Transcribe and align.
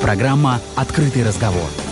Программа 0.00 0.60
«Открытый 0.76 1.24
разговор». 1.24 1.87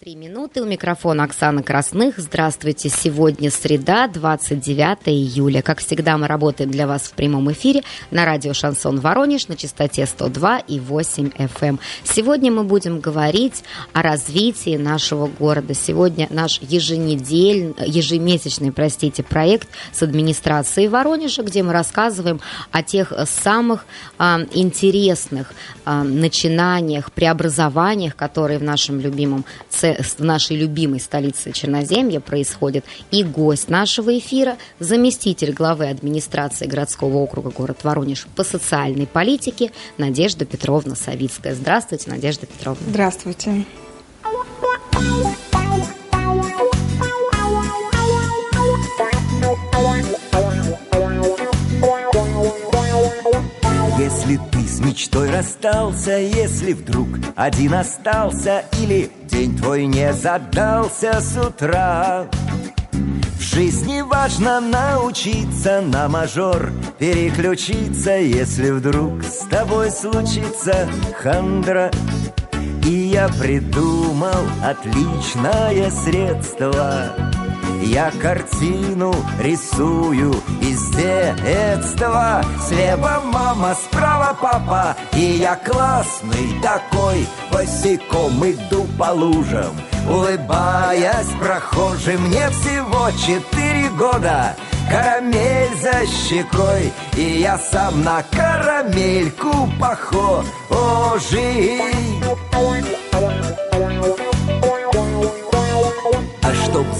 3 0.00 0.16
минуты. 0.16 0.62
У 0.62 0.64
микрофона 0.64 1.24
Оксана 1.24 1.62
Красных. 1.62 2.14
Здравствуйте. 2.16 2.88
Сегодня 2.88 3.50
среда, 3.50 4.08
29 4.08 5.08
июля. 5.08 5.60
Как 5.60 5.80
всегда, 5.80 6.16
мы 6.16 6.26
работаем 6.26 6.70
для 6.70 6.86
вас 6.86 7.02
в 7.02 7.12
прямом 7.12 7.52
эфире 7.52 7.82
на 8.10 8.24
радио 8.24 8.54
«Шансон 8.54 8.98
Воронеж» 8.98 9.48
на 9.48 9.56
частоте 9.56 10.06
102 10.06 10.60
и 10.60 10.80
8 10.80 11.32
FM. 11.36 11.48
Эм. 11.60 11.80
Сегодня 12.02 12.50
мы 12.50 12.64
будем 12.64 13.00
говорить 13.00 13.62
о 13.92 14.00
развитии 14.00 14.78
нашего 14.78 15.26
города. 15.26 15.74
Сегодня 15.74 16.28
наш 16.30 16.62
еженедельный, 16.62 17.74
ежемесячный, 17.86 18.72
простите, 18.72 19.22
проект 19.22 19.68
с 19.92 20.02
администрацией 20.02 20.88
Воронежа, 20.88 21.42
где 21.42 21.62
мы 21.62 21.74
рассказываем 21.74 22.40
о 22.70 22.82
тех 22.82 23.12
самых 23.26 23.84
а, 24.16 24.40
интересных 24.54 25.52
а, 25.84 26.04
начинаниях, 26.04 27.12
преобразованиях, 27.12 28.16
которые 28.16 28.58
в 28.58 28.62
нашем 28.62 28.98
любимом 28.98 29.44
в 29.98 30.24
нашей 30.24 30.56
любимой 30.56 31.00
столице 31.00 31.52
Черноземья 31.52 32.20
происходит. 32.20 32.84
И 33.10 33.24
гость 33.24 33.68
нашего 33.68 34.16
эфира, 34.18 34.56
заместитель 34.78 35.52
главы 35.52 35.88
администрации 35.88 36.66
городского 36.66 37.16
округа 37.18 37.50
город 37.50 37.78
Воронеж 37.82 38.26
по 38.36 38.44
социальной 38.44 39.06
политике 39.06 39.72
Надежда 39.98 40.44
Петровна 40.44 40.94
Савицкая. 40.94 41.54
Здравствуйте, 41.54 42.10
Надежда 42.10 42.46
Петровна. 42.46 42.82
Здравствуйте. 42.88 43.64
Если 53.98 54.40
ты 54.50 54.59
мечтой 54.90 55.30
расстался, 55.30 56.18
если 56.18 56.72
вдруг 56.72 57.06
один 57.36 57.74
остался 57.74 58.64
Или 58.80 59.10
день 59.30 59.56
твой 59.56 59.86
не 59.86 60.12
задался 60.12 61.20
с 61.20 61.36
утра. 61.36 62.26
В 62.92 63.40
жизни 63.40 64.00
важно 64.00 64.60
научиться 64.60 65.80
на 65.80 66.08
мажор 66.08 66.72
переключиться 66.98 68.16
Если 68.16 68.70
вдруг 68.72 69.22
с 69.22 69.46
тобой 69.48 69.92
случится 69.92 70.88
хандра. 71.16 71.92
И 72.84 72.90
я 72.90 73.28
придумал 73.28 74.42
отличное 74.64 75.88
средство 75.90 77.14
я 77.82 78.10
картину 78.10 79.14
рисую 79.40 80.34
из 80.60 80.90
детства. 80.90 82.44
Слева 82.66 83.22
мама, 83.24 83.74
справа 83.74 84.36
папа. 84.40 84.96
И 85.14 85.38
я 85.40 85.56
классный 85.56 86.60
такой 86.62 87.26
Босиком 87.50 88.44
иду 88.44 88.86
по 88.98 89.12
лужам. 89.12 89.74
Улыбаясь 90.08 91.28
прохожим 91.40 92.22
Мне 92.28 92.48
всего 92.50 93.10
четыре 93.12 93.88
года. 93.90 94.54
Карамель 94.90 95.76
за 95.80 96.04
щекой 96.06 96.92
И 97.16 97.40
я 97.40 97.58
сам 97.58 98.02
на 98.02 98.24
карамельку 98.32 99.68
похож 99.78 100.46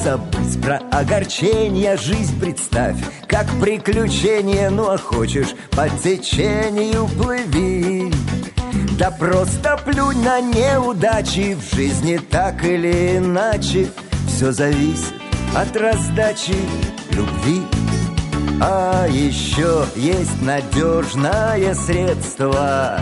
забыть 0.02 0.60
про 0.62 0.78
огорчение 0.90 1.96
Жизнь 1.96 2.38
представь, 2.40 2.96
как 3.26 3.46
приключение 3.60 4.70
Ну 4.70 4.90
а 4.90 4.98
хочешь 4.98 5.54
по 5.70 5.88
течению 5.88 7.06
плыви. 7.08 8.12
Да 8.98 9.10
просто 9.10 9.78
плюнь 9.84 10.22
на 10.22 10.40
неудачи 10.40 11.54
В 11.54 11.74
жизни 11.74 12.18
так 12.18 12.64
или 12.64 13.18
иначе. 13.18 13.90
Все 14.28 14.52
зависит 14.52 15.14
от 15.54 15.76
раздачи 15.76 16.56
любви. 17.10 17.62
А 18.62 19.06
еще 19.08 19.84
есть 19.96 20.42
надежное 20.42 21.74
средство 21.74 23.00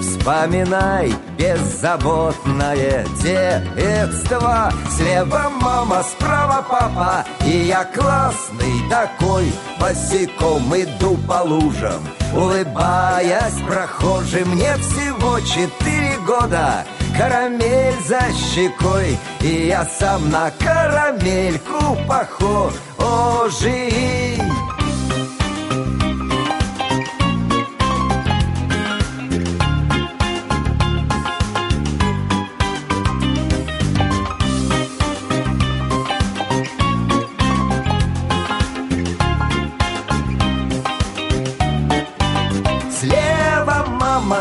Вспоминай 0.00 1.12
беззаботное 1.36 3.04
детство. 3.22 4.72
Слева 4.96 5.50
мама, 5.60 6.02
справа 6.02 6.64
папа. 6.68 7.24
И 7.44 7.66
я 7.66 7.84
классный 7.84 8.88
такой 8.88 9.52
Босиком 9.80 10.74
иду 10.74 11.16
по 11.26 11.42
лужам. 11.42 12.02
Улыбаясь 12.34 13.60
прохожим 13.66 14.50
Мне 14.50 14.74
всего 14.76 15.40
четыре 15.40 16.16
года. 16.26 16.84
Карамель 17.16 17.94
за 18.06 18.20
щекой 18.32 19.18
И 19.40 19.66
я 19.66 19.84
сам 19.84 20.30
на 20.30 20.52
карамельку 20.58 21.96
похож 22.06 22.74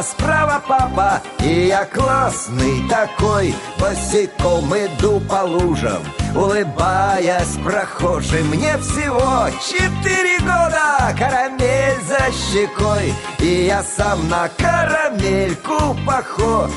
справа 0.03 0.61
папа 0.67 1.21
И 1.39 1.67
я 1.67 1.85
классный 1.85 2.87
такой. 2.89 3.55
Босиком 3.79 4.73
иду 4.75 5.19
по 5.21 5.43
лужам 5.43 6.03
Улыбаясь 6.35 7.57
прохожим. 7.63 8.47
Мне 8.49 8.77
всего 8.77 9.49
четыре 9.59 10.39
года 10.39 11.15
Карамель 11.17 11.99
за 12.07 12.31
щекой. 12.31 13.13
И 13.39 13.65
я 13.65 13.83
сам 13.83 14.27
на 14.29 14.49
карамельку 14.49 15.97
похож. 16.05 16.71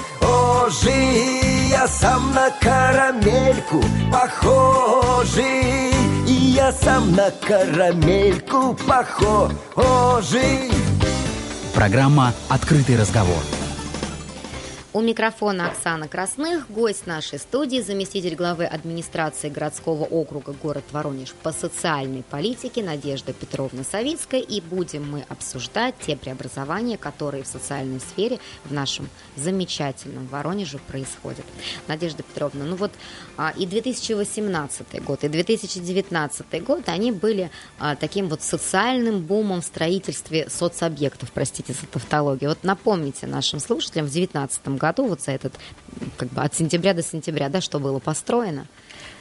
Я 1.70 1.86
сам 1.88 2.32
на 2.32 2.50
карамельку 2.60 3.82
похожий. 4.12 5.92
Я 6.26 6.72
сам 6.72 7.12
на 7.12 7.30
карамельку 7.30 8.76
похожий 8.86 10.70
Программа 11.80 12.34
«Открытый 12.50 12.98
разговор». 12.98 13.42
У 14.92 15.00
микрофона 15.00 15.68
Оксана 15.68 16.08
Красных, 16.08 16.68
гость 16.68 17.06
нашей 17.06 17.38
студии, 17.38 17.80
заместитель 17.80 18.34
главы 18.34 18.64
администрации 18.64 19.48
городского 19.48 20.02
округа 20.02 20.52
город 20.52 20.82
Воронеж 20.90 21.32
по 21.44 21.52
социальной 21.52 22.24
политике 22.24 22.82
Надежда 22.82 23.32
Петровна 23.32 23.84
Савицкая. 23.84 24.40
И 24.40 24.60
будем 24.60 25.08
мы 25.08 25.24
обсуждать 25.28 25.94
те 26.04 26.16
преобразования, 26.16 26.98
которые 26.98 27.44
в 27.44 27.46
социальной 27.46 28.00
сфере 28.00 28.40
в 28.64 28.72
нашем 28.72 29.08
замечательном 29.36 30.26
Воронеже 30.26 30.78
происходят. 30.78 31.44
Надежда 31.86 32.24
Петровна, 32.24 32.64
ну 32.64 32.74
вот 32.74 32.90
а, 33.36 33.54
и 33.56 33.66
2018 33.66 35.04
год, 35.04 35.22
и 35.22 35.28
2019 35.28 36.64
год, 36.64 36.88
они 36.88 37.12
были 37.12 37.52
а, 37.78 37.94
таким 37.94 38.26
вот 38.26 38.42
социальным 38.42 39.20
бумом 39.20 39.60
в 39.60 39.66
строительстве 39.66 40.50
соцобъектов, 40.50 41.30
простите 41.30 41.74
за 41.74 41.86
тавтологию. 41.86 42.50
Вот 42.50 42.64
напомните 42.64 43.28
нашим 43.28 43.60
слушателям 43.60 44.06
в 44.06 44.10
2019 44.10 44.79
году, 44.80 45.16
этот, 45.26 45.54
как 46.16 46.28
бы 46.30 46.42
от 46.42 46.54
сентября 46.54 46.94
до 46.94 47.02
сентября, 47.02 47.48
да, 47.48 47.60
что 47.60 47.78
было 47.78 47.98
построено? 48.00 48.66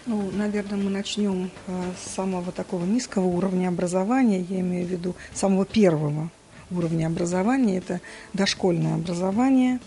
Ну, 0.05 0.31
наверное, 0.31 0.77
мы 0.77 0.89
начнем 0.89 1.51
э, 1.67 1.91
с 2.03 2.15
самого 2.15 2.51
такого 2.51 2.85
низкого 2.85 3.25
уровня 3.25 3.67
образования, 3.67 4.41
я 4.49 4.61
имею 4.61 4.87
в 4.87 4.89
виду 4.89 5.15
самого 5.33 5.65
первого 5.65 6.31
уровня 6.71 7.07
образования, 7.07 7.77
это 7.77 8.01
дошкольное 8.33 8.95
образование. 8.95 9.79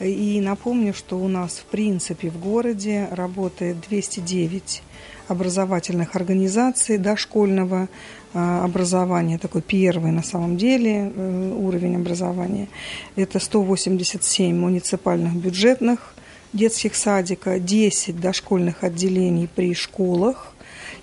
И 0.00 0.40
напомню, 0.40 0.94
что 0.94 1.18
у 1.18 1.28
нас 1.28 1.58
в 1.58 1.64
принципе 1.66 2.30
в 2.30 2.40
городе 2.40 3.06
работает 3.10 3.76
209 3.88 4.82
образовательных 5.28 6.16
организаций 6.16 6.98
дошкольного 6.98 7.88
образования, 8.32 9.38
такой 9.38 9.62
первый 9.62 10.12
на 10.12 10.22
самом 10.22 10.56
деле 10.56 11.12
э, 11.14 11.52
уровень 11.56 11.96
образования. 11.96 12.68
Это 13.16 13.38
187 13.38 14.56
муниципальных 14.56 15.34
бюджетных 15.34 16.14
детских 16.52 16.94
садика, 16.94 17.58
10 17.58 18.20
дошкольных 18.20 18.84
отделений 18.84 19.48
при 19.48 19.74
школах, 19.74 20.49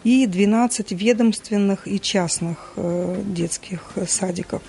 и 0.08 0.26
12 0.26 0.94
ведомственных 0.94 1.86
и 1.86 2.00
частных 2.00 2.72
э, 2.78 3.22
детских 3.26 3.92
садиков. 4.08 4.62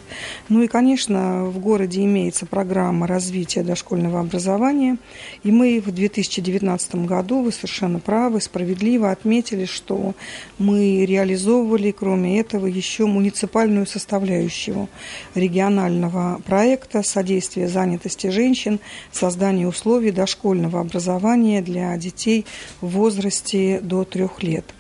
Ну 0.49 0.65
и, 0.65 0.67
конечно, 0.67 1.45
в 1.45 1.61
городе 1.61 2.03
имеется 2.05 2.45
программа 2.45 3.07
развития 3.07 3.63
дошкольного 3.63 4.19
образования, 4.19 4.97
и 5.45 5.53
мы 5.53 5.81
в 5.81 5.93
2019 5.93 7.07
году, 7.07 7.43
вы 7.43 7.53
совершенно 7.53 8.01
правы, 8.01 8.41
справедливо 8.41 9.13
отметили, 9.13 9.65
что 9.65 10.17
мы 10.59 11.05
реализовывали, 11.07 11.93
кроме 11.93 12.41
этого, 12.41 12.67
еще 12.67 13.07
муниципальную 13.07 13.87
составляющую 13.87 14.89
регионального 15.37 16.43
проекта 16.45 17.05
содействия 17.05 17.69
занятости 17.69 18.27
женщин, 18.27 18.81
создания 19.13 19.69
условий 19.69 20.11
дошкольного 20.11 20.81
образования 20.81 21.63
для 21.63 21.97
детей 21.97 22.45
в 22.81 22.89
возрасте 22.89 23.79
до 23.81 24.03
трех 24.03 24.43
лет. 24.43 24.75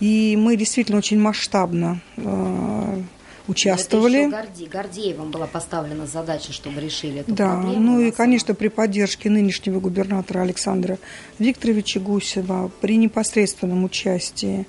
И 0.00 0.36
мы 0.36 0.56
действительно 0.56 0.98
очень 0.98 1.18
масштабно 1.18 2.00
э, 2.16 3.02
участвовали. 3.48 4.28
Это 4.28 4.42
Горди, 4.42 4.66
Гордеевым 4.66 5.30
была 5.30 5.46
поставлена 5.46 6.06
задача, 6.06 6.52
чтобы 6.52 6.80
решили 6.80 7.20
эту 7.20 7.32
да, 7.34 7.54
проблему. 7.54 7.80
ну 7.80 8.00
и, 8.00 8.10
конечно, 8.10 8.54
при 8.54 8.68
поддержке 8.68 9.30
нынешнего 9.30 9.80
губернатора 9.80 10.42
Александра 10.42 10.98
Викторовича 11.38 12.00
Гусева, 12.00 12.70
при 12.80 12.96
непосредственном 12.96 13.84
участии 13.84 14.66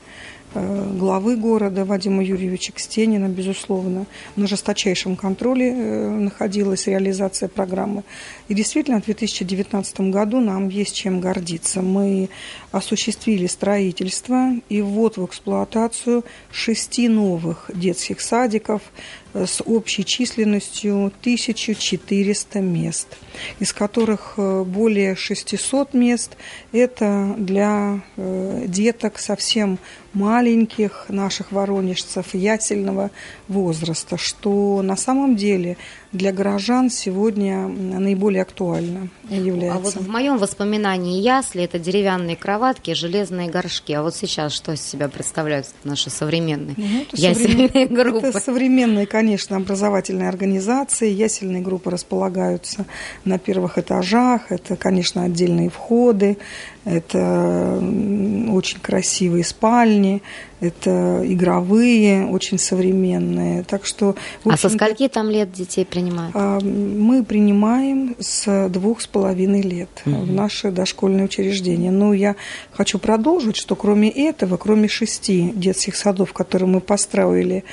главы 0.59 1.35
города 1.35 1.85
Вадима 1.85 2.23
Юрьевича 2.23 2.73
Кстенина, 2.73 3.27
безусловно, 3.27 4.05
на 4.35 4.47
жесточайшем 4.47 5.15
контроле 5.15 5.69
э, 5.69 6.09
находилась 6.09 6.87
реализация 6.87 7.49
программы. 7.49 8.03
И 8.47 8.53
действительно, 8.53 9.01
в 9.01 9.05
2019 9.05 10.11
году 10.11 10.39
нам 10.39 10.69
есть 10.69 10.95
чем 10.95 11.19
гордиться. 11.19 11.81
Мы 11.81 12.29
осуществили 12.71 13.47
строительство 13.47 14.53
и 14.69 14.81
ввод 14.81 15.17
в 15.17 15.25
эксплуатацию 15.25 16.23
шести 16.51 17.07
новых 17.07 17.69
детских 17.73 18.21
садиков 18.21 18.81
с 19.33 19.63
общей 19.63 20.05
численностью 20.05 21.07
1400 21.21 22.59
мест, 22.59 23.07
из 23.59 23.73
которых 23.73 24.35
э, 24.37 24.63
более 24.63 25.15
600 25.15 25.93
мест– 25.93 26.37
это 26.71 27.35
для 27.37 28.01
э, 28.15 28.65
деток 28.67 29.19
совсем 29.19 29.79
маленьких 30.13 31.05
наших 31.09 31.51
воронежцев 31.51 32.33
ясельного 32.33 33.09
возраста, 33.47 34.17
что 34.17 34.81
на 34.83 34.95
самом 34.95 35.35
деле 35.35 35.77
для 36.13 36.31
горожан 36.31 36.91
сегодня 36.91 37.67
наиболее 37.67 38.43
актуально 38.43 39.09
является. 39.29 39.77
А 39.77 39.79
вот 39.79 39.95
в 39.95 40.07
моем 40.07 40.37
воспоминании 40.37 41.19
ясли– 41.19 41.63
это 41.63 41.79
деревянные 41.79 42.35
кроватки, 42.35 42.93
железные 42.93 43.49
горшки. 43.49 43.93
А 43.93 44.03
вот 44.03 44.15
сейчас 44.15 44.53
что 44.53 44.73
из 44.73 44.81
себя 44.81 45.09
представляют 45.09 45.67
наши 45.83 46.11
современные 46.11 46.75
ну, 46.77 47.01
это 47.01 47.17
ясельные 47.19 47.67
современ... 47.67 47.95
группы? 47.95 48.27
Это 48.27 48.39
современные, 48.39 49.05
конечно, 49.07 49.57
образовательные 49.57 50.29
организации. 50.29 51.09
Ясельные 51.09 51.63
группы 51.63 51.89
располагаются 51.89 52.85
на 53.25 53.39
первых 53.39 53.79
этажах. 53.79 54.51
Это, 54.51 54.75
конечно, 54.75 55.23
отдельные 55.23 55.69
входы, 55.69 56.37
это 56.85 57.81
очень 58.51 58.79
красивые 58.79 59.43
спальни, 59.43 60.21
это 60.63 61.21
игровые, 61.25 62.25
очень 62.27 62.57
современные. 62.57 63.63
Так 63.63 63.85
что, 63.85 64.15
а 64.45 64.57
со 64.57 64.69
скольки 64.69 65.07
там 65.07 65.29
лет 65.29 65.51
детей 65.51 65.85
принимают? 65.85 66.35
А, 66.35 66.59
мы 66.61 67.23
принимаем 67.23 68.15
с 68.19 68.69
двух 68.69 69.01
с 69.01 69.07
половиной 69.07 69.61
лет 69.61 69.89
угу. 70.05 70.21
в 70.21 70.31
наше 70.31 70.71
дошкольное 70.71 71.25
учреждение. 71.25 71.91
Но 71.91 72.13
я 72.13 72.35
хочу 72.71 72.97
продолжить, 72.97 73.57
что 73.57 73.75
кроме 73.75 74.09
этого, 74.09 74.57
кроме 74.57 74.87
шести 74.87 75.51
детских 75.53 75.95
садов, 75.95 76.33
которые 76.33 76.69
мы 76.69 76.79
построили 76.79 77.63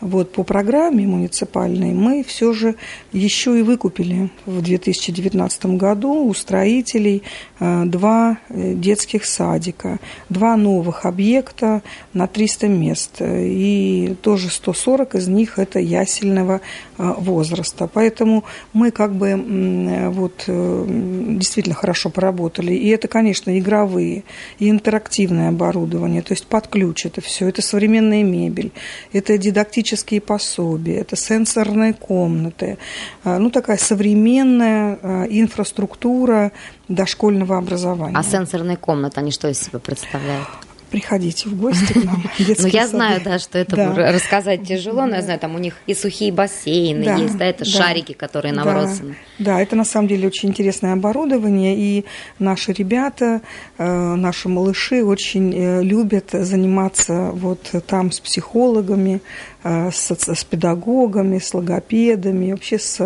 вот, 0.00 0.32
по 0.32 0.42
программе 0.44 1.06
муниципальной, 1.06 1.92
мы 1.92 2.24
все 2.24 2.52
же 2.52 2.76
еще 3.12 3.58
и 3.58 3.62
выкупили 3.62 4.30
в 4.46 4.62
2019 4.62 5.66
году 5.66 6.26
у 6.26 6.34
строителей 6.34 7.22
а, 7.58 7.84
два 7.84 8.38
э, 8.48 8.72
детских 8.74 9.26
садика, 9.26 9.98
два 10.30 10.56
новых 10.56 11.04
объекта 11.04 11.82
на 12.14 12.26
300 12.26 12.68
мест. 12.68 13.16
И 13.20 14.16
тоже 14.22 14.50
140 14.50 15.16
из 15.16 15.28
них 15.28 15.58
это 15.58 15.78
ясельного 15.78 16.62
а, 16.96 17.12
возраста. 17.14 17.88
Поэтому 17.92 18.44
мы 18.72 18.90
как 18.90 19.14
бы 19.14 20.10
вот 20.10 20.44
э, 20.46 20.84
действительно 20.88 21.74
хорошо 21.74 22.08
поработали. 22.08 22.72
И 22.72 22.88
это, 22.88 23.08
конечно, 23.08 23.58
игровые, 23.58 24.24
и 24.58 24.70
интерактивное 24.70 25.50
оборудование, 25.50 26.22
то 26.22 26.32
есть 26.32 26.46
под 26.46 26.68
ключ 26.68 27.04
это 27.04 27.20
все. 27.20 27.48
Это 27.48 27.60
современная 27.60 28.22
мебель, 28.22 28.72
это 29.12 29.36
дидактические 29.36 29.89
пособия, 30.20 30.98
это 30.98 31.16
сенсорные 31.16 31.94
комнаты. 31.94 32.78
А, 33.24 33.38
ну, 33.38 33.50
такая 33.50 33.76
современная 33.76 34.98
а, 35.02 35.24
инфраструктура 35.28 36.52
дошкольного 36.88 37.58
образования. 37.58 38.16
А 38.16 38.22
сенсорные 38.22 38.76
комнаты, 38.76 39.20
они 39.20 39.30
что 39.30 39.48
из 39.48 39.60
себя 39.60 39.78
представляют? 39.78 40.48
приходите 40.90 41.48
в 41.48 41.56
гости 41.56 41.92
к 41.92 42.04
нам. 42.04 42.22
Ну, 42.60 42.66
я 42.66 42.86
знаю, 42.86 43.20
да, 43.24 43.38
что 43.38 43.58
это 43.58 43.76
да. 43.76 44.12
рассказать 44.12 44.66
тяжело, 44.66 45.06
но 45.06 45.16
я 45.16 45.22
знаю, 45.22 45.38
там 45.38 45.54
у 45.54 45.58
них 45.58 45.74
и 45.86 45.94
сухие 45.94 46.32
бассейны 46.32 47.04
да, 47.04 47.16
есть, 47.16 47.36
да, 47.36 47.44
это 47.44 47.64
да, 47.64 47.70
шарики, 47.70 48.12
которые 48.12 48.52
набросаны. 48.52 49.16
Да, 49.38 49.52
да, 49.52 49.60
это 49.60 49.76
на 49.76 49.84
самом 49.84 50.08
деле 50.08 50.26
очень 50.26 50.48
интересное 50.50 50.92
оборудование, 50.92 51.76
и 51.76 52.04
наши 52.38 52.72
ребята, 52.72 53.40
э, 53.78 54.14
наши 54.14 54.48
малыши 54.48 55.04
очень 55.04 55.54
э, 55.54 55.82
любят 55.82 56.30
заниматься 56.32 57.30
вот 57.32 57.70
там 57.86 58.10
с 58.10 58.20
психологами, 58.20 59.22
с, 59.62 60.10
с 60.10 60.44
педагогами, 60.44 61.38
с 61.38 61.52
логопедами, 61.52 62.52
вообще 62.52 62.78
с, 62.78 63.00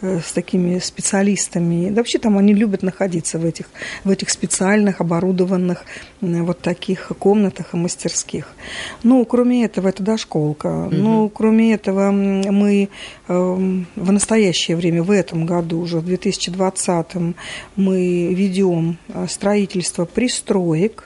э, 0.00 0.20
с 0.20 0.32
такими 0.32 0.78
специалистами. 0.78 1.90
Да 1.90 1.96
вообще 1.96 2.18
там 2.18 2.38
они 2.38 2.54
любят 2.54 2.82
находиться 2.82 3.38
в 3.38 3.44
этих, 3.44 3.66
в 4.04 4.10
этих 4.10 4.30
специальных, 4.30 5.00
оборудованных 5.00 5.84
вот 6.20 6.60
таких 6.60 7.12
комнатах 7.18 7.74
и 7.74 7.76
мастерских. 7.76 8.54
Ну, 9.02 9.24
кроме 9.24 9.64
этого, 9.64 9.88
это 9.88 10.02
дошколка. 10.02 10.86
Угу. 10.86 10.94
Ну, 10.94 11.28
кроме 11.28 11.74
этого, 11.74 12.10
мы 12.10 12.88
эм, 13.28 13.86
в 13.96 14.12
настоящее 14.12 14.76
время, 14.76 15.02
в 15.02 15.10
этом 15.10 15.46
году, 15.46 15.80
уже 15.80 15.98
в 15.98 16.04
2020, 16.04 17.34
мы 17.76 18.34
ведем 18.34 18.98
э, 19.08 19.26
строительство 19.28 20.04
пристроек, 20.04 21.05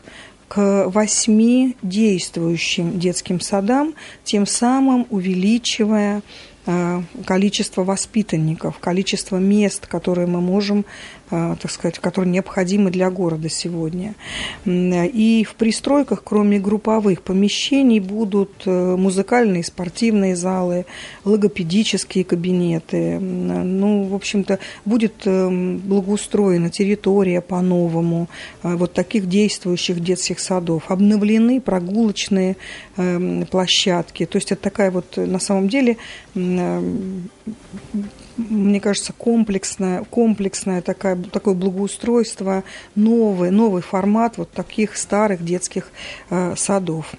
к 0.51 0.89
восьми 0.89 1.77
действующим 1.81 2.99
детским 2.99 3.39
садам, 3.39 3.95
тем 4.25 4.47
самым 4.47 5.07
увеличивая 5.09 6.23
э, 6.67 7.03
количество 7.25 7.85
воспитанников, 7.85 8.81
количество 8.81 9.37
мест, 9.37 9.87
которые 9.87 10.27
мы 10.27 10.41
можем 10.41 10.85
так 11.31 11.71
сказать, 11.71 11.99
которые 11.99 12.33
необходимы 12.33 12.91
для 12.91 13.11
города 13.11 13.49
сегодня. 13.49 14.15
И 14.67 15.47
в 15.49 15.55
пристройках, 15.55 16.23
кроме 16.25 16.59
групповых 16.59 17.23
помещений, 17.23 18.01
будут 18.01 18.63
э, 18.67 18.97
музыкальные, 18.97 19.65
спортивные 19.65 20.35
залы, 20.35 20.87
логопедические 21.25 22.25
кабинеты. 22.25 23.19
Ну, 23.19 24.05
в 24.05 24.15
общем-то, 24.15 24.59
будет 24.85 25.23
э, 25.25 25.49
благоустроена 25.49 26.71
территория 26.71 27.41
по-новому 27.41 28.29
вот 28.63 28.93
таких 28.93 29.29
действующих 29.29 30.01
детских 30.01 30.41
садов. 30.41 30.91
Обновлены 30.91 31.61
прогулочные 31.61 32.57
площадки. 33.51 34.27
То 34.27 34.37
есть 34.37 34.53
это 34.53 34.63
такая 34.63 34.91
вот, 34.91 35.17
на 35.17 35.39
самом 35.39 35.69
деле, 35.69 35.97
мне 38.49 38.81
кажется, 38.81 39.13
комплексное, 39.13 40.05
комплексное 40.05 40.83
такое, 40.83 41.17
такое 41.17 41.55
благоустройство, 41.55 42.65
новый, 42.95 43.51
новый 43.51 43.83
формат 43.83 44.39
вот 44.39 44.51
таких 44.51 44.97
старых 44.97 45.45
детских 45.45 45.89
э, 46.31 46.55
садов. 46.57 47.13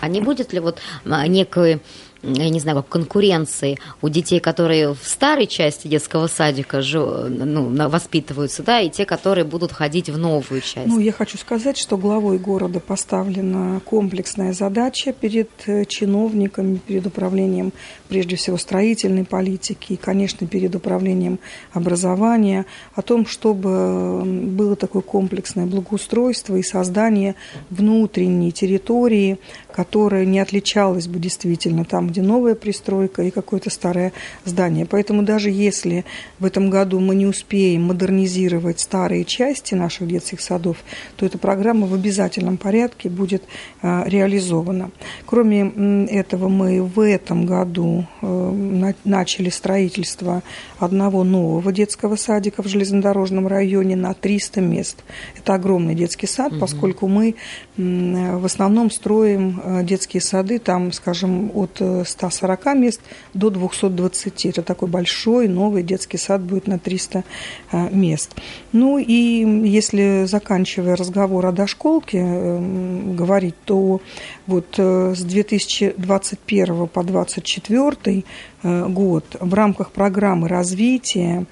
А 0.00 0.08
не 0.08 0.20
будет 0.20 0.52
ли 0.52 0.60
вот 0.60 0.80
а, 1.04 1.26
некой 1.26 1.80
я 2.22 2.50
не 2.50 2.60
знаю, 2.60 2.78
как 2.78 2.88
конкуренции 2.88 3.78
у 4.00 4.08
детей, 4.08 4.38
которые 4.38 4.94
в 4.94 5.00
старой 5.02 5.46
части 5.46 5.88
детского 5.88 6.28
садика 6.28 6.80
ну, 6.80 7.88
воспитываются, 7.88 8.62
да, 8.62 8.80
и 8.80 8.90
те, 8.90 9.04
которые 9.04 9.44
будут 9.44 9.72
ходить 9.72 10.08
в 10.08 10.16
новую 10.16 10.60
часть. 10.60 10.86
Ну, 10.86 11.00
я 11.00 11.12
хочу 11.12 11.36
сказать, 11.36 11.76
что 11.76 11.96
главой 11.96 12.38
города 12.38 12.78
поставлена 12.78 13.80
комплексная 13.80 14.52
задача 14.52 15.12
перед 15.12 15.50
э, 15.66 15.84
чиновниками, 15.84 16.76
перед 16.76 17.06
управлением, 17.06 17.72
прежде 18.12 18.36
всего, 18.36 18.58
строительной 18.58 19.24
политики 19.24 19.94
и, 19.94 19.96
конечно, 19.96 20.46
перед 20.46 20.74
управлением 20.74 21.38
образования 21.72 22.66
о 22.94 23.00
том, 23.00 23.24
чтобы 23.24 24.22
было 24.22 24.76
такое 24.76 25.00
комплексное 25.00 25.64
благоустройство 25.64 26.56
и 26.56 26.62
создание 26.62 27.36
внутренней 27.70 28.52
территории 28.52 29.38
которая 29.72 30.24
не 30.24 30.38
отличалась 30.38 31.08
бы 31.08 31.18
действительно 31.18 31.84
там, 31.84 32.08
где 32.08 32.22
новая 32.22 32.54
пристройка 32.54 33.22
и 33.22 33.30
какое-то 33.30 33.70
старое 33.70 34.12
здание. 34.44 34.86
Поэтому 34.86 35.22
даже 35.22 35.50
если 35.50 36.04
в 36.38 36.44
этом 36.44 36.70
году 36.70 37.00
мы 37.00 37.14
не 37.14 37.26
успеем 37.26 37.84
модернизировать 37.84 38.80
старые 38.80 39.24
части 39.24 39.74
наших 39.74 40.06
детских 40.06 40.40
садов, 40.40 40.76
то 41.16 41.26
эта 41.26 41.38
программа 41.38 41.86
в 41.86 41.94
обязательном 41.94 42.58
порядке 42.58 43.08
будет 43.08 43.42
а, 43.80 44.04
реализована. 44.06 44.90
Кроме 45.26 46.06
этого, 46.10 46.48
мы 46.48 46.82
в 46.82 47.00
этом 47.00 47.46
году 47.46 48.01
э, 48.22 48.92
начали 49.04 49.48
строительство 49.50 50.42
одного 50.82 51.24
нового 51.24 51.72
детского 51.72 52.16
садика 52.16 52.62
в 52.62 52.66
железнодорожном 52.66 53.46
районе 53.46 53.96
на 53.96 54.14
300 54.14 54.60
мест. 54.60 55.04
Это 55.36 55.54
огромный 55.54 55.94
детский 55.94 56.26
сад, 56.26 56.52
угу. 56.52 56.60
поскольку 56.60 57.08
мы 57.08 57.36
в 57.76 58.44
основном 58.44 58.90
строим 58.90 59.60
э, 59.64 59.82
детские 59.82 60.20
сады, 60.20 60.58
там, 60.58 60.92
скажем, 60.92 61.50
от 61.54 61.80
140 62.04 62.66
э, 62.66 62.74
мест 62.74 63.00
до 63.34 63.50
220. 63.50 64.46
Это 64.46 64.62
такой 64.62 64.88
большой 64.88 65.48
новый 65.48 65.82
детский 65.82 66.18
сад 66.18 66.42
будет 66.42 66.66
на 66.66 66.78
300 66.78 67.24
э, 67.72 67.90
мест. 67.90 68.34
Ну 68.72 68.98
и 68.98 69.68
если, 69.68 70.24
заканчивая 70.26 70.96
разговор 70.96 71.46
о 71.46 71.52
дошколке, 71.52 72.22
говорить, 72.22 73.54
то 73.64 74.00
вот 74.46 74.78
с 74.78 75.22
2021 75.22 76.88
по 76.88 77.02
2024 77.02 78.24
год 78.62 79.24
в 79.40 79.54
рамках 79.54 79.90
программы 79.90 80.46
развития 80.48 81.46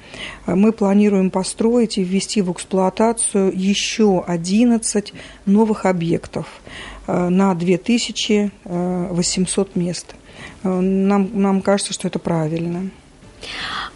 мы 0.46 0.72
планируем 0.72 1.30
построить 1.30 1.98
и 1.98 2.04
ввести 2.04 2.40
в 2.42 2.52
эксплуатацию 2.52 3.50
еще 3.54 4.22
11 4.26 5.12
новых 5.46 5.86
объектов 5.86 6.46
э, 7.06 7.28
на 7.28 7.54
2800 7.54 9.76
мест. 9.76 10.14
Э, 10.62 10.80
нам, 10.80 11.30
нам 11.34 11.62
кажется, 11.62 11.92
что 11.92 12.08
это 12.08 12.18
правильно. 12.18 12.90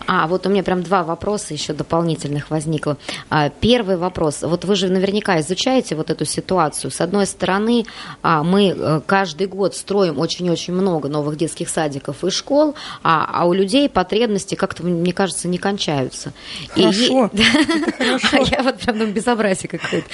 А, 0.07 0.27
вот 0.27 0.47
у 0.47 0.51
меня 0.51 0.63
прям 0.63 0.83
два 0.83 1.03
вопроса 1.03 1.55
еще 1.55 1.73
дополнительных 1.73 2.51
возникло. 2.51 2.97
А, 3.31 3.49
первый 3.49 3.97
вопрос. 3.97 4.43
Вот 4.43 4.65
вы 4.65 4.75
же 4.77 4.89
наверняка 4.89 5.41
изучаете 5.41 5.95
вот 5.95 6.11
эту 6.11 6.25
ситуацию. 6.25 6.91
С 6.91 7.01
одной 7.01 7.27
стороны, 7.27 7.85
а, 8.23 8.43
мы 8.43 8.75
э, 8.77 9.01
каждый 9.07 9.47
год 9.47 9.75
строим 9.75 10.19
очень-очень 10.19 10.75
много 10.75 11.09
новых 11.09 11.37
детских 11.37 11.69
садиков 11.69 12.23
и 12.25 12.31
школ, 12.31 12.75
а, 13.03 13.27
а 13.33 13.47
у 13.47 13.53
людей 13.53 13.89
потребности 13.89 14.55
как-то, 14.55 14.85
мне 14.85 15.13
кажется, 15.13 15.49
не 15.49 15.59
кончаются. 15.59 16.33
Хорошо. 16.69 17.31
И... 17.33 17.43
хорошо. 17.93 18.45
Я 18.51 18.63
вот 18.63 18.79
прям 18.79 18.99
думаю, 18.99 19.15
безобразие 19.15 19.69
какое-то. 19.69 20.09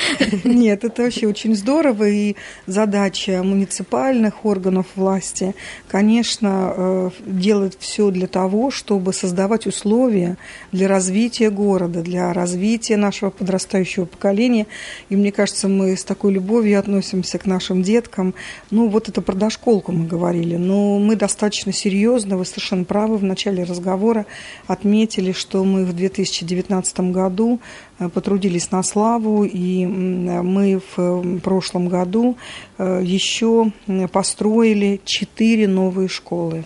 Нет, 0.45 0.85
это 0.85 1.03
вообще 1.03 1.27
очень 1.27 1.57
здорово. 1.57 2.09
И 2.09 2.37
задача 2.67 3.43
муниципальных 3.43 4.45
органов 4.45 4.87
власти, 4.95 5.55
конечно, 5.89 6.75
э, 6.77 7.11
делать 7.27 7.77
все 7.79 8.11
для 8.11 8.27
того, 8.27 8.71
чтобы 8.71 9.13
создавать 9.13 9.67
условия 9.71 10.37
для 10.73 10.87
развития 10.87 11.51
города, 11.51 12.03
для 12.03 12.33
развития 12.33 12.97
нашего 12.97 13.31
подрастающего 13.31 14.05
поколения. 14.05 14.67
И 15.09 15.17
мне 15.17 15.33
кажется, 15.33 15.67
мы 15.69 15.97
с 15.97 16.05
такой 16.05 16.33
любовью 16.33 16.79
относимся 16.79 17.39
к 17.39 17.47
нашим 17.47 17.83
деткам. 17.83 18.35
Ну, 18.71 18.89
вот 18.89 19.09
это 19.09 19.23
про 19.23 19.35
дошколку 19.35 19.93
мы 19.93 20.07
говорили, 20.07 20.57
но 20.57 20.99
мы 20.99 21.17
достаточно 21.17 21.73
серьезно, 21.73 22.37
вы 22.37 22.45
совершенно 22.45 22.85
правы, 22.85 23.17
в 23.17 23.25
начале 23.25 23.65
разговора 23.65 24.27
отметили, 24.67 25.33
что 25.33 25.65
мы 25.65 25.85
в 25.85 25.95
2019 25.95 27.01
году 27.13 27.61
э, 27.99 28.09
потрудились 28.09 28.71
на 28.71 28.83
славу, 28.83 29.45
и 29.45 29.87
мы 29.87 30.81
в 30.97 31.41
прошлом 31.41 31.89
году 31.89 32.37
э, 32.79 33.01
еще 33.03 33.73
построили 34.13 35.01
четыре 35.05 35.67
новые 35.69 36.09
школы. 36.09 36.65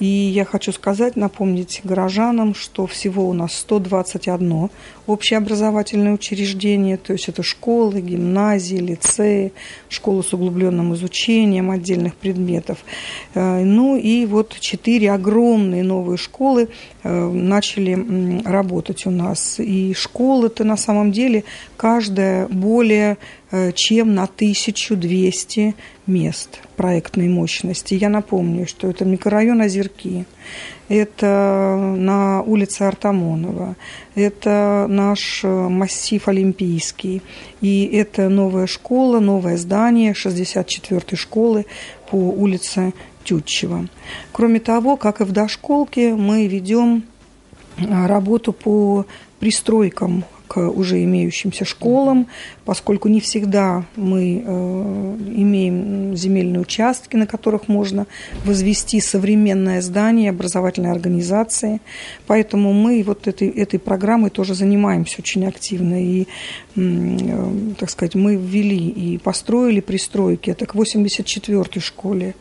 И 0.00 0.06
я 0.06 0.44
хочу 0.44 0.72
сказать, 0.72 1.16
напомнить 1.16 1.80
горожанам, 1.84 2.54
что 2.54 2.86
всего 2.86 3.28
у 3.28 3.32
нас 3.32 3.54
121 3.54 4.70
общеобразовательное 5.06 6.12
учреждение, 6.12 6.96
то 6.96 7.12
есть 7.12 7.28
это 7.28 7.42
школы, 7.42 8.00
гимназии, 8.00 8.76
лицеи, 8.76 9.52
школы 9.88 10.22
с 10.22 10.32
углубленным 10.34 10.94
изучением 10.94 11.70
отдельных 11.70 12.14
предметов. 12.14 12.78
Э, 13.34 13.64
ну 13.64 13.96
и 13.96 14.26
вот 14.26 14.56
четыре 14.60 15.12
огромные 15.12 15.82
новые 15.82 16.18
школы 16.18 16.68
э, 17.02 17.28
начали 17.30 18.42
работать 18.44 19.06
у 19.06 19.10
нас. 19.10 19.58
И 19.58 19.94
школы-то 19.94 20.64
на 20.64 20.76
самом 20.76 21.10
деле 21.12 21.44
каждая 21.76 22.46
более 22.48 23.16
чем 23.74 24.14
на 24.14 24.24
1200 24.24 25.74
мест 26.06 26.60
проектной 26.76 27.28
мощности. 27.28 27.94
Я 27.94 28.10
напомню, 28.10 28.66
что 28.66 28.88
это 28.88 29.04
микрорайон 29.04 29.62
Озерки, 29.62 30.26
это 30.88 31.76
на 31.96 32.42
улице 32.42 32.82
Артамонова, 32.82 33.76
это 34.14 34.86
наш 34.88 35.44
массив 35.44 36.28
Олимпийский, 36.28 37.22
и 37.62 37.84
это 37.86 38.28
новая 38.28 38.66
школа, 38.66 39.18
новое 39.18 39.56
здание 39.56 40.12
64-й 40.12 41.16
школы 41.16 41.64
по 42.10 42.16
улице 42.16 42.92
Тютчева. 43.24 43.88
Кроме 44.32 44.60
того, 44.60 44.96
как 44.96 45.20
и 45.20 45.24
в 45.24 45.32
дошколке, 45.32 46.14
мы 46.14 46.46
ведем 46.46 47.04
работу 47.78 48.52
по 48.52 49.06
пристройкам 49.38 50.24
к 50.48 50.56
уже 50.56 51.04
имеющимся 51.04 51.64
школам, 51.64 52.26
поскольку 52.64 53.08
не 53.08 53.20
всегда 53.20 53.84
мы 53.96 54.42
э, 54.44 55.16
имеем 55.36 56.16
земельные 56.16 56.60
участки, 56.60 57.16
на 57.16 57.26
которых 57.26 57.68
можно 57.68 58.06
возвести 58.44 59.00
современное 59.00 59.80
здание 59.82 60.30
образовательной 60.30 60.90
организации. 60.90 61.80
Поэтому 62.26 62.72
мы 62.72 63.02
вот 63.06 63.28
этой, 63.28 63.48
этой 63.48 63.78
программой 63.78 64.30
тоже 64.30 64.54
занимаемся 64.54 65.16
очень 65.18 65.46
активно. 65.46 66.02
И, 66.02 66.26
э, 66.76 67.50
так 67.78 67.90
сказать, 67.90 68.14
мы 68.14 68.36
ввели 68.36 68.88
и 68.88 69.18
построили 69.18 69.80
пристройки. 69.80 70.50
Это 70.50 70.66
к 70.66 70.74
84-й 70.74 71.80
школе 71.80 72.34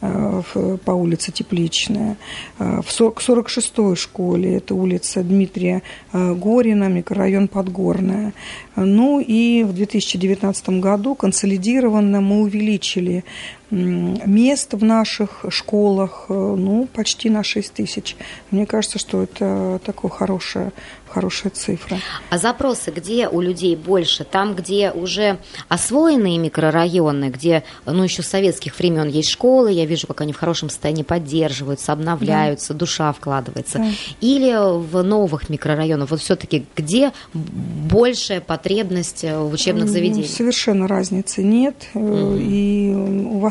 по 0.00 0.92
улице 0.92 1.32
Тепличная. 1.32 2.16
Э, 2.58 2.80
в 2.82 2.88
46-й 2.88 3.96
школе, 3.96 4.56
это 4.56 4.74
улица 4.74 5.22
Дмитрия 5.22 5.82
э, 6.12 6.34
Горина, 6.34 6.88
микрорайон 6.88 7.48
Подгорная. 7.48 8.32
Ну 8.76 9.20
и 9.20 9.62
в 9.62 9.72
2019 9.72 10.80
году 10.80 11.14
консолидированно 11.14 12.20
мы 12.20 12.40
увеличили 12.40 13.24
мест 13.70 14.74
в 14.74 14.84
наших 14.84 15.44
школах 15.48 16.26
ну, 16.28 16.88
почти 16.92 17.30
на 17.30 17.42
6 17.42 17.72
тысяч. 17.72 18.16
Мне 18.50 18.66
кажется, 18.66 18.98
что 18.98 19.22
это 19.22 19.80
такое 19.84 20.10
хорошее 20.10 20.72
хорошая 21.10 21.50
цифра. 21.50 21.98
А 22.30 22.38
запросы 22.38 22.90
где 22.90 23.28
у 23.28 23.40
людей 23.40 23.76
больше? 23.76 24.24
Там, 24.24 24.54
где 24.54 24.90
уже 24.90 25.38
освоенные 25.68 26.38
микрорайоны, 26.38 27.30
где, 27.30 27.64
ну, 27.84 28.04
еще 28.04 28.22
с 28.22 28.28
советских 28.28 28.78
времен 28.78 29.08
есть 29.08 29.30
школы, 29.30 29.72
я 29.72 29.84
вижу, 29.86 30.06
как 30.06 30.20
они 30.20 30.32
в 30.32 30.36
хорошем 30.36 30.70
состоянии 30.70 31.02
поддерживаются, 31.02 31.92
обновляются, 31.92 32.72
да. 32.72 32.78
душа 32.78 33.12
вкладывается. 33.12 33.78
Да. 33.78 33.88
Или 34.20 34.54
в 34.56 35.02
новых 35.02 35.48
микрорайонах, 35.48 36.10
вот 36.10 36.20
все-таки 36.20 36.64
где 36.76 37.12
большая 37.34 38.40
потребность 38.40 39.24
в 39.24 39.52
учебных 39.52 39.88
заведениях? 39.88 40.30
Совершенно 40.30 40.86
разницы 40.86 41.42
нет. 41.42 41.74
Угу. 41.94 42.36
И 42.38 42.92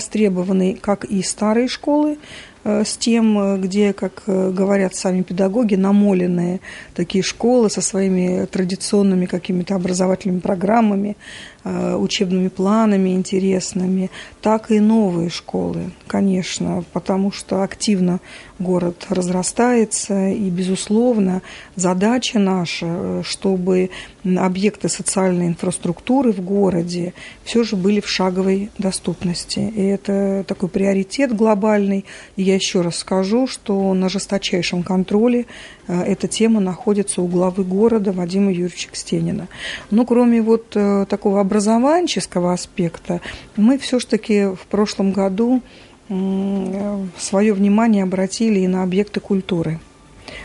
востребованы 0.10 0.76
как 0.82 1.06
и 1.06 1.22
старые 1.22 1.68
школы, 1.68 2.18
Э, 2.66 2.84
с 2.84 2.98
тем, 2.98 3.40
э, 3.40 3.58
где, 3.58 3.94
как 3.94 4.24
э, 4.28 4.52
говорят 4.52 4.94
сами 4.94 5.22
педагоги, 5.22 5.76
намоленные 5.76 6.60
такие 6.94 7.24
школы 7.24 7.70
со 7.70 7.82
своими 7.82 8.46
традиционными 8.46 9.26
какими-то 9.26 9.76
образовательными 9.76 10.40
программами, 10.40 11.18
учебными 11.64 12.48
планами 12.48 13.10
интересными, 13.10 14.10
так 14.42 14.72
и 14.72 14.80
новые 14.80 15.30
школы, 15.30 15.92
конечно, 16.08 16.86
потому 16.94 17.34
что 17.34 17.64
активно 17.64 18.22
город 18.60 19.08
разрастается, 19.10 20.30
и, 20.30 20.50
безусловно, 20.50 21.42
задача 21.76 22.40
наша, 22.40 23.24
чтобы 23.24 23.90
объекты 24.24 24.90
социальной 24.90 25.48
инфраструктуры 25.48 26.32
в 26.32 26.42
городе 26.42 27.14
все 27.44 27.64
же 27.64 27.76
были 27.76 28.00
в 28.02 28.10
шаговой 28.10 28.70
доступности. 28.78 29.60
И 29.60 29.82
это 29.82 30.44
такой 30.48 30.70
приоритет 30.70 31.36
глобальный. 31.36 32.06
И 32.36 32.44
я 32.44 32.56
еще 32.56 32.82
раз 32.82 32.98
скажу, 32.98 33.48
что 33.48 33.94
на 33.94 34.10
жесточайшем 34.10 34.84
контроле 34.84 35.46
э, 35.88 36.02
эта 36.04 36.28
тема 36.28 36.60
находится 36.60 37.22
у 37.22 37.28
главы 37.28 37.64
города 37.64 38.12
Вадима 38.12 38.52
Юрьевича 38.52 38.90
Кстенина. 38.92 39.48
Но 39.90 40.06
кроме 40.06 40.42
вот 40.42 40.76
э, 40.76 41.06
такого 41.10 41.40
образованческого 41.40 42.54
аспекта, 42.54 43.22
мы 43.56 43.78
все-таки 43.78 44.46
в 44.46 44.68
прошлом 44.70 45.12
году 45.12 45.62
свое 46.10 47.54
внимание 47.54 48.04
обратили 48.04 48.60
и 48.60 48.68
на 48.68 48.84
объекты 48.84 49.20
культуры. 49.20 49.80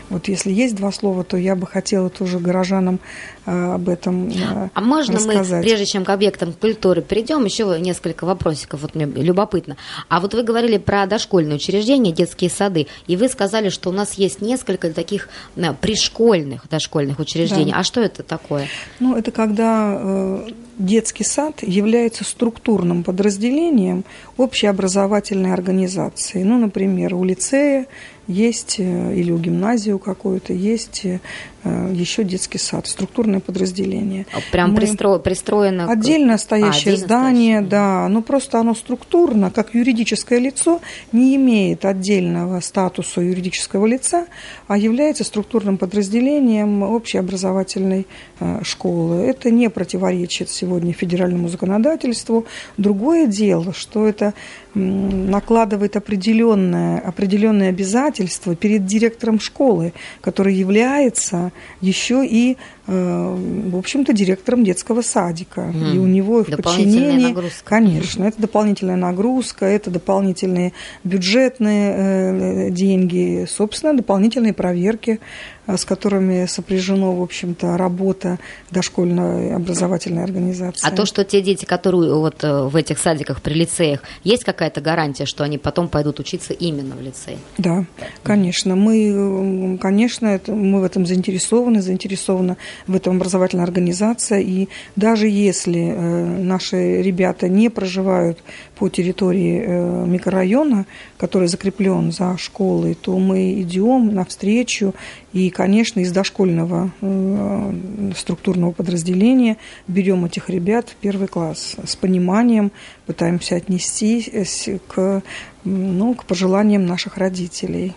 Вот 0.09 0.27
если 0.27 0.51
есть 0.51 0.75
два 0.75 0.91
слова, 0.91 1.23
то 1.23 1.37
я 1.37 1.55
бы 1.55 1.65
хотела 1.65 2.09
тоже 2.09 2.39
горожанам 2.39 2.99
э, 3.45 3.73
об 3.73 3.89
этом 3.89 4.29
э, 4.29 4.69
А 4.73 4.81
можно 4.81 5.15
рассказать. 5.15 5.63
мы, 5.63 5.69
прежде 5.69 5.85
чем 5.85 6.05
к 6.05 6.09
объектам 6.09 6.53
культуры 6.53 7.01
перейдем, 7.01 7.45
еще 7.45 7.77
несколько 7.79 8.25
вопросиков, 8.25 8.81
вот 8.81 8.95
мне 8.95 9.05
любопытно. 9.05 9.77
А 10.09 10.19
вот 10.19 10.33
вы 10.33 10.43
говорили 10.43 10.77
про 10.77 11.05
дошкольные 11.05 11.55
учреждения, 11.55 12.11
детские 12.11 12.49
сады, 12.49 12.87
и 13.07 13.17
вы 13.17 13.29
сказали, 13.29 13.69
что 13.69 13.89
у 13.89 13.93
нас 13.93 14.13
есть 14.13 14.41
несколько 14.41 14.91
таких 14.91 15.29
э, 15.55 15.73
пришкольных 15.73 16.67
дошкольных 16.69 17.19
учреждений. 17.19 17.71
Да. 17.71 17.79
А 17.79 17.83
что 17.83 18.01
это 18.01 18.23
такое? 18.23 18.67
Ну, 18.99 19.15
это 19.15 19.31
когда 19.31 20.45
детский 20.77 21.23
сад 21.23 21.63
является 21.63 22.23
структурным 22.23 23.03
подразделением 23.03 24.03
общеобразовательной 24.37 25.53
организации. 25.53 26.43
Ну, 26.43 26.57
например, 26.57 27.15
у 27.15 27.23
лицея 27.23 27.87
есть, 28.27 28.75
э, 28.79 29.15
или 29.15 29.31
у 29.31 29.37
гимназии 29.37 29.91
у 29.91 29.99
какой-то, 29.99 30.53
есть 30.53 31.05
э, 31.05 31.19
еще 31.65 32.23
детский 32.23 32.57
сад, 32.57 32.87
структурное 32.87 33.39
подразделение. 33.39 34.25
Прям 34.51 34.71
Мы- 34.73 34.79
пристро- 34.79 35.19
пристроено... 35.19 35.89
Отдельно 35.91 36.37
стоящее 36.37 36.93
А, 36.93 36.95
отдельно 36.95 36.97
здание, 37.07 37.57
стоящее. 37.57 37.69
да, 37.69 38.07
но 38.09 38.21
просто 38.21 38.59
оно 38.59 38.75
структурно, 38.75 39.51
как 39.51 39.73
юридическое 39.73 40.39
лицо, 40.39 40.79
не 41.11 41.35
имеет 41.35 41.85
отдельного 41.85 42.59
статуса 42.59 43.21
юридического 43.21 43.85
лица, 43.85 44.25
а 44.67 44.77
является 44.77 45.23
структурным 45.23 45.77
подразделением 45.77 46.83
общеобразовательной 46.83 48.07
э, 48.39 48.63
школы. 48.63 49.23
Это 49.25 49.49
не 49.49 49.69
противоречит 49.69 50.49
сегодня 50.49 50.93
федеральному 50.93 51.47
законодательству. 51.47 52.45
Другое 52.77 53.27
дело, 53.27 53.73
что 53.73 54.05
это 54.05 54.33
накладывает 54.73 55.95
определенное, 55.95 56.99
определенные 56.99 57.69
обязательства 57.69 58.55
перед 58.55 58.85
директором 58.85 59.39
школы, 59.39 59.93
который 60.21 60.53
является 60.53 61.51
еще 61.81 62.25
и, 62.25 62.57
в 62.87 63.77
общем-то, 63.77 64.13
директором 64.13 64.63
детского 64.63 65.01
садика. 65.01 65.61
Мгм. 65.61 65.93
И 65.93 65.97
у 65.97 66.05
него 66.05 66.43
в 66.43 66.49
Дополнительная 66.49 67.01
подчинении, 67.03 67.33
нагрузка. 67.33 67.63
конечно, 67.65 68.23
это 68.25 68.41
дополнительная 68.41 68.95
нагрузка, 68.95 69.65
это 69.65 69.89
дополнительные 69.89 70.73
бюджетные 71.03 72.67
э, 72.67 72.69
деньги, 72.69 73.47
собственно, 73.49 73.95
дополнительные 73.95 74.53
проверки, 74.53 75.19
э, 75.65 75.77
с 75.77 75.85
которыми 75.85 76.45
сопряжено, 76.45 77.15
в 77.15 77.23
общем-то, 77.23 77.75
работа 77.75 78.37
дошкольной 78.69 79.55
образовательной 79.55 80.23
организации. 80.23 80.87
А 80.87 80.91
то, 80.91 81.05
что 81.05 81.23
те 81.23 81.41
дети, 81.41 81.65
которые 81.65 82.13
вот 82.13 82.43
э, 82.43 82.63
в 82.63 82.75
этих 82.75 82.99
садиках 82.99 83.41
при 83.41 83.53
лицеях, 83.55 84.01
есть 84.23 84.43
какая-то 84.43 84.81
гарантия, 84.81 85.25
что 85.25 85.43
они 85.43 85.57
потом 85.57 85.87
пойдут 85.87 86.19
учиться 86.19 86.53
именно 86.53 86.95
в 86.95 87.01
лицей? 87.01 87.39
Да, 87.57 87.85
конечно. 88.21 88.75
Мы, 88.75 89.75
э, 89.75 89.77
конечно, 89.79 90.27
это, 90.27 90.51
мы 90.51 90.81
в 90.81 90.83
этом 90.83 91.07
заинтересованы, 91.07 91.81
заинтересована 91.81 92.57
в 92.87 92.95
этом 92.95 93.17
образовательная 93.17 93.65
организация. 93.65 94.39
И 94.39 94.67
даже 94.95 95.27
если 95.27 95.81
э, 95.81 96.41
наши 96.41 97.01
ребята 97.01 97.47
не 97.47 97.69
проживают 97.69 98.43
по 98.75 98.89
территории 98.89 99.63
э, 99.65 100.05
микрорайона, 100.05 100.85
который 101.17 101.47
закреплен 101.47 102.11
за 102.11 102.37
школой, 102.37 102.95
то 102.95 103.17
мы 103.17 103.61
идем 103.61 104.13
навстречу 104.13 104.93
и, 105.33 105.49
конечно, 105.49 105.99
из 105.99 106.11
дошкольного 106.11 106.91
э, 107.01 107.71
структурного 108.15 108.71
подразделения 108.71 109.57
берем 109.87 110.25
этих 110.25 110.49
ребят 110.49 110.89
в 110.89 110.95
первый 110.95 111.27
класс 111.27 111.75
с 111.85 111.95
пониманием, 111.95 112.71
пытаемся 113.05 113.55
отнестись 113.55 114.69
к, 114.87 115.21
ну, 115.63 116.13
к 116.13 116.25
пожеланиям 116.25 116.85
наших 116.85 117.17
родителей. 117.17 117.93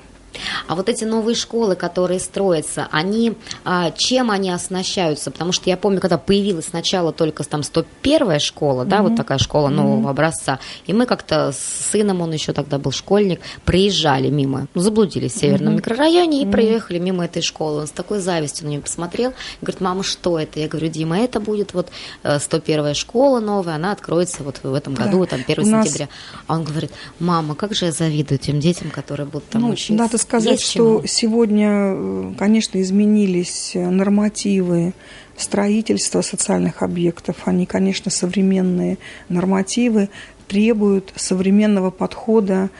А 0.66 0.74
вот 0.74 0.88
эти 0.88 1.04
новые 1.04 1.34
школы, 1.34 1.74
которые 1.74 2.20
строятся, 2.20 2.88
они 2.90 3.34
а, 3.64 3.90
чем 3.90 4.30
они 4.30 4.50
оснащаются? 4.50 5.30
Потому 5.30 5.52
что 5.52 5.70
я 5.70 5.76
помню, 5.76 6.00
когда 6.00 6.18
появилась 6.18 6.66
сначала 6.66 7.12
только 7.12 7.42
там 7.44 7.62
101 7.62 8.38
школа, 8.40 8.84
да, 8.84 9.02
вот 9.02 9.16
такая 9.16 9.38
школа 9.38 9.68
нового 9.68 10.10
образца, 10.10 10.58
и 10.86 10.92
мы 10.92 11.06
как-то 11.06 11.52
с 11.52 11.90
сыном, 11.90 12.20
он 12.20 12.32
еще 12.32 12.52
тогда 12.52 12.78
был 12.78 12.92
школьник, 12.92 13.40
проезжали 13.64 14.28
мимо, 14.28 14.66
ну, 14.74 14.80
заблудились 14.82 15.32
в 15.32 15.38
северном 15.38 15.76
микрорайоне 15.76 16.42
и 16.42 16.46
проехали 16.46 16.98
мимо 16.98 17.24
этой 17.24 17.42
школы. 17.42 17.80
Он 17.82 17.86
с 17.86 17.90
такой 17.90 18.18
завистью 18.20 18.66
на 18.66 18.70
нее 18.70 18.80
посмотрел, 18.80 19.32
говорит, 19.62 19.80
мама, 19.80 20.02
что 20.02 20.38
это? 20.38 20.60
Я 20.60 20.68
говорю, 20.68 20.88
Дима, 20.88 21.18
это 21.18 21.40
будет 21.40 21.74
вот 21.74 21.88
э, 22.22 22.38
101 22.38 22.94
школа 22.94 23.40
новая, 23.40 23.76
она 23.76 23.92
откроется 23.92 24.42
вот 24.42 24.60
в 24.62 24.74
этом 24.74 24.94
году, 24.94 25.24
там 25.26 25.40
1 25.46 25.64
У 25.64 25.70
нас- 25.70 25.86
сентября. 25.86 26.08
А 26.46 26.54
он 26.54 26.64
говорит, 26.64 26.92
мама, 27.18 27.54
как 27.54 27.74
же 27.74 27.86
я 27.86 27.92
завидую 27.92 28.38
тем 28.38 28.60
детям, 28.60 28.90
которые 28.90 29.26
будут 29.26 29.48
там 29.48 29.62
Ну, 29.62 29.70
учиться. 29.70 29.94
Надо 30.18 30.42
сказать, 30.42 30.60
что 30.60 30.96
чему. 30.96 31.06
сегодня, 31.06 31.70
э, 31.70 32.32
конечно, 32.38 32.80
изменились 32.80 33.72
э, 33.74 33.88
нормативы 33.88 34.92
строительства 35.36 36.22
социальных 36.22 36.82
объектов. 36.82 37.36
Они, 37.44 37.66
конечно, 37.66 38.10
современные 38.10 38.98
нормативы 39.28 40.08
требуют 40.48 41.12
современного 41.16 41.90
подхода 41.90 42.70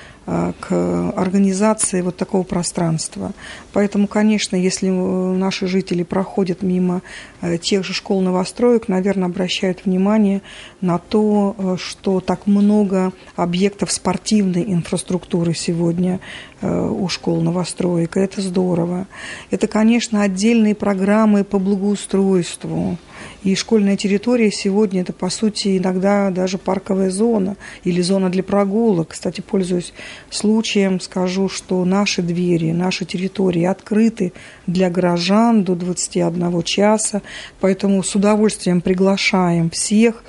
к 0.61 1.13
организации 1.17 2.03
вот 2.03 2.17
такого 2.17 2.43
пространства. 2.43 3.33
Поэтому, 3.73 4.07
конечно, 4.07 4.57
если 4.57 4.89
э, 4.89 4.93
наши 5.37 5.67
жители 5.67 6.03
проходят 6.03 6.63
мимо 6.63 7.03
э, 7.41 7.57
тех 7.57 7.85
же 7.85 7.95
школ 7.95 8.21
новостроек, 8.21 8.89
наверное, 8.89 9.29
обращают 9.29 9.85
внимание 9.85 10.43
на 10.81 10.99
то, 10.99 11.55
э, 11.57 11.77
что 11.79 12.21
так 12.21 12.47
много 12.47 13.13
объектов 13.37 13.91
спортивной 13.91 14.65
инфраструктуры 14.65 15.55
сегодня 15.55 16.21
э, 16.61 16.89
у 16.89 17.09
школ 17.09 17.41
новостроек. 17.41 18.17
Это 18.17 18.43
здорово. 18.43 19.07
Это, 19.51 19.67
конечно, 19.67 20.23
отдельные 20.23 20.75
программы 20.75 21.43
по 21.45 21.59
благоустройству. 21.59 22.99
И 23.43 23.55
школьная 23.55 23.97
территория 23.97 24.51
сегодня 24.51 25.03
это, 25.03 25.13
по 25.13 25.31
сути, 25.31 25.79
иногда 25.79 26.31
даже 26.31 26.59
парковая 26.59 27.11
зона 27.11 27.57
или 27.85 28.01
зона 28.01 28.31
для 28.31 28.43
прогулок. 28.43 29.09
Кстати, 29.09 29.41
пользуясь 29.41 29.93
случаем, 30.31 31.01
скажу, 31.01 31.49
что 31.49 31.85
наши 31.85 32.23
двери, 32.23 32.73
наши 32.73 33.05
территории 33.05 33.65
открыты 33.65 34.33
для 34.67 34.91
горожан 34.91 35.65
до 35.65 35.75
21 35.75 36.63
часа. 36.63 37.23
Поэтому 37.61 38.03
с 38.03 38.15
удовольствием 38.15 38.81
приглашаем 38.81 39.71
всех 39.71 40.23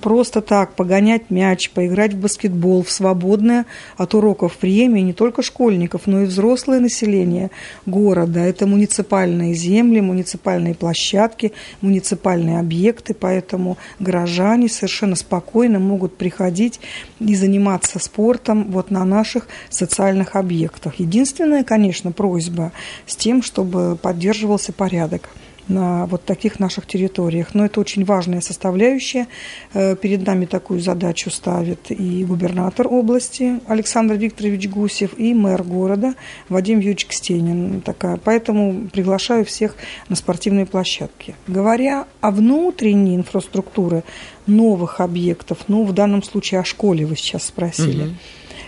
просто 0.00 0.40
так 0.40 0.74
погонять 0.74 1.30
мяч, 1.30 1.70
поиграть 1.70 2.14
в 2.14 2.20
баскетбол 2.20 2.82
в 2.82 2.90
свободное 2.90 3.66
от 3.96 4.14
уроков 4.14 4.58
время 4.62 5.00
не 5.00 5.12
только 5.12 5.42
школьников, 5.42 6.02
но 6.06 6.22
и 6.22 6.26
взрослое 6.26 6.80
население 6.80 7.50
города. 7.86 8.40
Это 8.40 8.66
муниципальные 8.66 9.54
земли, 9.54 10.00
муниципальные 10.00 10.74
площадки, 10.74 11.52
муниципальные 11.80 12.58
объекты, 12.58 13.14
поэтому 13.14 13.78
горожане 13.98 14.68
совершенно 14.68 15.16
спокойно 15.16 15.78
могут 15.78 16.16
приходить 16.16 16.80
и 17.18 17.34
заниматься 17.34 17.98
спортом 17.98 18.70
вот 18.70 18.90
на 18.90 19.04
наших 19.04 19.48
социальных 19.70 20.36
объектах. 20.36 20.94
Единственная, 20.98 21.64
конечно, 21.64 22.12
просьба 22.12 22.72
с 23.06 23.16
тем, 23.16 23.42
чтобы 23.42 23.96
поддерживался 24.00 24.72
порядок 24.72 25.30
на 25.70 26.06
вот 26.06 26.24
таких 26.24 26.60
наших 26.60 26.86
территориях. 26.86 27.54
Но 27.54 27.64
это 27.64 27.80
очень 27.80 28.04
важная 28.04 28.40
составляющая. 28.40 29.26
Э, 29.72 29.96
Перед 29.96 30.26
нами 30.26 30.46
такую 30.46 30.80
задачу 30.80 31.30
ставит 31.30 31.90
и 31.90 32.24
губернатор 32.24 32.86
области 32.88 33.60
Александр 33.66 34.14
Викторович 34.14 34.68
Гусев, 34.68 35.18
и 35.18 35.32
мэр 35.34 35.62
города 35.62 36.14
Вадим 36.48 36.78
Юрьевич 36.78 37.06
Кстенин. 37.06 37.80
Такая. 37.80 38.18
Поэтому 38.22 38.88
приглашаю 38.92 39.44
всех 39.44 39.76
на 40.08 40.16
спортивные 40.16 40.66
площадки. 40.66 41.34
Говоря 41.46 42.06
о 42.20 42.30
внутренней 42.30 43.16
инфраструктуре 43.16 44.02
новых 44.46 45.00
объектов, 45.00 45.58
ну, 45.68 45.84
в 45.84 45.92
данном 45.92 46.22
случае 46.22 46.60
о 46.60 46.64
школе 46.64 47.06
вы 47.06 47.16
сейчас 47.16 47.44
спросили. 47.44 48.04
Мгм. 48.04 48.16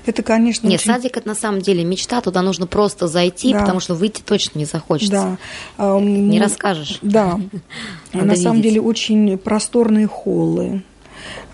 Это, 0.05 0.23
конечно, 0.23 0.67
Нет, 0.67 0.81
очень- 0.81 0.93
садик 0.93 1.17
это 1.17 1.29
на 1.29 1.35
самом 1.35 1.61
деле 1.61 1.85
мечта, 1.85 2.21
туда 2.21 2.43
нужно 2.43 2.67
просто 2.67 3.07
зайти, 3.07 3.53
Да. 3.53 3.61
потому 3.61 3.79
что 3.81 3.95
выйти 3.95 4.21
точно 4.21 4.59
не 4.59 4.65
захочется. 4.65 5.13
Да. 5.13 5.39
А, 5.79 6.01
Не 6.01 6.41
расскажешь. 6.41 6.99
Да. 7.03 7.39
На 8.13 8.37
самом 8.37 8.61
деле 8.63 8.81
очень 8.81 9.39
просторные 9.39 10.07
холлы, 10.09 10.83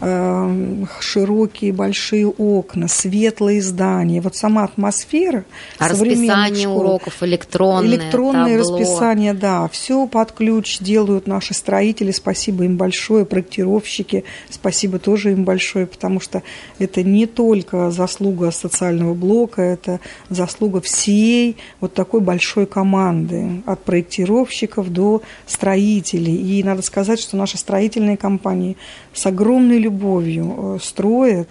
широкие 0.01 1.73
большие 1.73 2.27
окна, 2.29 2.89
светлые 2.89 3.61
здания. 3.63 4.21
Вот 4.21 4.37
сама 4.37 4.65
атмосфера 4.65 5.45
А 5.79 5.89
расписание 5.89 6.65
школ. 6.69 6.79
уроков 6.81 7.23
электронное, 7.23 7.89
Электронные 7.89 8.59
табло. 8.59 8.79
расписания, 8.79 9.35
да, 9.35 9.69
все 9.69 10.07
под 10.07 10.33
ключ 10.33 10.79
делают 10.79 11.27
наши 11.27 11.55
строители. 11.55 12.13
Спасибо 12.13 12.65
им 12.65 12.77
большое, 12.77 13.25
проектировщики. 13.25 14.25
Спасибо 14.51 14.99
тоже 14.99 15.33
им 15.33 15.45
большое, 15.45 15.87
потому 15.87 16.21
что 16.21 16.43
это 16.79 17.03
не 17.03 17.27
только 17.27 17.91
заслуга 17.91 18.51
социального 18.51 19.15
блока, 19.15 19.63
это 19.63 20.01
заслуга 20.31 20.81
всей 20.81 21.57
вот 21.81 21.95
такой 21.95 22.21
большой 22.21 22.67
команды, 22.67 23.63
от 23.67 23.83
проектировщиков 23.83 24.93
до 24.93 25.23
строителей. 25.47 26.37
И 26.37 26.63
надо 26.63 26.83
сказать, 26.83 27.21
что 27.21 27.37
наши 27.37 27.59
строительные 27.59 28.17
компании 28.17 28.77
с 29.13 29.27
огромной 29.27 29.79
любовью 29.89 30.77
э, 30.77 30.79
строят 30.81 31.49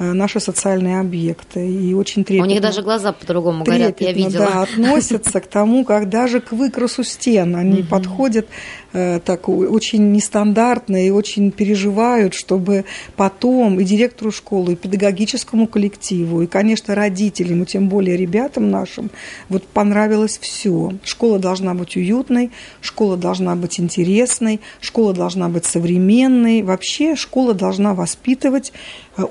наши 0.00 0.40
социальные 0.40 1.00
объекты. 1.00 1.68
И 1.68 1.94
очень 1.94 2.24
трепетно. 2.24 2.46
У 2.46 2.50
них 2.50 2.60
даже 2.60 2.82
глаза 2.82 3.12
по-другому 3.12 3.64
горят, 3.64 4.00
я 4.00 4.12
видела. 4.12 4.46
Да, 4.46 4.62
относятся 4.74 5.40
к 5.40 5.46
тому, 5.46 5.84
как 5.84 6.08
даже 6.08 6.40
к 6.40 6.52
выкрасу 6.52 7.04
стен 7.04 7.56
они 7.56 7.82
подходят 7.82 8.46
Э, 8.92 9.20
так 9.24 9.48
очень 9.48 10.10
нестандартно 10.10 11.06
и 11.06 11.10
очень 11.10 11.52
переживают, 11.52 12.34
чтобы 12.34 12.84
потом 13.14 13.78
и 13.78 13.84
директору 13.84 14.32
школы, 14.32 14.72
и 14.72 14.76
педагогическому 14.76 15.68
коллективу, 15.68 16.42
и, 16.42 16.48
конечно, 16.48 16.96
родителям, 16.96 17.62
и 17.62 17.66
тем 17.66 17.88
более 17.88 18.16
ребятам 18.16 18.68
нашим, 18.70 19.10
вот 19.48 19.62
понравилось 19.62 20.38
все. 20.42 20.92
Школа 21.04 21.38
должна 21.38 21.74
быть 21.74 21.96
уютной, 21.96 22.50
школа 22.80 23.16
должна 23.16 23.54
быть 23.54 23.78
интересной, 23.78 24.60
школа 24.80 25.14
должна 25.14 25.48
быть 25.48 25.66
современной. 25.66 26.62
Вообще 26.62 27.14
школа 27.14 27.54
должна 27.54 27.94
воспитывать 27.94 28.72
Э, 29.20 29.24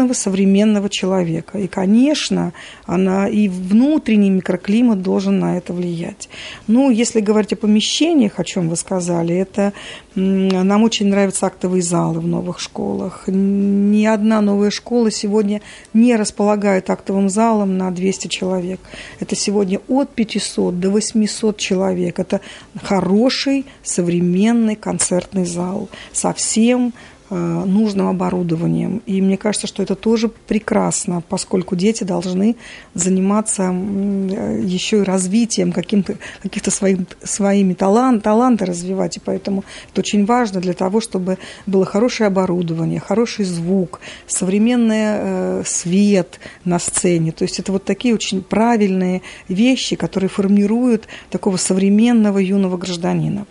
успешного 0.00 0.12
современного 0.14 0.88
человека. 0.88 1.58
И, 1.58 1.66
конечно, 1.66 2.52
она 2.86 3.28
и 3.28 3.48
внутренний 3.48 4.30
микроклимат 4.30 5.02
должен 5.02 5.38
на 5.38 5.56
это 5.56 5.72
влиять. 5.72 6.28
Ну, 6.68 6.90
если 6.90 7.20
говорить 7.20 7.52
о 7.52 7.56
помещениях, 7.56 8.38
о 8.38 8.44
чем 8.44 8.68
вы 8.68 8.76
сказали, 8.76 9.34
это 9.34 9.72
нам 10.14 10.82
очень 10.82 11.08
нравятся 11.08 11.46
актовые 11.46 11.82
залы 11.82 12.20
в 12.20 12.26
новых 12.26 12.60
школах. 12.60 13.24
Ни 13.28 14.06
одна 14.06 14.40
новая 14.40 14.70
школа 14.70 15.10
сегодня 15.10 15.60
не 15.94 16.16
располагает 16.16 16.90
актовым 16.90 17.28
залом 17.28 17.78
на 17.78 17.90
200 17.90 18.28
человек. 18.28 18.80
Это 19.20 19.36
сегодня 19.36 19.80
от 19.88 20.10
500 20.14 20.80
до 20.80 20.90
800 20.90 21.56
человек. 21.56 22.18
Это 22.18 22.40
хороший 22.82 23.64
современный 23.82 24.76
концертный 24.76 25.44
зал 25.44 25.88
со 26.12 26.32
всем 26.32 26.92
нужным 27.30 28.08
оборудованием. 28.08 29.02
И 29.06 29.22
мне 29.22 29.36
кажется, 29.36 29.66
что 29.66 29.82
это 29.82 29.94
тоже 29.94 30.28
прекрасно, 30.28 31.22
поскольку 31.28 31.76
дети 31.76 32.02
должны 32.04 32.56
заниматься 32.94 33.72
э, 33.72 34.62
еще 34.64 34.98
и 34.98 35.02
развитием 35.02 35.72
каким-то, 35.72 36.16
каких-то 36.42 36.70
своим, 36.70 37.06
своими 37.22 37.74
талант, 37.74 38.22
таланты 38.24 38.64
развивать. 38.64 39.16
И 39.16 39.20
поэтому 39.20 39.64
это 39.92 40.00
очень 40.00 40.26
важно 40.26 40.60
для 40.60 40.72
того, 40.72 41.00
чтобы 41.00 41.38
было 41.66 41.84
хорошее 41.84 42.28
оборудование, 42.28 43.00
хороший 43.00 43.44
звук, 43.44 44.00
современный 44.26 45.04
э, 45.04 45.62
свет 45.64 46.40
на 46.64 46.78
сцене. 46.78 47.32
То 47.32 47.44
есть 47.44 47.60
это 47.60 47.72
вот 47.72 47.84
такие 47.84 48.14
очень 48.14 48.42
правильные 48.42 49.22
вещи, 49.48 49.96
которые 49.96 50.28
формируют 50.28 51.06
такого 51.30 51.56
современного 51.56 52.38
юного 52.38 52.76
гражданина. 52.76 53.46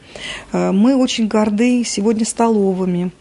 Э, 0.52 0.72
мы 0.72 0.96
очень 0.96 1.28
горды 1.28 1.84
сегодня 1.86 2.26
столовыми 2.26 3.12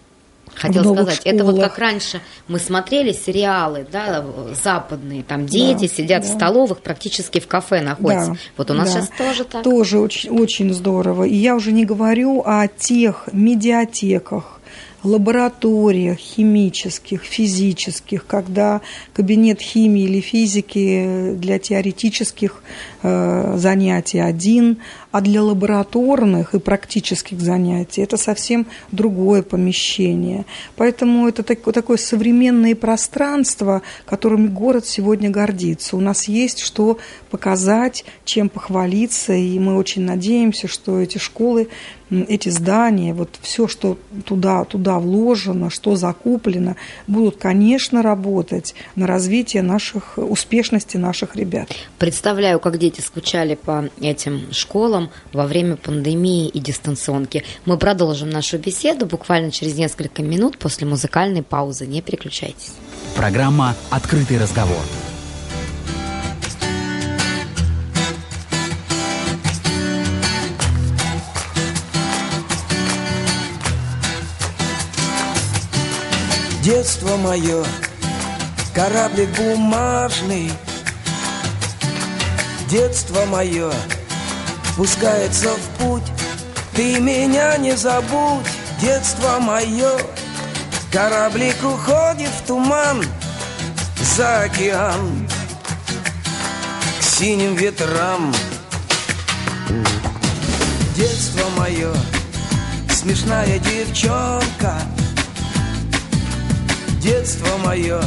Хотел 0.59 0.94
сказать, 0.94 1.21
школах. 1.21 1.35
это 1.35 1.44
вот 1.44 1.61
как 1.61 1.79
раньше 1.79 2.21
мы 2.49 2.59
смотрели 2.59 3.12
сериалы, 3.12 3.87
да, 3.90 4.25
западные, 4.62 5.23
там 5.23 5.47
дети 5.47 5.88
да, 5.88 5.94
сидят 5.94 6.23
да. 6.23 6.29
в 6.29 6.33
столовых, 6.33 6.81
практически 6.81 7.40
в 7.40 7.47
кафе 7.47 7.81
находятся. 7.81 8.33
Да, 8.33 8.38
вот 8.57 8.71
у 8.71 8.75
нас 8.75 8.92
да. 8.92 9.01
сейчас 9.01 9.11
тоже 9.16 9.44
так. 9.44 9.62
Тоже 9.62 9.99
очень, 9.99 10.31
очень 10.31 10.75
здорово. 10.75 11.25
И 11.25 11.35
я 11.35 11.55
уже 11.55 11.73
не 11.73 11.85
говорю 11.85 12.42
о 12.44 12.66
тех 12.66 13.29
медиатеках, 13.33 14.59
лабораториях 15.05 16.18
химических, 16.18 17.23
физических, 17.23 18.27
когда 18.27 18.81
кабинет 19.12 19.61
химии 19.61 20.05
или 20.05 20.21
физики 20.21 21.35
для 21.35 21.59
теоретических 21.59 22.62
э, 23.03 23.55
занятий 23.57 24.18
один, 24.18 24.79
а 25.11 25.21
для 25.21 25.42
лабораторных 25.42 26.55
и 26.55 26.59
практических 26.59 27.40
занятий 27.40 28.03
это 28.03 28.16
совсем 28.16 28.66
другое 28.92 29.42
помещение. 29.42 30.44
Поэтому 30.77 31.29
это 31.29 31.42
так, 31.42 31.61
такое 31.73 31.97
современное 31.97 32.75
пространство, 32.75 33.83
которым 34.05 34.49
город 34.49 34.87
сегодня 34.87 35.31
гордится. 35.31 35.97
У 35.97 36.01
нас 36.01 36.29
есть 36.29 36.61
что 36.61 36.99
показать, 37.31 38.05
чем 38.25 38.49
похвалиться, 38.49 39.33
и 39.33 39.59
мы 39.59 39.77
очень 39.77 40.03
надеемся, 40.03 40.68
что 40.68 41.01
эти 41.01 41.18
школы 41.18 41.68
эти 42.11 42.49
здания, 42.49 43.12
вот 43.12 43.38
все, 43.42 43.68
что 43.68 43.99
туда, 44.25 44.64
туда 44.64 44.99
вложено, 44.99 45.71
что 45.71 45.97
закуплено, 45.97 46.77
будут, 47.07 47.37
конечно, 47.37 48.03
работать 48.03 48.75
на 48.94 49.07
развитие 49.07 49.62
наших, 49.62 50.14
успешности 50.16 50.97
наших 50.97 51.37
ребят. 51.37 51.68
Представляю, 51.99 52.61
как 52.61 52.79
дети 52.79 53.01
скучали 53.01 53.55
по 53.55 53.88
этим 54.01 54.53
школам 54.53 54.98
во 55.33 55.47
время 55.47 55.77
пандемии 55.77 56.49
и 56.49 56.59
дистанционки. 56.59 57.45
Мы 57.65 57.79
продолжим 57.79 58.31
нашу 58.31 58.59
беседу 58.59 59.07
буквально 59.07 59.51
через 59.51 59.77
несколько 59.77 60.23
минут 60.23 60.59
после 60.59 60.87
музыкальной 60.87 61.43
паузы. 61.43 61.87
Не 61.87 62.03
переключайтесь. 62.03 62.73
Программа 63.17 63.75
«Открытый 63.91 64.39
разговор». 64.39 64.83
Детство 76.63 77.17
мое, 77.17 77.65
кораблик 78.75 79.29
бумажный 79.39 80.51
Детство 82.69 83.25
мое 83.25 83.73
пускается 84.79 85.51
в 85.51 85.79
путь. 85.79 86.05
Ты 86.73 87.01
меня 87.01 87.57
не 87.57 87.77
забудь, 87.77 88.47
детство 88.81 89.41
мое 89.41 89.91
Кораблик 90.93 91.57
уходит 91.64 92.31
в 92.31 92.47
туман 92.47 93.05
за 94.17 94.45
океан. 94.45 95.29
К 97.01 97.03
синим 97.03 97.57
ветрам. 97.57 98.33
Детство 100.95 101.45
мое, 101.57 101.93
смешная 102.88 103.59
девчонка. 103.59 104.75
Детство 107.01 107.57
мое 107.64 108.01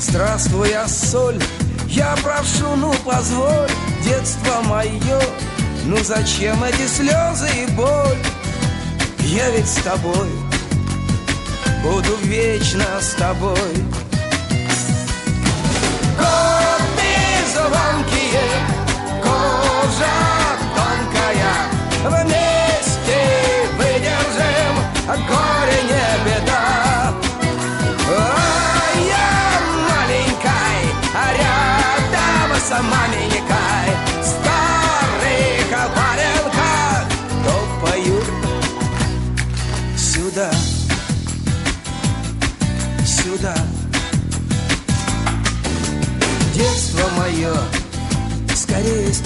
Здравствуй, 0.00 0.70
я 0.70 0.88
соль 0.88 1.38
Я 1.86 2.16
прошу, 2.22 2.74
ну 2.76 2.92
позволь. 3.04 3.70
Детство 4.04 4.49
Ну 5.90 5.96
зачем 6.04 6.62
эти 6.62 6.86
слезы 6.86 7.48
и 7.64 7.66
боль? 7.72 8.16
Я 9.24 9.50
ведь 9.50 9.68
с 9.68 9.82
тобой 9.82 10.28
Буду 11.82 12.14
вечно 12.22 12.84
с 13.00 13.14
тобой. 13.14 13.56
Годы 16.16 17.10
звонкие 17.52 18.50
Кожа 19.20 20.14
тонкая 20.76 22.22
Вместе 22.24 22.39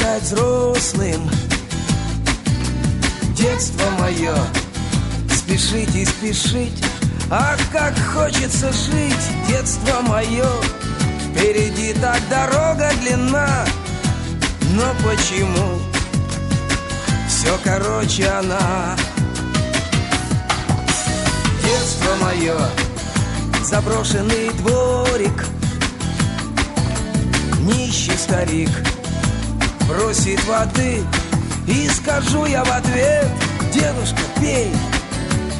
стать 0.04 0.22
взрослым. 0.22 1.30
Детство 3.34 3.84
мое 3.98 4.34
Спешить 5.34 5.94
и 5.94 6.04
спешить 6.04 6.84
Ах, 7.30 7.58
как 7.72 7.94
хочется 8.12 8.70
жить 8.72 9.26
Детство 9.48 10.02
мое. 10.02 10.46
Впереди 11.30 11.94
так 11.94 12.20
дорога 12.28 12.90
длинна. 13.00 13.64
Но 14.74 14.94
почему? 15.02 15.80
Все 17.26 17.58
короче 17.64 18.28
она. 18.28 18.96
Детство 21.62 22.14
мое 22.22 22.56
Заброшенный 23.64 24.50
дворик. 24.58 25.46
Нищий 27.62 28.16
старик 28.18 28.70
Бросит 29.88 30.42
воды 30.46 31.02
И 31.68 31.88
скажу 31.88 32.46
я 32.46 32.64
в 32.64 32.70
ответ 32.70 33.26
Дедушка, 33.72 34.20
пей 34.40 34.72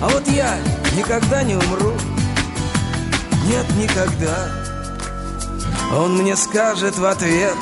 А 0.01 0.09
вот 0.09 0.27
я 0.29 0.57
никогда 0.97 1.43
не 1.43 1.55
умру 1.55 1.93
Нет, 3.47 3.67
никогда. 3.77 4.49
Он 5.93 6.17
мне 6.17 6.37
скажет 6.37 6.99
в 6.99 7.05
ответ 7.05 7.57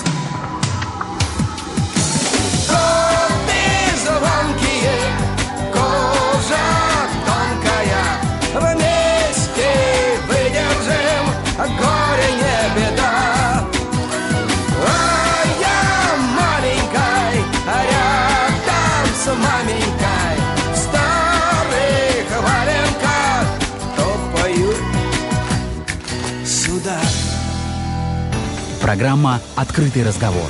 Программа 28.93 29.41
«Открытый 29.57 30.05
разговор». 30.05 30.45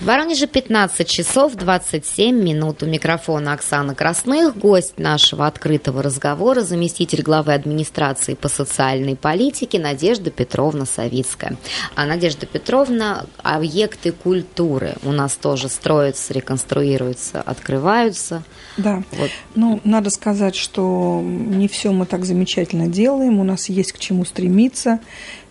В 0.00 0.06
Воронеже 0.06 0.46
15 0.46 1.08
часов 1.08 1.54
27 1.54 2.34
минут. 2.42 2.82
У 2.82 2.86
микрофона 2.86 3.54
Оксана 3.54 3.94
Красных, 3.94 4.54
гость 4.54 4.98
нашего 4.98 5.46
открытого 5.46 6.02
разговора, 6.02 6.60
заместитель 6.60 7.22
главы 7.22 7.54
администрации 7.54 8.34
по 8.34 8.48
социальной 8.48 9.16
политике 9.16 9.78
Надежда 9.78 10.30
Петровна 10.30 10.84
Савицкая. 10.84 11.56
А 11.94 12.04
Надежда 12.04 12.44
Петровна, 12.44 13.24
объекты 13.42 14.12
культуры 14.12 14.96
у 15.04 15.12
нас 15.12 15.36
тоже 15.36 15.70
строятся, 15.70 16.34
реконструируются, 16.34 17.40
открываются. 17.40 18.42
Да. 18.76 19.02
Вот. 19.12 19.30
Ну, 19.54 19.80
надо 19.84 20.10
сказать, 20.10 20.54
что 20.54 21.22
не 21.22 21.68
все 21.68 21.92
мы 21.92 22.04
так 22.04 22.26
замечательно 22.26 22.88
делаем, 22.88 23.38
у 23.38 23.44
нас 23.44 23.70
есть 23.70 23.92
к 23.92 23.98
чему 23.98 24.26
стремиться. 24.26 25.00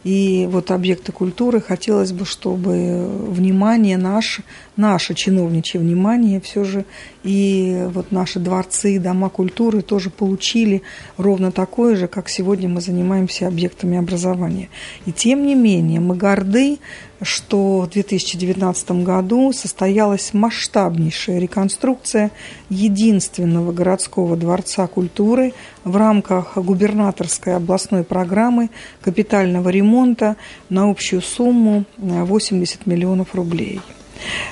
И 0.04 0.48
вот 0.52 0.72
объекты 0.72 1.12
культуры 1.12 1.62
хотелось 1.62 2.12
бы, 2.12 2.26
чтобы 2.26 3.08
внимание 3.08 3.98
наше, 3.98 4.44
наше 4.76 5.14
чиновничье 5.14 5.80
внимание 5.80 6.42
все 6.42 6.64
же 6.64 6.86
и 7.24 7.88
вот 7.94 8.12
наши 8.12 8.40
дворцы, 8.40 9.00
дома 9.00 9.30
культуры 9.30 9.82
тоже 9.82 10.10
получили 10.10 10.82
ровно 11.18 11.52
такое 11.52 11.96
же, 11.96 12.08
как 12.08 12.28
сегодня 12.28 12.68
мы 12.68 12.82
занимаемся 12.82 13.48
объектами 13.48 13.98
образования. 13.98 14.70
И 15.06 15.14
тем 15.14 15.46
не 15.46 15.56
менее 15.56 16.02
мы 16.02 16.16
горды, 16.16 16.80
что 17.22 17.82
в 17.82 17.90
2019 17.90 19.04
году 19.04 19.54
состоялась 19.54 20.34
масштабнейшая 20.34 21.40
реконструкция 21.40 22.32
единственного 22.70 23.72
городского 23.72 24.36
дворца 24.36 24.88
культуры 24.88 25.54
в 25.86 25.96
рамках 25.96 26.58
губернаторской 26.58 27.56
областной 27.56 28.04
программы 28.04 28.70
капитального 29.02 29.70
ремонта 29.70 30.36
на 30.70 30.90
общую 30.90 31.22
сумму 31.22 31.86
80 31.98 32.86
миллионов 32.86 33.34
рублей. 33.34 33.80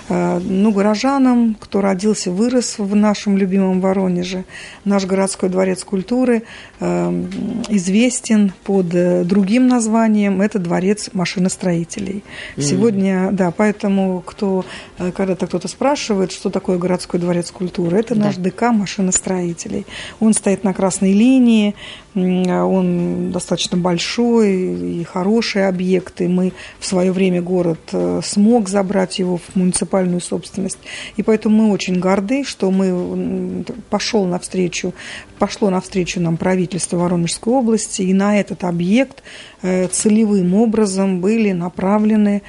Э, 0.10 0.40
ну, 0.40 0.72
горожанам, 0.72 1.56
кто 1.60 1.82
родился, 1.82 2.32
вырос 2.32 2.76
в 2.78 2.96
нашем 2.96 3.38
любимом 3.38 3.82
Воронеже. 3.82 4.44
Наш 4.86 5.06
городской 5.06 5.50
дворец 5.50 5.84
культуры 5.84 6.44
э, 6.80 7.24
известен 7.70 8.54
под 8.64 8.94
э, 8.94 9.24
другим 9.24 9.68
названием. 9.68 10.42
Это 10.42 10.60
дворец 10.60 11.10
машиностроителей. 11.14 12.24
Mm-hmm. 12.56 12.62
Сегодня, 12.62 13.30
да, 13.32 13.52
поэтому 13.52 14.22
кто, 14.26 14.66
когда-то 14.98 15.48
кто-то 15.48 15.68
спрашивает, 15.68 16.32
что 16.32 16.50
такое 16.50 16.78
городской 16.78 17.20
дворец 17.20 17.52
культуры, 17.52 18.00
это 18.00 18.16
да. 18.16 18.26
наш 18.26 18.36
ДК 18.36 18.64
машиностроителей. 18.72 19.86
Он 20.20 20.34
стоит 20.34 20.64
на 20.64 20.74
красной 20.74 21.14
линии, 21.14 21.76
он 22.14 23.32
достаточно 23.32 23.78
большой 23.78 25.00
и 25.00 25.04
хороший 25.04 25.68
объект, 25.68 26.20
и 26.22 26.28
мы 26.28 26.52
в 26.80 26.86
свое 26.86 27.12
время 27.12 27.42
город 27.42 27.80
смог 28.24 28.68
забрать 28.68 29.20
его 29.20 29.38
в 29.38 29.51
муниципальную 29.56 30.22
собственность. 30.22 30.80
И 31.18 31.24
поэтому 31.24 31.64
мы 31.64 31.72
очень 31.72 32.00
горды, 32.00 32.44
что 32.44 32.72
мы 32.72 33.66
пошел 33.90 34.26
навстречу, 34.26 34.94
пошло 35.40 35.70
навстречу 35.70 36.20
нам 36.20 36.38
правительство 36.38 36.98
Воронежской 36.98 37.54
области, 37.54 38.02
и 38.02 38.14
на 38.14 38.40
этот 38.40 38.64
объект 38.64 39.24
э, 39.62 39.88
целевым 39.88 40.54
образом 40.54 41.22
были 41.22 41.52
направлены 41.52 42.42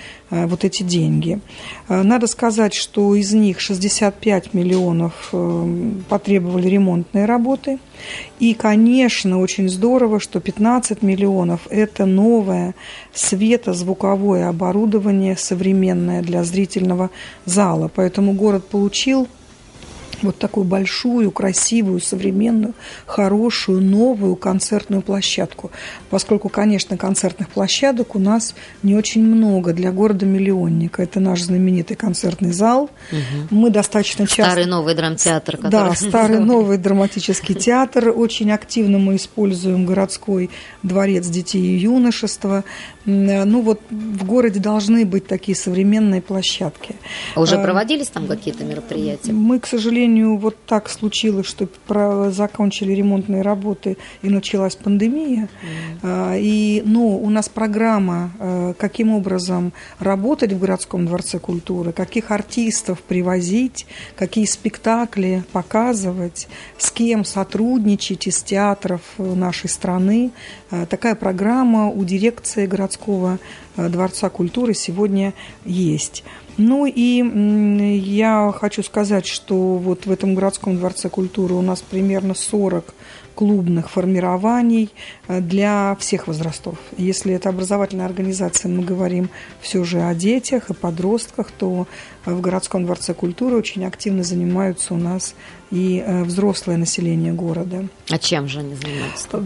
вот 0.47 0.65
эти 0.65 0.83
деньги. 0.83 1.41
Э, 1.89 2.03
надо 2.03 2.27
сказать, 2.27 2.75
что 2.75 3.15
из 3.15 3.33
них 3.33 3.61
65 3.61 4.55
миллионов 4.55 5.33
потребовали 6.09 6.69
ремонтные 6.69 7.27
работы. 7.27 7.79
И, 8.41 8.55
конечно, 8.55 9.41
очень 9.41 9.69
здорово, 9.69 10.19
что 10.21 10.41
15 10.41 11.03
миллионов– 11.03 11.61
это 11.71 12.07
новое 12.07 12.75
светозвуковое 13.13 14.49
оборудование 14.49 15.37
современное 15.37 16.23
для 16.23 16.43
зрительного 16.43 17.11
зала. 17.45 17.91
Поэтому 17.95 18.33
город 18.33 18.67
получил 18.67 19.29
вот 20.23 20.39
такую 20.39 20.65
большую, 20.65 21.31
красивую, 21.31 22.01
современную, 22.01 22.75
хорошую, 23.07 23.81
новую 23.81 24.37
концертную 24.37 25.03
площадку. 25.03 25.71
Поскольку, 26.11 26.49
конечно, 26.49 26.97
концертных 26.97 27.49
площадок 27.49 28.15
у 28.15 28.19
нас 28.19 28.55
не 28.83 28.95
очень 28.95 29.25
много 29.25 29.73
для 29.73 29.93
города-миллионника. 29.93 31.03
Это 31.03 31.21
наш 31.21 31.43
знаменитый 31.43 31.97
концертный 31.97 32.53
зал. 32.53 32.91
Угу. 33.11 33.49
Мы 33.51 33.71
достаточно 33.71 34.27
часто... 34.27 34.45
Старый 34.45 34.67
новый 34.67 34.95
драмтеатр. 34.95 35.57
Который... 35.57 35.71
Да, 35.71 35.95
старый 35.95 36.39
новый 36.41 36.79
драматический 36.79 37.55
театр. 37.55 38.13
Очень 38.15 38.53
активно 38.53 38.99
мы 38.99 39.17
используем 39.17 39.87
городской 39.87 40.51
дворец 40.83 41.27
детей 41.27 41.63
и 41.63 41.79
юношества. 41.79 42.65
Ну 43.05 43.63
вот 43.63 43.81
в 43.91 44.25
городе 44.25 44.61
должны 44.61 45.05
быть 45.05 45.27
такие 45.27 45.57
современные 45.57 46.23
площадки. 46.23 46.95
А 47.35 47.41
уже 47.41 47.57
а, 47.57 47.63
проводились 47.63 48.09
там 48.09 48.27
какие-то 48.27 48.65
мероприятия? 48.65 49.33
Мы, 49.33 49.59
к 49.59 49.67
сожалению, 49.67 50.12
вот 50.21 50.57
так 50.67 50.89
случилось, 50.89 51.47
что 51.47 51.67
про, 51.87 52.31
закончили 52.31 52.93
ремонтные 52.93 53.43
работы 53.43 53.97
и 54.23 54.29
началась 54.29 54.77
пандемия. 54.77 55.49
Mm. 56.03 56.41
И, 56.41 56.83
но 56.85 57.17
у 57.17 57.31
нас 57.31 57.49
программа, 57.49 58.33
а, 58.39 58.75
каким 58.75 59.11
образом 59.11 59.73
работать 59.99 60.53
в 60.53 60.59
городском 60.59 61.07
дворце 61.07 61.39
культуры, 61.39 61.93
каких 61.93 62.31
артистов 62.31 63.01
привозить, 63.01 63.87
какие 64.17 64.45
спектакли 64.45 65.45
показывать, 65.53 66.49
с 66.79 66.91
кем 66.91 67.25
сотрудничать 67.25 68.27
из 68.27 68.43
театров 68.43 69.01
нашей 69.19 69.69
страны. 69.69 70.31
Такая 70.89 71.15
программа 71.15 71.89
у 71.89 72.05
дирекции 72.05 72.67
городского 72.67 73.39
э, 73.77 73.89
дворца 73.89 74.31
культуры 74.31 74.75
сегодня 74.75 75.35
есть. 75.65 76.25
Ну 76.59 76.87
и 76.87 77.99
я 77.99 78.53
хочу 78.55 78.83
сказать, 78.83 79.27
что 79.27 79.77
вот 79.77 80.07
в 80.07 80.11
этом 80.11 80.35
городском 80.35 80.77
дворце 80.77 81.09
культуры 81.09 81.55
у 81.55 81.63
нас 81.63 81.83
примерно 81.83 82.35
40 82.35 82.95
клубных 83.35 83.91
формирований 83.91 84.91
э, 85.27 85.41
для 85.41 85.97
всех 85.99 86.27
возрастов. 86.27 86.77
Если 86.99 87.33
это 87.33 87.49
образовательная 87.49 88.07
организация, 88.07 88.71
мы 88.71 88.85
говорим 88.85 89.31
все 89.61 89.85
же 89.85 90.03
о 90.03 90.15
детях 90.15 90.71
и 90.71 90.75
подростках, 90.75 91.51
то 91.51 91.87
в 92.25 92.41
городском 92.41 92.85
дворце 92.85 93.15
культуры 93.15 93.57
очень 93.57 93.85
активно 93.85 94.23
занимаются 94.23 94.95
у 94.95 94.99
нас 94.99 95.35
и 95.71 96.03
э, 96.05 96.25
взрослое 96.25 96.77
население 96.77 97.33
города. 97.33 97.89
А 98.11 98.19
чем 98.19 98.49
же 98.49 98.61
они 98.61 98.75
занимаются? 98.75 99.43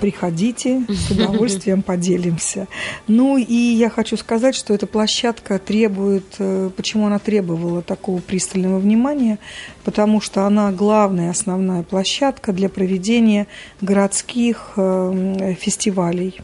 Приходите, 0.00 0.84
с 0.88 1.10
удовольствием 1.10 1.82
поделимся. 1.82 2.66
Ну 3.06 3.36
и 3.36 3.54
я 3.54 3.90
хочу 3.90 4.16
сказать, 4.16 4.54
что 4.54 4.74
эта 4.74 4.86
площадка 4.86 5.58
требует, 5.58 6.24
э, 6.38 6.70
почему 6.76 7.06
она 7.06 7.18
требовала 7.18 7.82
такого 7.82 8.20
пристального 8.20 8.78
внимания, 8.78 9.38
потому 9.84 10.20
что 10.20 10.46
она 10.46 10.72
главная, 10.72 11.30
основная 11.30 11.82
площадка 11.82 12.52
для 12.52 12.68
проведения 12.68 13.46
городских 13.80 14.72
э, 14.76 15.54
фестивалей. 15.58 16.40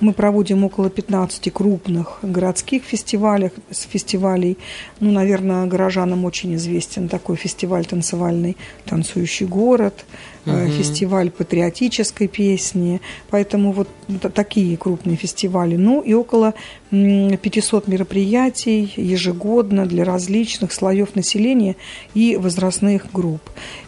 Мы 0.00 0.12
проводим 0.12 0.64
около 0.64 0.90
15 0.90 1.52
крупных 1.52 2.18
городских 2.22 2.84
фестивалей. 2.84 3.50
фестивалей. 3.70 4.58
Ну, 5.00 5.10
наверное, 5.10 5.66
горожанам 5.66 6.24
очень 6.24 6.54
известен 6.56 7.08
такой 7.08 7.36
фестиваль 7.36 7.86
танцевальный 7.86 8.56
«Танцующий 8.84 9.46
город», 9.46 10.04
угу. 10.46 10.68
фестиваль 10.68 11.30
патриотической 11.30 12.28
песни. 12.28 13.00
Поэтому 13.30 13.72
вот 13.72 13.88
такие 14.34 14.76
крупные 14.76 15.16
фестивали. 15.16 15.76
Ну 15.76 16.00
и 16.00 16.14
около 16.14 16.54
500 16.90 17.88
мероприятий 17.88 18.92
ежегодно 18.96 19.86
для 19.86 20.04
различных 20.04 20.72
слоев 20.72 21.14
населения 21.16 21.76
и 22.14 22.36
возрастных 22.36 23.10
групп. 23.12 23.40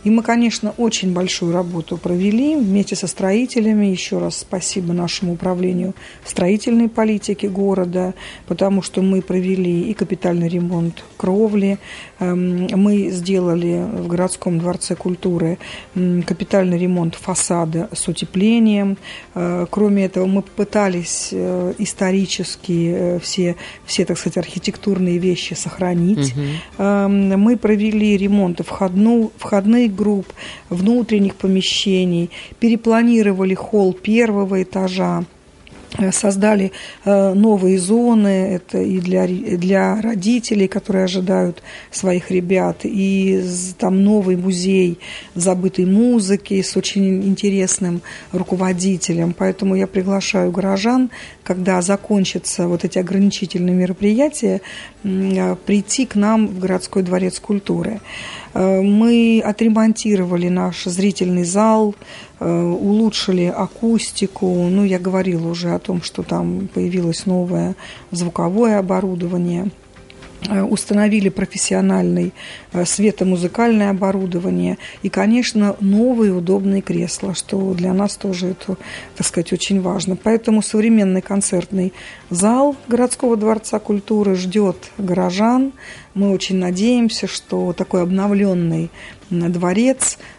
И 0.04 0.10
мы, 0.10 0.22
конечно, 0.22 0.74
очень 0.78 1.12
большую 1.12 1.52
работу 1.52 1.98
провели 1.98 2.56
вместе 2.56 2.96
со 2.96 3.06
строителями. 3.06 3.86
Еще 3.86 4.18
раз 4.18 4.38
спасибо 4.38 4.92
нашему 4.94 5.34
управлению 5.34 5.94
строительной 6.24 6.88
политики 6.88 7.46
города, 7.46 8.14
потому 8.46 8.80
что 8.80 9.02
мы 9.02 9.20
провели 9.20 9.90
и 9.90 9.94
капитальный 9.94 10.48
ремонт 10.48 11.04
кровли, 11.16 11.78
эм, 12.20 12.68
мы 12.74 13.10
сделали 13.10 13.84
в 13.84 14.06
городском 14.06 14.58
дворце 14.58 14.94
культуры 14.94 15.58
капитальный 15.94 16.43
ремонт 16.52 17.14
фасада 17.14 17.88
с 17.92 18.08
утеплением. 18.08 18.96
Э, 19.34 19.66
кроме 19.70 20.04
этого, 20.04 20.26
мы 20.26 20.42
попытались 20.42 21.30
э, 21.32 21.74
исторически 21.78 22.92
э, 22.94 23.18
все, 23.20 23.56
все, 23.84 24.04
так 24.04 24.18
сказать, 24.18 24.38
архитектурные 24.38 25.18
вещи 25.18 25.54
сохранить. 25.54 26.34
Угу. 26.34 26.84
Мы 26.84 27.56
провели 27.56 28.16
ремонт 28.16 28.60
входну, 28.60 29.32
входных 29.38 29.94
групп, 29.94 30.32
внутренних 30.70 31.34
помещений, 31.34 32.30
перепланировали 32.58 33.54
холл 33.54 33.92
первого 33.92 34.62
этажа 34.62 35.24
создали 36.12 36.72
э, 37.04 37.34
новые 37.34 37.78
зоны, 37.78 38.54
это 38.54 38.78
и 38.78 38.98
для, 38.98 39.26
для 39.26 40.00
родителей, 40.00 40.66
которые 40.68 41.04
ожидают 41.04 41.62
своих 41.90 42.30
ребят, 42.30 42.80
и 42.84 43.42
там 43.78 44.02
новый 44.02 44.36
музей 44.36 44.98
забытой 45.34 45.86
музыки 45.86 46.60
с 46.60 46.76
очень 46.76 47.22
интересным 47.24 48.02
руководителем. 48.32 49.34
Поэтому 49.36 49.76
я 49.76 49.86
приглашаю 49.86 50.50
горожан, 50.50 51.10
когда 51.44 51.82
закончатся 51.82 52.66
вот 52.66 52.84
эти 52.84 52.98
ограничительные 52.98 53.74
мероприятия, 53.74 54.60
э, 55.04 55.56
прийти 55.66 56.06
к 56.06 56.16
нам 56.16 56.48
в 56.48 56.58
городской 56.58 57.02
дворец 57.02 57.38
культуры. 57.38 58.00
Мы 58.54 59.42
отремонтировали 59.44 60.48
наш 60.48 60.84
зрительный 60.84 61.42
зал, 61.42 61.96
Э, 62.40 62.62
улучшили 62.62 63.44
акустику. 63.44 64.46
Ну, 64.46 64.84
я 64.84 64.98
говорила 64.98 65.48
уже 65.48 65.70
о 65.70 65.78
том, 65.78 66.02
что 66.02 66.22
там 66.22 66.68
появилось 66.74 67.26
новое 67.26 67.74
звуковое 68.10 68.78
оборудование– 68.78 69.70
Э, 69.83 69.83
установили 70.50 71.28
профессиональный 71.28 72.32
э, 72.72 72.84
светомузыкальное 72.84 73.90
оборудование 73.90 74.78
и, 75.02 75.08
конечно, 75.08 75.76
новые 75.80 76.32
удобные 76.32 76.82
кресла, 76.82 77.34
что 77.34 77.72
для 77.74 77.92
нас 77.92 78.16
тоже 78.16 78.48
это, 78.48 78.76
так 79.16 79.26
сказать, 79.26 79.52
очень 79.52 79.80
важно. 79.80 80.16
Поэтому 80.16 80.62
современный 80.62 81.22
концертный 81.22 81.92
зал 82.30 82.76
городского 82.88 83.36
дворца 83.36 83.78
культуры 83.78 84.34
ждет 84.34 84.76
горожан. 84.98 85.72
Мы 86.14 86.30
очень 86.30 86.56
надеемся, 86.56 87.26
что 87.26 87.72
такой 87.72 88.02
обновленный 88.02 88.90
дворец 89.30 90.18
э, 90.18 90.33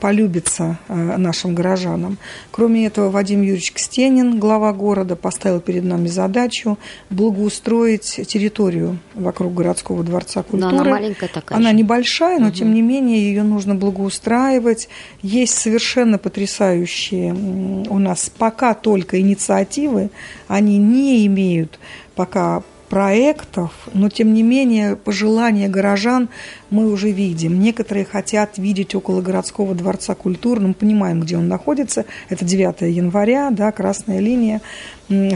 полюбится 0.00 0.78
нашим 0.88 1.54
горожанам. 1.54 2.18
Кроме 2.52 2.86
этого, 2.86 3.10
Вадим 3.10 3.42
Юрьевич 3.42 3.72
Кстенин, 3.72 4.38
глава 4.38 4.72
города, 4.72 5.16
поставил 5.16 5.60
перед 5.60 5.84
нами 5.84 6.06
задачу 6.06 6.78
благоустроить 7.10 8.20
территорию 8.28 8.98
вокруг 9.14 9.38
вокруг 9.38 9.54
городского 9.54 10.02
дворца 10.02 10.42
культуры. 10.42 10.74
Но 10.74 10.80
она 10.80 10.90
маленькая 10.90 11.28
такая. 11.28 11.58
Она 11.58 11.70
же. 11.70 11.76
небольшая, 11.76 12.38
но 12.38 12.48
угу. 12.48 12.54
тем 12.54 12.74
не 12.74 12.82
менее 12.82 13.18
ее 13.18 13.42
нужно 13.42 13.74
благоустраивать. 13.74 14.88
Есть 15.22 15.58
совершенно 15.58 16.18
потрясающие 16.18 17.32
у 17.32 17.98
нас 17.98 18.30
пока 18.36 18.74
только 18.74 19.20
инициативы, 19.20 20.10
они 20.48 20.78
не 20.78 21.26
имеют 21.26 21.78
пока 22.14 22.62
проектов, 22.88 23.70
но 23.92 24.08
тем 24.08 24.32
не 24.32 24.42
менее 24.42 24.96
пожелания 24.96 25.68
горожан 25.68 26.28
мы 26.70 26.90
уже 26.90 27.10
видим. 27.10 27.60
Некоторые 27.60 28.04
хотят 28.04 28.58
видеть 28.58 28.94
около 28.94 29.20
городского 29.20 29.74
дворца 29.74 30.14
культуры, 30.14 30.60
мы 30.60 30.74
понимаем, 30.74 31.20
где 31.20 31.36
он 31.36 31.48
находится, 31.48 32.04
это 32.28 32.44
9 32.44 32.82
января, 32.94 33.50
да, 33.50 33.72
красная 33.72 34.20
линия 34.20 34.60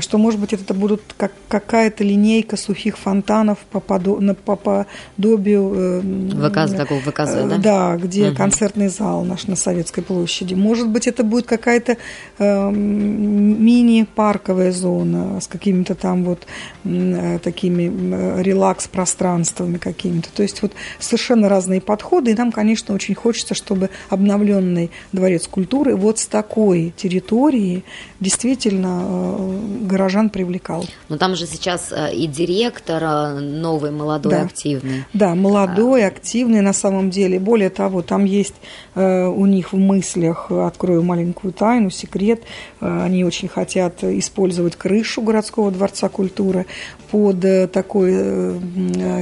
что, 0.01 0.18
может 0.18 0.38
быть, 0.38 0.53
это 0.53 0.75
будут 0.75 1.14
как 1.16 1.33
какая-то 1.49 2.05
линейка 2.05 2.59
сухих 2.59 2.99
фонтанов 2.99 3.59
по, 3.71 3.81
подо, 3.81 4.35
по 4.35 4.57
подобию... 4.57 5.73
Э, 5.75 6.03
ВК, 6.49 6.77
такого 6.77 7.01
ВКЗ, 7.01 7.35
э, 7.35 7.49
да? 7.49 7.57
Да, 7.57 7.97
где 7.97 8.29
угу. 8.29 8.37
концертный 8.37 8.88
зал 8.88 9.25
наш 9.25 9.47
на 9.47 9.57
Советской 9.57 10.03
площади. 10.03 10.53
Может 10.55 10.88
быть, 10.88 11.07
это 11.07 11.25
будет 11.25 11.47
какая-то 11.47 11.97
э, 12.38 12.71
мини-парковая 12.71 14.73
зона 14.73 15.40
с 15.40 15.47
какими-то 15.47 15.95
там 15.95 16.25
вот 16.25 16.47
э, 16.85 17.38
такими 17.42 17.85
э, 17.85 18.42
релакс-пространствами 18.42 19.79
какими-то. 19.79 20.29
То 20.35 20.42
есть 20.42 20.61
вот 20.61 20.73
совершенно 20.99 21.21
разные 21.30 21.80
подходы, 21.80 22.32
и 22.32 22.35
нам, 22.35 22.52
конечно, 22.52 22.94
очень 22.94 23.14
хочется, 23.14 23.54
чтобы 23.54 23.90
обновленный 24.08 24.90
дворец 25.12 25.46
культуры 25.46 25.96
вот 25.96 26.18
с 26.18 26.26
такой 26.26 26.92
территории 26.96 27.85
действительно 28.20 29.04
э, 29.04 29.87
горожан 29.87 30.30
привлекал. 30.30 30.85
Но 31.08 31.18
там 31.18 31.35
же 31.35 31.46
сейчас 31.46 31.92
э, 31.92 32.14
и 32.14 32.26
директор 32.26 33.02
э, 33.02 33.40
новый, 33.40 33.90
молодой, 33.90 34.32
да. 34.32 34.42
активный. 34.42 35.04
Да, 35.12 35.35
молодой, 35.35 36.06
активный 36.06 36.61
на 36.61 36.72
самом 36.72 37.11
деле. 37.11 37.38
Более 37.38 37.70
того, 37.70 38.02
там 38.02 38.24
есть 38.24 38.54
у 38.94 39.46
них 39.46 39.72
в 39.72 39.76
мыслях, 39.76 40.50
открою 40.50 41.02
маленькую 41.02 41.52
тайну, 41.52 41.90
секрет, 41.90 42.42
они 42.80 43.24
очень 43.24 43.48
хотят 43.48 44.04
использовать 44.04 44.76
крышу 44.76 45.22
городского 45.22 45.70
дворца 45.70 46.08
культуры 46.08 46.66
под 47.11 47.40
такой 47.72 48.61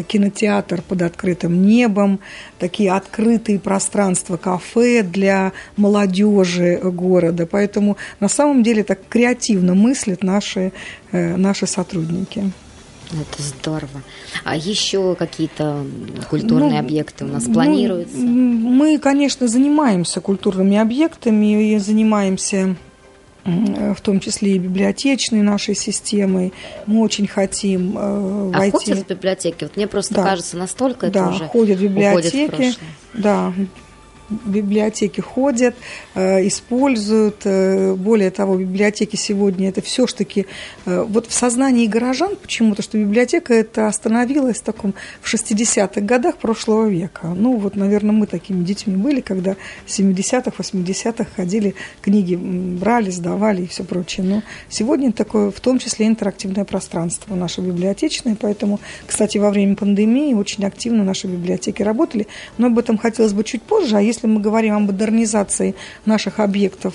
кинотеатр 0.08 0.82
под 0.82 1.02
открытым 1.02 1.66
небом, 1.66 1.89
такие 2.58 2.92
открытые 2.92 3.58
пространства 3.58 4.36
кафе 4.36 5.02
для 5.02 5.52
молодежи 5.76 6.80
города. 6.82 7.46
Поэтому 7.46 7.96
на 8.20 8.28
самом 8.28 8.62
деле 8.62 8.84
так 8.84 9.00
креативно 9.08 9.74
мыслят 9.74 10.22
наши, 10.22 10.72
э, 11.12 11.36
наши 11.36 11.66
сотрудники. 11.66 12.52
Это 13.12 13.42
здорово. 13.42 14.02
А 14.44 14.56
еще 14.56 15.16
какие-то 15.16 15.84
культурные 16.28 16.74
ну, 16.74 16.78
объекты 16.78 17.24
у 17.24 17.28
нас 17.28 17.46
ну, 17.46 17.54
планируются? 17.54 18.16
Мы, 18.16 18.98
конечно, 18.98 19.48
занимаемся 19.48 20.20
культурными 20.20 20.76
объектами 20.76 21.74
и 21.74 21.78
занимаемся 21.78 22.76
в 23.44 24.00
том 24.02 24.20
числе 24.20 24.56
и 24.56 24.58
библиотечной 24.58 25.42
нашей 25.42 25.74
системой. 25.74 26.52
Мы 26.86 27.00
очень 27.00 27.26
хотим 27.26 27.96
э, 27.96 28.00
а 28.00 28.58
войти... 28.58 28.92
ходят 28.92 28.98
в 28.98 29.08
библиотеки? 29.08 29.64
Вот 29.64 29.76
мне 29.76 29.86
просто 29.86 30.14
да. 30.14 30.24
кажется, 30.24 30.56
настолько 30.56 31.10
да, 31.10 31.20
это 31.20 31.30
уже 31.30 31.44
ходят 31.46 31.78
в 31.78 31.82
библиотеки. 31.82 32.72
В 33.14 33.20
да, 33.20 33.52
библиотеки 34.30 35.20
ходят, 35.20 35.74
э, 36.14 36.46
используют. 36.46 37.42
Э, 37.44 37.94
более 37.94 38.30
того, 38.30 38.56
библиотеки 38.56 39.16
сегодня 39.16 39.68
это 39.68 39.82
все 39.82 40.06
ж 40.06 40.12
таки 40.12 40.46
э, 40.86 41.04
вот 41.08 41.26
в 41.26 41.32
сознании 41.32 41.86
горожан 41.86 42.36
почему-то, 42.36 42.82
что 42.82 42.98
библиотека 42.98 43.54
это 43.54 43.86
остановилась 43.86 44.58
в 44.58 44.62
таком 44.62 44.94
в 45.20 45.32
60-х 45.32 46.00
годах 46.00 46.36
прошлого 46.36 46.88
века. 46.88 47.28
Ну 47.34 47.56
вот, 47.56 47.76
наверное, 47.76 48.12
мы 48.12 48.26
такими 48.26 48.64
детьми 48.64 48.96
были, 48.96 49.20
когда 49.20 49.56
в 49.86 49.88
70-х, 49.88 50.52
80-х 50.56 51.26
ходили, 51.36 51.74
книги 52.02 52.36
брали, 52.36 53.10
сдавали 53.10 53.62
и 53.62 53.66
все 53.66 53.84
прочее. 53.84 54.26
Но 54.26 54.42
сегодня 54.68 55.12
такое, 55.12 55.50
в 55.50 55.60
том 55.60 55.78
числе, 55.78 56.06
интерактивное 56.06 56.64
пространство 56.64 57.34
наше 57.34 57.60
библиотечное, 57.60 58.36
поэтому, 58.40 58.80
кстати, 59.06 59.38
во 59.38 59.50
время 59.50 59.76
пандемии 59.76 60.34
очень 60.34 60.64
активно 60.64 61.04
наши 61.04 61.26
библиотеки 61.26 61.82
работали, 61.82 62.26
но 62.58 62.68
об 62.68 62.78
этом 62.78 62.98
хотелось 62.98 63.32
бы 63.32 63.44
чуть 63.44 63.62
позже, 63.62 63.96
а 63.96 64.00
если 64.00 64.19
если 64.20 64.26
мы 64.26 64.40
говорим 64.40 64.74
о 64.74 64.78
модернизации 64.80 65.74
наших 66.04 66.40
объектов 66.40 66.94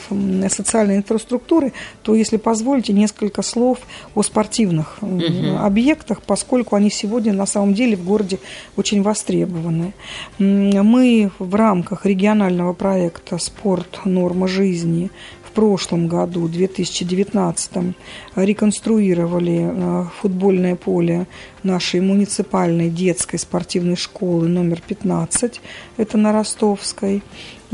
социальной 0.50 0.98
инфраструктуры, 0.98 1.74
то, 2.04 2.14
если 2.14 2.38
позволите, 2.38 2.94
несколько 2.94 3.42
слов 3.42 3.80
о 4.14 4.22
спортивных 4.22 4.98
угу. 5.02 5.58
объектах, 5.60 6.22
поскольку 6.22 6.76
они 6.76 6.92
сегодня 6.92 7.34
на 7.34 7.48
самом 7.48 7.74
деле 7.74 7.98
в 7.98 8.04
городе 8.06 8.38
очень 8.78 9.02
востребованы. 9.02 9.94
Мы 10.38 11.32
в 11.40 11.56
рамках 11.56 12.06
регионального 12.06 12.74
проекта 12.74 13.40
«Спорт. 13.40 14.02
Норма 14.06 14.48
жизни» 14.48 15.10
прошлом 15.56 16.08
году, 16.08 16.48
2019, 16.48 17.96
реконструировали 18.36 19.70
э, 19.72 20.06
футбольное 20.22 20.76
поле 20.76 21.26
нашей 21.64 22.02
муниципальной 22.02 22.90
детской 22.90 23.40
спортивной 23.40 23.96
школы 23.96 24.48
номер 24.48 24.82
15, 24.86 25.62
это 25.98 26.18
на 26.18 26.34
Ростовской. 26.34 27.24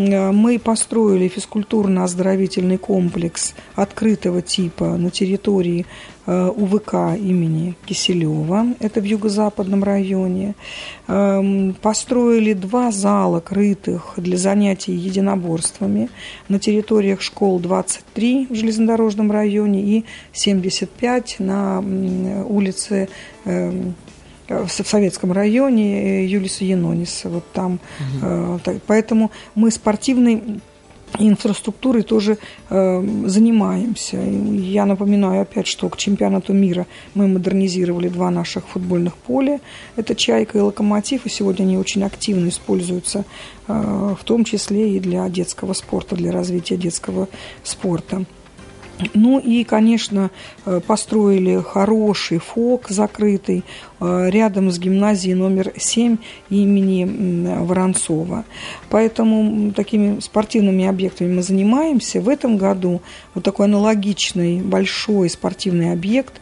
Мы 0.09 0.59
построили 0.59 1.27
физкультурно-оздоровительный 1.27 2.77
комплекс 2.77 3.53
открытого 3.75 4.41
типа 4.41 4.97
на 4.97 5.11
территории 5.11 5.85
э, 6.25 6.47
УВК 6.47 6.93
имени 7.17 7.75
Киселева, 7.85 8.67
это 8.79 9.01
в 9.01 9.03
юго-западном 9.03 9.83
районе. 9.83 10.55
Эм, 11.07 11.75
построили 11.81 12.53
два 12.53 12.91
зала 12.91 13.39
крытых 13.39 14.13
для 14.17 14.37
занятий 14.37 14.93
единоборствами 14.93 16.09
на 16.49 16.59
территориях 16.59 17.21
школ 17.21 17.59
23 17.59 18.47
в 18.49 18.55
железнодорожном 18.55 19.31
районе 19.31 19.81
и 19.81 20.05
75 20.33 21.37
на 21.39 21.79
улице 22.47 23.09
эм, 23.45 23.95
в 24.65 24.69
советском 24.69 25.31
районе 25.31 26.25
Юлиса 26.25 26.65
Янониса. 26.65 27.29
Вот 27.29 27.43
там. 27.53 27.79
Угу. 28.21 28.61
Поэтому 28.87 29.31
мы 29.55 29.71
спортивной 29.71 30.61
инфраструктурой 31.19 32.03
тоже 32.03 32.37
э, 32.69 33.03
занимаемся. 33.25 34.17
Я 34.17 34.85
напоминаю 34.85 35.41
опять, 35.41 35.67
что 35.67 35.89
к 35.89 35.97
чемпионату 35.97 36.53
мира 36.53 36.87
мы 37.13 37.27
модернизировали 37.27 38.07
два 38.07 38.31
наших 38.31 38.67
футбольных 38.67 39.15
поля. 39.15 39.59
Это 39.95 40.15
«Чайка» 40.15 40.57
и 40.57 40.61
«Локомотив», 40.61 41.25
и 41.25 41.29
сегодня 41.29 41.63
они 41.63 41.77
очень 41.77 42.03
активно 42.03 42.49
используются, 42.49 43.25
э, 43.67 44.15
в 44.19 44.23
том 44.23 44.45
числе 44.45 44.95
и 44.95 44.99
для 44.99 45.27
детского 45.29 45.73
спорта, 45.73 46.15
для 46.15 46.31
развития 46.31 46.77
детского 46.77 47.27
спорта. 47.63 48.25
Ну 49.13 49.39
и, 49.39 49.63
конечно, 49.63 50.31
э, 50.65 50.79
построили 50.85 51.61
хороший 51.61 52.39
ФОК 52.39 52.89
закрытый 52.89 53.63
э, 53.99 54.29
рядом 54.29 54.71
с 54.71 54.79
гимназией 54.79 55.33
номер 55.33 55.73
7 55.77 56.17
имени 56.49 57.63
Воронцова. 57.63 58.45
Поэтому 58.89 59.71
такими 59.71 60.19
спортивными 60.19 60.85
объектами 60.85 61.33
мы 61.33 61.43
занимаемся. 61.43 62.21
В 62.21 62.29
этом 62.29 62.57
году 62.57 63.01
вот 63.33 63.43
такой 63.43 63.65
аналогичный 63.65 64.61
большой 64.61 65.29
спортивный 65.29 65.91
объект 65.91 66.41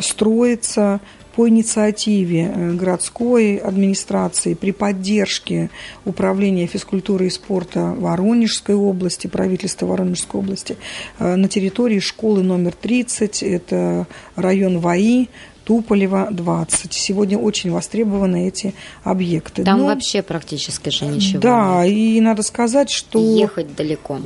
строится 0.00 1.00
по 1.34 1.48
инициативе 1.48 2.52
э, 2.54 2.72
городской 2.72 3.56
администрации, 3.56 4.54
при 4.54 4.72
поддержке 4.72 5.70
Управления 6.04 6.66
физкультуры 6.66 7.26
и 7.26 7.30
спорта 7.30 7.94
Воронежской 7.98 8.74
области, 8.74 9.26
правительства 9.26 9.86
Воронежской 9.86 10.40
области, 10.40 10.76
э, 11.18 11.36
на 11.36 11.48
территории 11.48 12.00
школы 12.00 12.42
номер 12.42 12.74
30, 12.74 13.42
это 13.42 14.06
район 14.36 14.78
ВАИ, 14.78 15.28
Туполева 15.64 16.28
20. 16.30 16.92
Сегодня 16.92 17.38
очень 17.38 17.70
востребованы 17.70 18.48
эти 18.48 18.74
объекты. 19.04 19.64
Там 19.64 19.78
Но, 19.78 19.84
ну, 19.84 19.94
вообще 19.94 20.22
практически 20.22 20.88
же 20.88 21.06
ничего. 21.06 21.40
Да, 21.40 21.84
нет. 21.84 21.94
и 21.94 22.20
надо 22.20 22.42
сказать, 22.42 22.90
что... 22.90 23.20
Ехать 23.20 23.74
далеко. 23.74 24.18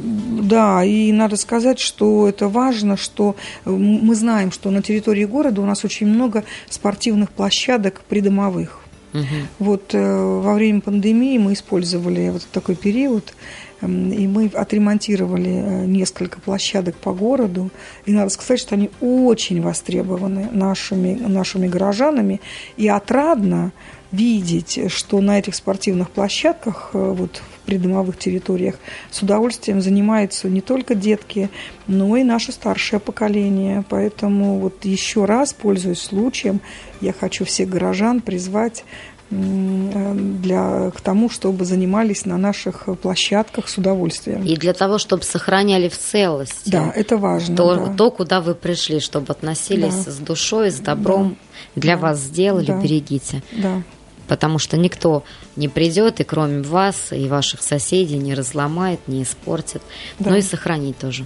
Да, 0.43 0.85
и 0.85 1.13
надо 1.13 1.37
сказать, 1.37 1.79
что 1.79 2.29
это 2.29 2.49
важно, 2.49 2.97
что 2.97 3.37
мы 3.65 4.15
знаем, 4.15 4.53
что 4.53 4.71
на 4.71 4.83
территории 4.83 5.25
города 5.25 5.61
у 5.61 5.67
нас 5.67 5.85
очень 5.85 6.07
много 6.07 6.45
спортивных 6.69 7.31
площадок 7.31 8.03
придомовых. 8.09 8.81
Угу. 9.13 9.25
Вот 9.61 9.95
э, 9.95 10.41
во 10.43 10.55
время 10.55 10.81
пандемии 10.81 11.39
мы 11.39 11.55
использовали 11.55 12.29
вот 12.31 12.47
такой 12.53 12.75
период, 12.75 13.35
и 13.83 14.27
мы 14.27 14.47
отремонтировали 14.47 15.51
э, 15.51 15.87
несколько 15.87 16.41
площадок 16.41 16.97
по 16.97 17.13
городу. 17.13 17.71
И 18.07 18.13
надо 18.13 18.31
сказать, 18.31 18.61
что 18.61 18.75
они 18.75 18.91
очень 19.01 19.61
востребованы 19.61 20.49
нашими, 20.51 21.15
нашими 21.15 21.69
горожанами. 21.69 22.41
И 22.77 22.89
отрадно 22.89 23.73
видеть, 24.13 24.91
что 24.91 25.21
на 25.21 25.39
этих 25.39 25.55
спортивных 25.55 26.11
площадках, 26.11 26.91
э, 26.95 27.15
вот 27.17 27.37
в 27.37 27.67
придомовых 27.67 28.17
территориях, 28.17 28.77
с 29.11 29.23
удовольствием 29.23 29.81
занимаются 29.81 30.49
не 30.49 30.61
только 30.61 30.95
детки, 30.95 31.51
но 31.87 32.17
и 32.17 32.25
наше 32.25 32.53
старшее 32.53 33.01
поколение. 33.01 33.85
Поэтому 33.89 34.59
вот 34.59 34.85
еще 34.85 35.27
раз, 35.27 35.53
пользуясь 35.53 36.01
случаем, 36.01 36.61
я 37.01 37.13
хочу 37.13 37.45
всех 37.45 37.69
горожан 37.69 38.21
призвать 38.21 38.85
для, 39.31 40.91
к 40.93 41.01
тому, 41.01 41.29
чтобы 41.29 41.65
занимались 41.65 42.27
на 42.27 42.37
наших 42.37 42.85
площадках 43.03 43.69
с 43.69 43.77
удовольствием. 43.77 44.45
И 44.45 44.57
для 44.57 44.73
того, 44.73 44.99
чтобы 44.99 45.25
сохраняли 45.25 45.89
в 45.89 45.99
целости. 45.99 46.71
Да, 46.71 46.93
это 46.95 47.17
важно. 47.17 47.57
То, 47.57 47.77
да. 47.77 47.95
то 47.95 48.11
куда 48.11 48.41
вы 48.41 48.55
пришли, 48.55 49.01
чтобы 49.01 49.33
относились 49.33 50.05
да. 50.05 50.11
с 50.13 50.17
душой, 50.19 50.71
с 50.71 50.79
добром. 50.79 51.37
Да. 51.75 51.81
Для 51.81 51.97
да. 51.97 52.03
вас 52.03 52.19
сделали, 52.21 52.67
да. 52.67 52.81
берегите. 52.81 53.43
Да. 53.53 53.83
Потому 54.29 54.59
что 54.59 54.77
никто 54.77 55.25
не 55.57 55.69
придет, 55.69 56.21
и 56.21 56.25
кроме 56.25 56.63
вас 56.63 57.13
и 57.13 57.29
ваших 57.29 57.63
соседей 57.63 58.19
не 58.19 58.35
разломает, 58.35 59.01
не 59.07 59.23
испортит. 59.23 59.83
Да. 60.19 60.31
Но 60.31 60.37
и 60.37 60.43
сохранить 60.43 60.99
тоже 60.99 61.25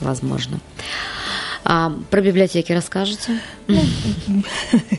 возможно. 0.00 0.60
А 1.64 1.92
про 2.10 2.20
библиотеки 2.20 2.72
расскажете? 2.72 3.38
Ну, 3.66 3.80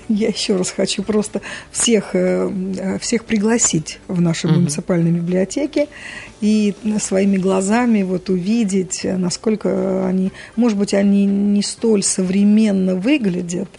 я 0.09 0.30
еще 0.30 0.55
раз 0.55 0.72
хочу 0.72 1.03
просто 1.03 1.41
всех, 1.72 2.12
э, 2.14 2.97
всех 2.99 3.26
пригласить 3.26 3.99
в 4.07 4.22
наши 4.22 4.47
муниципальные 4.47 5.14
библиотеки 5.14 5.88
и 6.39 6.74
своими 6.99 7.38
глазами 7.38 8.03
вот 8.03 8.30
увидеть, 8.30 9.01
насколько 9.03 10.05
они, 10.07 10.32
может 10.55 10.78
быть, 10.78 10.93
они 10.93 11.26
не 11.26 11.64
столь 11.64 12.03
современно 12.03 12.95
выглядят, 12.95 13.70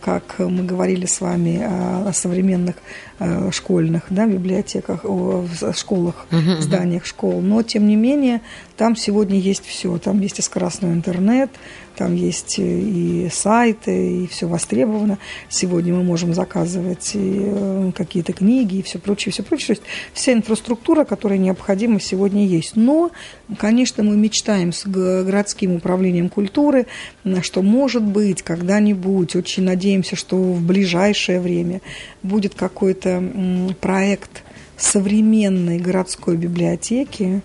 как 0.00 0.38
мы 0.38 0.62
говорили 0.62 1.06
с 1.06 1.20
вами 1.20 1.60
о 1.62 2.12
современных 2.12 2.76
э, 3.18 3.50
школьных 3.50 4.04
да, 4.08 4.26
библиотеках, 4.26 5.00
о 5.04 5.44
школах, 5.74 6.26
uh-huh, 6.30 6.60
зданиях 6.60 7.04
школ. 7.04 7.40
Но, 7.40 7.62
тем 7.62 7.88
не 7.88 7.96
менее, 7.96 8.42
там 8.76 8.94
сегодня 8.94 9.38
есть 9.38 9.66
все. 9.66 9.98
Там 9.98 10.20
есть 10.20 10.38
и 10.38 10.42
скоростной 10.42 10.92
интернет, 10.92 11.50
там 12.00 12.14
есть 12.14 12.54
и 12.58 13.28
сайты, 13.30 14.22
и 14.22 14.26
все 14.26 14.46
востребовано. 14.48 15.18
Сегодня 15.50 15.92
мы 15.92 16.02
можем 16.02 16.32
заказывать 16.32 17.10
э, 17.12 17.92
какие-то 17.94 18.32
книги 18.32 18.76
и 18.76 18.82
все 18.82 18.98
прочее, 18.98 19.34
все 19.34 19.42
прочее. 19.42 19.66
То 19.66 19.72
есть 19.72 19.82
вся 20.14 20.32
инфраструктура, 20.32 21.04
которая 21.04 21.38
необходима 21.38 22.00
сегодня 22.00 22.46
есть. 22.46 22.74
Но, 22.74 23.10
конечно, 23.58 24.02
мы 24.02 24.16
мечтаем 24.16 24.72
с 24.72 24.86
городским 24.86 25.74
управлением 25.74 26.30
культуры, 26.30 26.86
что, 27.42 27.60
может 27.60 28.02
быть, 28.02 28.40
когда-нибудь, 28.40 29.36
очень 29.36 29.64
надеемся, 29.64 30.16
что 30.16 30.36
в 30.38 30.62
ближайшее 30.62 31.38
время 31.38 31.82
будет 32.22 32.54
какой-то 32.54 33.22
проект– 33.78 34.42
современной 34.80 35.78
городской 35.78 36.36
библиотеки, 36.36 37.42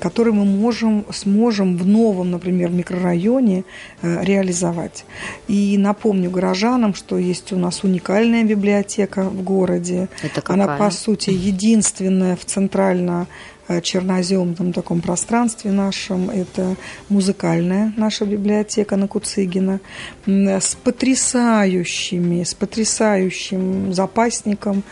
который 0.00 0.32
мы 0.32 0.44
можем, 0.44 1.04
сможем 1.12 1.76
в 1.76 1.86
новом, 1.86 2.30
например, 2.30 2.70
микрорайоне 2.70 3.64
э, 4.02 4.24
реализовать. 4.24 5.04
И 5.48 5.76
напомню 5.76 6.30
горожанам, 6.30 6.94
что 6.94 7.18
есть 7.18 7.52
у 7.52 7.56
нас 7.56 7.82
уникальная 7.82 8.44
библиотека 8.44 9.24
в 9.24 9.42
городе. 9.42 10.08
Это 10.22 10.40
какая? 10.40 10.54
Она, 10.54 10.76
по 10.76 10.90
сути, 10.90 11.30
единственная 11.30 12.36
в 12.36 12.44
центрально 12.44 13.26
Э, 13.68 13.80
черноземном 13.80 14.72
таком 14.72 15.00
пространстве 15.00 15.72
нашем. 15.72 16.30
Это 16.30 16.76
музыкальная 17.08 17.92
наша 17.96 18.24
библиотека 18.24 18.94
на 18.94 19.08
Куцыгина 19.08 19.80
с 20.24 20.76
потрясающими, 20.76 22.44
с 22.44 22.54
потрясающим 22.54 23.92
запасником. 23.92 24.84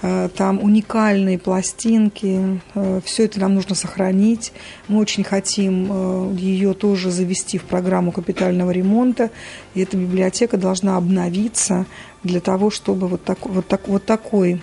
Э, 0.00 0.28
там 0.34 0.62
уникальные 0.62 1.38
пластинки. 1.38 2.60
Э, 2.74 3.00
Все 3.04 3.24
это 3.24 3.40
нам 3.40 3.54
нужно 3.54 3.74
сохранить. 3.74 4.52
Мы 4.86 4.98
очень 5.00 5.24
хотим 5.24 6.36
ее 6.36 6.74
тоже 6.74 7.10
завести 7.10 7.58
в 7.58 7.64
программу 7.64 8.12
капитального 8.12 8.70
ремонта. 8.70 9.30
И 9.74 9.80
эта 9.80 9.96
библиотека 9.96 10.56
должна 10.56 10.96
обновиться 10.96 11.86
для 12.22 12.40
того, 12.40 12.70
чтобы 12.70 13.08
вот, 13.08 13.24
так, 13.24 13.46
вот, 13.46 13.66
так, 13.66 13.88
вот 13.88 14.04
такой 14.04 14.60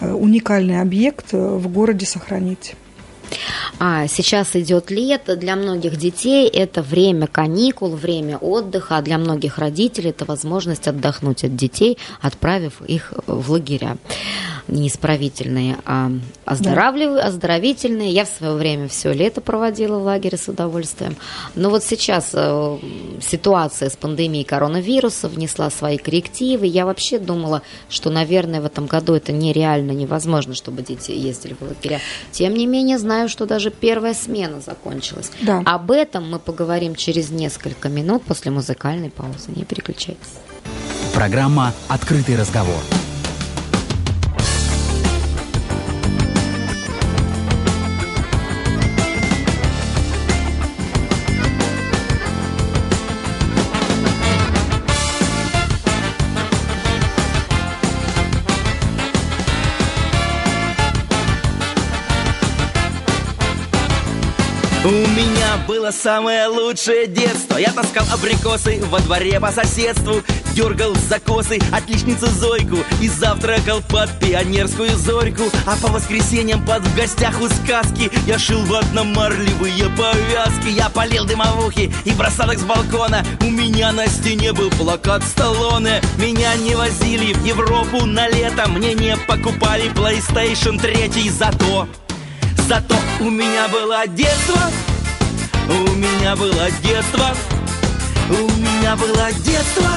уникальный 0.00 0.80
объект 0.80 1.32
в 1.32 1.68
городе 1.68 2.06
сохранить. 2.06 2.74
А 3.78 4.06
сейчас 4.08 4.56
идет 4.56 4.90
лето, 4.90 5.36
для 5.36 5.56
многих 5.56 5.96
детей 5.96 6.48
это 6.48 6.82
время 6.82 7.26
каникул, 7.26 7.90
время 7.90 8.38
отдыха, 8.38 8.98
а 8.98 9.02
для 9.02 9.18
многих 9.18 9.58
родителей 9.58 10.10
это 10.10 10.24
возможность 10.24 10.88
отдохнуть 10.88 11.44
от 11.44 11.56
детей, 11.56 11.98
отправив 12.20 12.80
их 12.82 13.12
в 13.26 13.50
лагеря 13.50 13.96
не 14.68 14.88
исправительные, 14.88 15.78
а 15.84 16.10
оздоравливаю, 16.44 17.18
да. 17.18 17.26
оздоровительные. 17.26 18.10
Я 18.10 18.24
в 18.24 18.28
свое 18.28 18.54
время 18.54 18.88
все 18.88 19.12
лето 19.12 19.40
проводила 19.40 19.98
в 19.98 20.04
лагере 20.04 20.36
с 20.36 20.48
удовольствием. 20.48 21.16
Но 21.54 21.70
вот 21.70 21.84
сейчас 21.84 22.30
э, 22.32 22.78
ситуация 23.20 23.90
с 23.90 23.96
пандемией 23.96 24.44
коронавируса 24.44 25.28
внесла 25.28 25.70
свои 25.70 25.98
коррективы. 25.98 26.66
Я 26.66 26.84
вообще 26.84 27.18
думала, 27.18 27.62
что, 27.88 28.10
наверное, 28.10 28.60
в 28.60 28.66
этом 28.66 28.86
году 28.86 29.14
это 29.14 29.32
нереально, 29.32 29.92
невозможно, 29.92 30.54
чтобы 30.54 30.82
дети 30.82 31.12
ездили 31.12 31.56
в 31.58 31.62
лагеря. 31.62 32.00
Тем 32.32 32.54
не 32.54 32.66
менее, 32.66 32.98
знаю, 32.98 33.15
что 33.28 33.46
даже 33.46 33.70
первая 33.70 34.14
смена 34.14 34.60
закончилась. 34.60 35.30
Да. 35.42 35.62
Об 35.64 35.90
этом 35.90 36.30
мы 36.30 36.38
поговорим 36.38 36.94
через 36.94 37.30
несколько 37.30 37.88
минут 37.88 38.22
после 38.24 38.50
музыкальной 38.50 39.10
паузы. 39.10 39.50
Не 39.54 39.64
переключайтесь. 39.64 40.34
Программа 41.14 41.72
«Открытый 41.88 42.36
разговор». 42.36 42.80
Было 65.66 65.90
самое 65.90 66.46
лучшее 66.46 67.06
детство. 67.06 67.58
Я 67.58 67.72
таскал 67.72 68.06
абрикосы 68.12 68.80
во 68.84 69.00
дворе 69.00 69.40
по 69.40 69.50
соседству 69.50 70.22
Дергал 70.54 70.94
за 70.94 71.18
косы 71.18 71.58
отличницу 71.72 72.26
Зойку 72.26 72.78
И 73.00 73.08
завтракал 73.08 73.82
под 73.88 74.10
пионерскую 74.18 74.96
зорьку. 74.96 75.44
А 75.66 75.76
по 75.76 75.88
воскресеньям 75.88 76.64
под 76.64 76.82
в 76.82 76.96
гостях 76.96 77.40
у 77.40 77.48
сказки 77.48 78.10
Я 78.26 78.38
шил 78.38 78.64
ватно-марлевые 78.64 79.88
повязки. 79.96 80.68
Я 80.68 80.88
полил 80.88 81.24
дымовухи 81.26 81.92
и 82.04 82.10
бросал 82.12 82.50
их 82.52 82.58
с 82.58 82.62
балкона. 82.62 83.24
У 83.40 83.50
меня 83.50 83.92
на 83.92 84.06
стене 84.06 84.52
был 84.52 84.70
плакат 84.70 85.24
Сталлоне. 85.24 86.00
Меня 86.18 86.54
не 86.56 86.74
возили 86.74 87.32
в 87.32 87.44
Европу 87.44 88.06
на 88.06 88.28
лето 88.28 88.68
Мне 88.68 88.94
не 88.94 89.16
покупали 89.16 89.90
PlayStation 89.92 90.80
3 90.80 91.30
Зато 91.30 91.88
Зато 92.68 92.96
у 93.20 93.30
меня 93.30 93.68
было 93.68 94.06
детство 94.06 94.60
У 95.68 95.90
меня 95.96 96.36
было 96.36 96.70
детство, 96.82 97.34
у 98.30 98.50
меня 98.60 98.96
было 98.96 99.32
детство, 99.32 99.90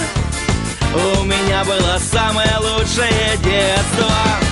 у 0.94 1.24
меня 1.24 1.64
было 1.64 2.00
самое 2.12 2.58
лучшее 2.58 3.38
детство. 3.44 4.49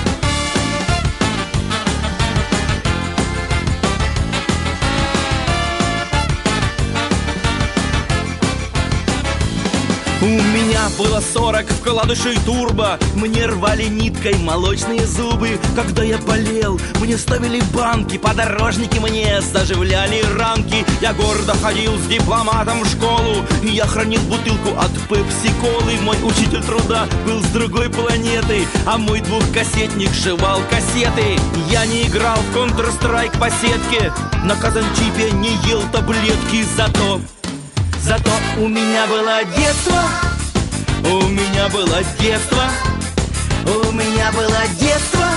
У 10.20 10.26
меня 10.26 10.90
было 10.98 11.22
сорок 11.22 11.68
вкладышей 11.70 12.36
турбо. 12.44 12.98
Мне 13.14 13.46
рвали 13.46 13.84
ниткой 13.84 14.36
молочные 14.40 15.06
зубы. 15.06 15.60
Когда 15.76 16.02
я 16.02 16.18
болел, 16.18 16.80
мне 17.00 17.20
ставили 17.20 17.62
банки. 17.72 18.18
Подорожники 18.18 18.98
мне 18.98 19.40
заживляли 19.42 20.24
ранки 20.36 20.84
Я 21.02 21.14
гордо 21.14 21.54
ходил 21.54 21.96
с 22.00 22.08
дипломатом 22.08 22.84
в 22.84 22.88
школу. 22.88 23.46
И 23.62 23.68
я 23.68 23.86
хранил 23.86 24.22
бутылку 24.22 24.76
от 24.80 24.92
пепси-колы. 25.08 26.00
Мой 26.02 26.18
учитель 26.24 26.64
труда 26.64 27.06
был 27.28 27.40
с 27.44 27.48
другой 27.50 27.92
планеты. 27.92 28.66
А 28.88 28.98
мой 28.98 29.22
двухкассетник 29.22 30.12
шивал 30.16 30.62
кассеты. 30.72 31.38
Я 31.70 31.86
не 31.86 32.08
играл 32.08 32.38
в 32.38 32.58
Counter-Strike 32.58 33.38
по 33.38 33.52
сетке. 33.52 34.12
На 34.44 34.56
казанчипе 34.56 35.30
не 35.34 35.54
ел 35.70 35.84
таблетки 35.92 36.66
Зато 36.76 37.22
Зато 38.08 38.32
у 38.58 38.70
меня 38.70 39.06
было 39.08 39.44
детство, 39.58 40.02
у 41.04 41.28
меня 41.28 41.68
было 41.68 42.02
детство, 42.18 42.64
у 43.66 43.92
меня 43.92 44.32
было 44.32 44.62
детство, 44.80 45.28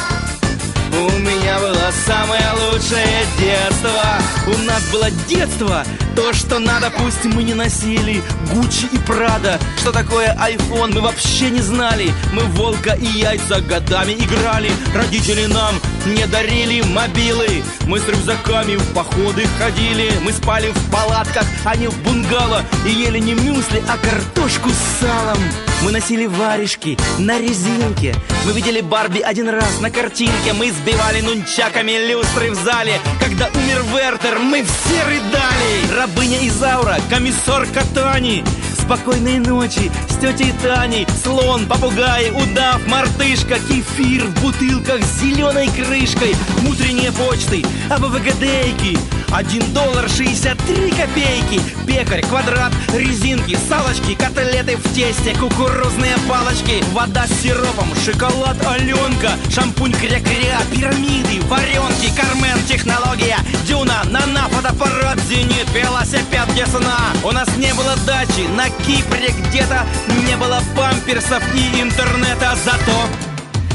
у 0.93 1.19
меня 1.19 1.40
было 1.41 1.91
самое 2.07 2.45
лучшее 2.53 3.25
детство. 3.39 4.03
У 4.47 4.59
нас 4.65 4.83
было 4.91 5.11
детство, 5.29 5.85
то, 6.17 6.33
что 6.33 6.59
надо, 6.59 6.91
пусть 6.91 7.25
мы 7.25 7.43
не 7.43 7.55
носили. 7.55 8.23
Гуччи 8.53 8.87
и 8.93 8.99
Прада, 8.99 9.59
что 9.79 9.93
такое 9.93 10.35
iPhone, 10.35 10.93
мы 10.95 11.01
вообще 11.01 11.51
не 11.51 11.61
знали. 11.61 12.13
Мы 12.33 12.43
волка 12.45 12.95
и 12.95 13.07
яйца 13.07 13.61
годами 13.61 14.13
играли. 14.13 14.71
Родители 14.95 15.47
нам 15.47 15.75
не 16.07 16.27
дарили 16.27 16.83
мобилы. 16.83 17.63
Мы 17.87 17.99
с 17.99 18.09
рюкзаками 18.09 18.77
в 18.77 18.93
походы 18.93 19.47
ходили. 19.59 20.13
Мы 20.23 20.33
спали 20.33 20.71
в 20.71 20.91
палатках, 20.91 21.45
а 21.65 21.77
не 21.77 21.89
в 21.89 21.97
бунгало. 22.03 22.63
И 22.87 22.91
ели 22.91 23.19
не 23.19 23.35
мюсли, 23.35 23.83
а 23.89 23.97
картошку 23.97 24.71
с 24.71 25.01
салом. 25.01 25.39
Мы 25.83 25.93
носили 25.93 26.27
варежки 26.27 26.99
на 27.19 27.39
резинке. 27.41 28.15
Мы 28.45 28.53
видели 28.53 28.81
Барби 28.81 29.21
один 29.21 29.49
раз 29.49 29.81
на 29.81 29.91
картинке. 29.91 30.53
Мы 30.53 30.71
сбивали 30.71 31.23
нунчаками 31.31 31.93
люстры 32.09 32.51
в 32.51 32.55
зале. 32.57 33.01
Когда 33.21 33.49
умер 33.55 33.85
Вертер, 33.95 34.39
мы 34.41 34.65
все 34.65 35.05
рыдали. 35.05 35.95
Рабыня 35.97 36.47
Изаура, 36.49 36.97
комиссар 37.09 37.67
Катани. 37.67 38.45
Спокойной 38.91 39.39
ночи 39.39 39.89
с 40.09 40.17
тетей 40.17 40.53
Таней. 40.61 41.07
Слон, 41.23 41.65
попугай, 41.67 42.33
удав, 42.33 42.85
мартышка 42.89 43.61
Кефир 43.61 44.27
в 44.27 44.43
бутылках 44.43 45.05
с 45.05 45.21
зеленой 45.21 45.69
крышкой 45.69 46.35
Утренние 46.69 47.13
почты, 47.13 47.65
АБВГДейки 47.89 48.99
Один 49.33 49.63
доллар 49.73 50.09
шестьдесят 50.09 50.59
три 50.67 50.91
копейки. 50.91 51.61
Пекарь, 51.87 52.23
квадрат, 52.23 52.73
резинки, 52.93 53.57
салочки 53.69 54.17
Котлеты 54.17 54.77
в 54.77 54.93
тесте, 54.93 55.37
кукурузные 55.39 56.17
палочки. 56.29 56.83
Вода 56.93 57.29
с 57.29 57.43
сиропом, 57.43 57.89
шоколад 58.05 58.57
Аленка 58.67 59.31
Шампунь 59.55 59.93
кря-кря, 59.93 60.59
пирамиды, 60.73 61.41
варенки 61.47 62.11
Кармен, 62.17 62.59
технология, 62.67 63.39
дюна, 63.69 64.03
нана, 64.11 64.49
фотоаппарат, 64.49 65.21
зенит 65.29 65.69
Велосипед 65.73 66.53
для 66.55 66.67
сна 66.67 67.13
У 67.23 67.31
нас 67.31 67.49
не 67.57 67.73
было 67.75 67.95
дачи 68.05 68.49
на 68.57 68.69
Кипре 68.87 69.29
где-то 69.29 69.87
Не 70.27 70.37
было 70.37 70.63
памперсов 70.77 71.43
и 71.55 71.81
интернета. 71.81 72.57
Зато, 72.65 73.09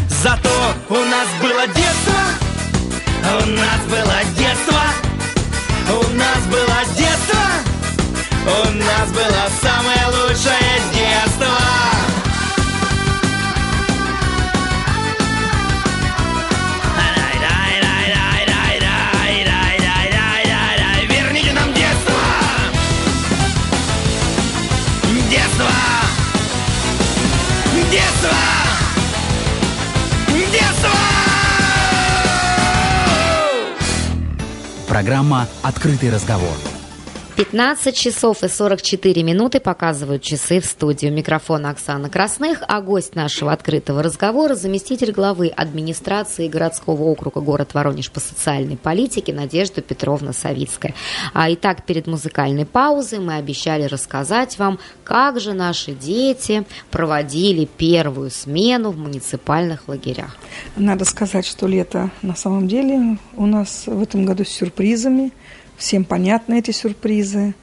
зато 0.10 0.74
у 0.90 0.96
нас 0.96 1.28
было 1.42 1.68
детство. 1.68 2.20
У 3.24 3.46
нас 3.50 3.82
было 3.90 4.18
детство. 4.38 4.82
У 5.90 6.18
нас 6.18 6.40
было 6.50 6.96
детство. 6.98 7.40
У 8.46 8.72
нас 8.72 9.12
было 9.12 9.50
самое 9.62 10.06
лучшее 10.08 10.80
детство 10.80 10.95
Программа 34.88 35.48
«Открытый 35.62 36.10
разговор». 36.10 36.75
15 37.36 37.94
часов 37.94 38.44
и 38.44 38.48
44 38.48 39.22
минуты 39.22 39.60
показывают 39.60 40.24
часы 40.24 40.62
в 40.62 40.66
студию. 40.66 41.12
Микрофон 41.12 41.66
Оксана 41.66 42.10
Красных, 42.10 42.64
а 42.66 42.80
гость 42.80 43.14
нашего 43.14 43.52
открытого 43.52 44.02
разговора– 44.02 44.56
заместитель 44.56 45.12
главы 45.12 45.50
администрации 45.50 46.48
городского 46.48 47.04
округа 47.04 47.42
город 47.42 47.74
Воронеж 47.74 48.10
по 48.10 48.22
социальной 48.22 48.78
политике 48.78 49.34
Надежда 49.34 49.82
Петровна 49.82 50.32
Савицкая. 50.32 50.94
А 51.34 51.52
итак, 51.52 51.86
перед 51.86 52.08
музыкальной 52.08 52.66
паузой 52.66 53.20
мы 53.20 53.36
обещали 53.36 53.84
рассказать 53.84 54.58
вам, 54.58 54.80
как 55.04 55.42
же 55.42 55.52
наши 55.52 55.92
дети 55.92 56.64
проводили 56.90 57.66
первую 57.66 58.32
смену 58.32 58.92
в 58.92 58.98
муниципальных 58.98 59.90
лагерях. 59.90 60.38
Надо 60.78 61.04
сказать, 61.04 61.46
что 61.46 61.68
лето 61.68 62.12
на 62.22 62.38
самом 62.38 62.70
деле 62.70 63.18
у 63.36 63.46
нас 63.46 63.88
в 63.88 64.02
этом 64.02 64.26
году 64.26 64.46
с 64.46 64.50
сюрпризами. 64.50 65.34
Всем 65.78 66.06
понятны 66.06 66.60
эти 66.60 66.72
сюрпризы. 66.72 67.54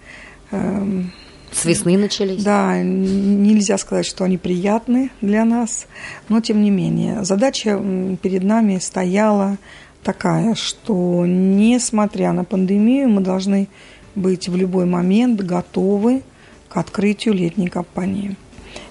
Эм, 0.51 1.13
С 1.51 1.65
весны 1.65 1.97
начались. 1.97 2.43
Да, 2.43 2.83
нельзя 2.83 3.79
сказать, 3.79 4.07
что 4.07 4.25
они 4.25 4.39
приятны 4.39 5.11
для 5.21 5.45
нас, 5.45 5.87
но 6.29 6.41
тем 6.41 6.63
не 6.63 6.71
менее. 6.71 7.25
Задача 7.25 7.81
перед 8.23 8.43
нами 8.43 8.79
стояла 8.79 9.59
такая, 10.03 10.55
что 10.55 11.25
несмотря 11.27 12.33
на 12.33 12.45
пандемию, 12.45 13.09
мы 13.09 13.21
должны 13.21 13.69
быть 14.15 14.49
в 14.49 14.57
любой 14.57 14.85
момент 14.85 15.41
готовы 15.41 16.23
к 16.69 16.77
открытию 16.77 17.35
летней 17.35 17.69
кампании. 17.69 18.37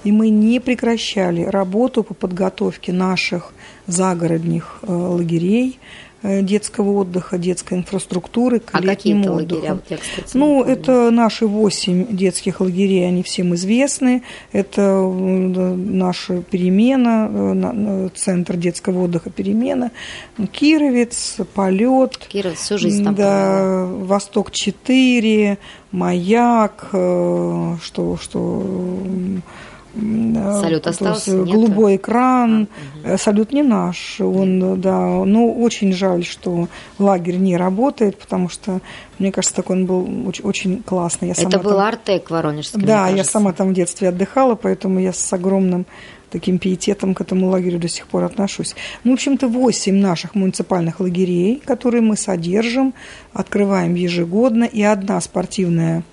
И 0.03 0.11
мы 0.11 0.29
не 0.29 0.59
прекращали 0.59 1.43
работу 1.43 2.03
по 2.03 2.13
подготовке 2.13 2.91
наших 2.91 3.53
загородных 3.87 4.79
э, 4.81 4.91
лагерей, 4.91 5.79
детского 6.23 6.91
отдыха, 6.99 7.37
детской 7.37 7.75
инфраструктуры 7.77 8.59
к 8.59 8.69
А 8.73 8.81
какие 8.81 9.13
летним 9.13 9.21
это 9.21 9.31
лагеря? 9.33 9.73
Вот 9.73 9.83
я, 9.89 9.97
кстати, 9.97 10.37
Ну, 10.37 10.63
это 10.63 11.09
наши 11.11 11.47
восемь 11.47 12.05
детских 12.15 12.61
лагерей, 12.61 13.07
они 13.07 13.23
всем 13.23 13.55
известны. 13.55 14.23
Это 14.51 14.81
э, 14.81 15.03
наша 15.75 16.41
перемена, 16.43 17.27
э, 17.31 17.53
на- 17.53 18.09
центр 18.09 18.55
детского 18.55 19.03
отдыха 19.05 19.29
перемена, 19.29 19.91
Кировец, 20.51 21.37
полет. 21.53 22.17
Кира 22.17 22.51
всю 22.53 22.77
жизнь 22.77 23.03
там 23.03 23.15
Да, 23.15 23.85
Восток 23.85 24.51
4, 24.51 25.57
Маяк, 25.91 26.89
э, 26.93 27.75
что, 27.81 28.17
что 28.17 28.63
э, 28.63 29.39
Салют 29.93 30.87
остался, 30.87 31.31
нет? 31.31 31.49
Голубой 31.49 31.95
экран. 31.97 32.67
А, 33.03 33.13
Э, 33.13 33.17
Салют 33.17 33.51
не 33.51 33.61
наш. 33.63 34.21
Он, 34.21 34.79
да, 34.79 34.99
ну, 35.25 35.51
очень 35.61 35.91
жаль, 35.93 36.23
что 36.23 36.67
лагерь 36.99 37.37
не 37.37 37.57
работает, 37.57 38.17
потому 38.17 38.47
что, 38.49 38.79
мне 39.19 39.31
кажется, 39.31 39.55
такой 39.55 39.75
он 39.77 39.85
был 39.85 40.27
очень, 40.27 40.45
очень 40.45 40.83
классный. 40.83 41.29
Я 41.29 41.33
Это 41.33 41.59
был 41.59 41.71
там- 41.71 41.79
Артек 41.79 42.29
Воронежский, 42.29 42.81
Да, 42.81 43.09
я 43.09 43.23
сама 43.23 43.51
там 43.53 43.69
в 43.69 43.73
детстве 43.73 44.09
отдыхала, 44.09 44.55
поэтому 44.55 44.99
я 44.99 45.11
с 45.13 45.33
огромным 45.33 45.85
таким 46.29 46.59
пиететом 46.59 47.13
к 47.13 47.19
этому 47.19 47.49
лагерю 47.49 47.77
до 47.77 47.89
сих 47.89 48.07
пор 48.07 48.23
отношусь. 48.23 48.73
Ну, 49.03 49.11
в 49.11 49.13
общем-то, 49.15 49.49
8 49.49 49.95
наших 49.95 50.33
муниципальных 50.35 51.01
лагерей, 51.01 51.61
которые 51.65 52.01
мы 52.01 52.15
содержим, 52.15 52.93
открываем 53.33 53.95
ежегодно, 53.95 54.63
и 54.63 54.81
одна 54.81 55.19
спортивная 55.19 56.03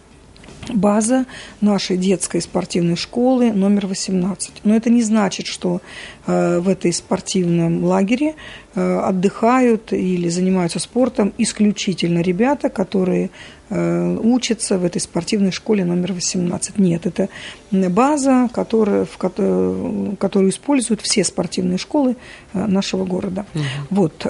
база 0.73 1.27
нашей 1.61 1.97
детской 1.97 2.41
спортивной 2.41 2.97
школы 2.97 3.53
номер 3.53 3.87
18. 3.87 4.61
Но 4.65 4.75
это 4.75 4.91
не 4.91 5.03
значит, 5.03 5.47
что 5.47 5.81
э, 6.27 6.59
в 6.59 6.69
этой 6.69 6.93
спортивном 6.93 7.85
лагере 7.85 8.35
э, 8.75 8.99
отдыхают 8.99 9.93
или 9.93 10.29
занимаются 10.29 10.79
спортом 10.79 11.33
исключительно 11.39 12.21
ребята, 12.21 12.69
которые 12.69 13.31
э, 13.71 14.19
учится 14.23 14.79
в 14.79 14.85
этой 14.85 15.01
спортивной 15.01 15.53
школе 15.53 15.85
номер 15.85 16.13
18. 16.13 16.79
Нет, 16.79 17.07
это 17.07 17.29
база, 17.71 18.49
которая, 18.53 19.05
в, 19.05 19.17
которую 19.17 20.51
используют 20.51 21.01
все 21.01 21.25
спортивные 21.25 21.79
школы 21.79 22.17
э, 22.53 22.67
нашего 22.67 23.05
города. 23.05 23.47
Угу. 23.55 23.63
Вот, 23.91 24.27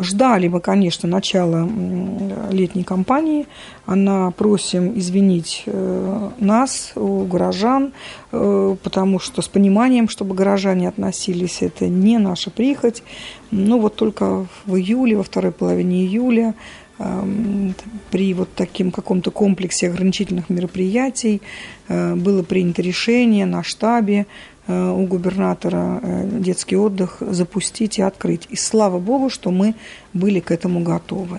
ждали 0.00 0.48
мы, 0.48 0.60
конечно, 0.60 1.08
начала 1.08 1.68
летней 2.50 2.84
кампании. 2.84 3.46
Она 3.86 4.30
просим 4.32 4.98
извинить 4.98 5.64
нас, 6.38 6.92
у 6.94 7.24
горожан, 7.24 7.92
потому 8.30 9.18
что 9.18 9.40
с 9.40 9.48
пониманием, 9.48 10.08
чтобы 10.08 10.34
горожане 10.34 10.88
относились, 10.88 11.62
это 11.62 11.88
не 11.88 12.18
наша 12.18 12.50
прихоть. 12.50 13.02
Ну 13.50 13.80
вот 13.80 13.96
только 13.96 14.46
в 14.66 14.76
июле, 14.76 15.16
во 15.16 15.22
второй 15.22 15.52
половине 15.52 16.04
июля 16.04 16.54
при 18.10 18.34
вот 18.34 18.48
таким 18.54 18.90
каком-то 18.90 19.30
комплексе 19.30 19.88
ограничительных 19.88 20.50
мероприятий 20.50 21.40
э, 21.88 22.14
было 22.14 22.42
принято 22.42 22.82
решение 22.82 23.46
на 23.46 23.62
штабе 23.62 24.26
э, 24.66 24.90
у 24.90 25.06
губернатора 25.06 26.00
э, 26.02 26.28
детский 26.40 26.76
отдых 26.76 27.18
запустить 27.20 27.98
и 27.98 28.02
открыть. 28.02 28.46
И 28.50 28.56
слава 28.56 28.98
богу, 28.98 29.30
что 29.30 29.50
мы 29.50 29.74
были 30.12 30.40
к 30.40 30.50
этому 30.50 30.80
готовы. 30.80 31.38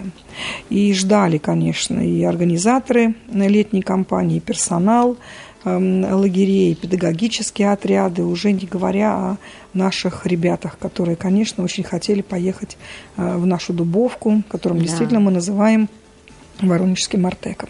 И 0.70 0.94
ждали, 0.94 1.38
конечно, 1.38 2.00
и 2.00 2.24
организаторы 2.24 3.16
летней 3.32 3.82
кампании, 3.82 4.38
и 4.38 4.42
персонал– 4.42 5.18
лагерей, 5.66 6.76
педагогические 6.76 7.72
отряды, 7.72 8.24
уже 8.24 8.52
не 8.52 8.66
говоря 8.66 9.14
о 9.14 9.38
наших 9.74 10.26
ребятах, 10.26 10.78
которые, 10.78 11.16
конечно, 11.16 11.64
очень 11.64 11.84
хотели 11.84 12.22
поехать 12.22 12.78
э, 13.18 13.38
в 13.38 13.46
нашу 13.46 13.74
Дубовку, 13.74 14.44
которую 14.50 14.80
да. 14.80 14.88
действительно 14.88 15.20
мы 15.20 15.32
называем 15.32 15.90
Воронежским 16.62 17.26
Артеком. 17.26 17.70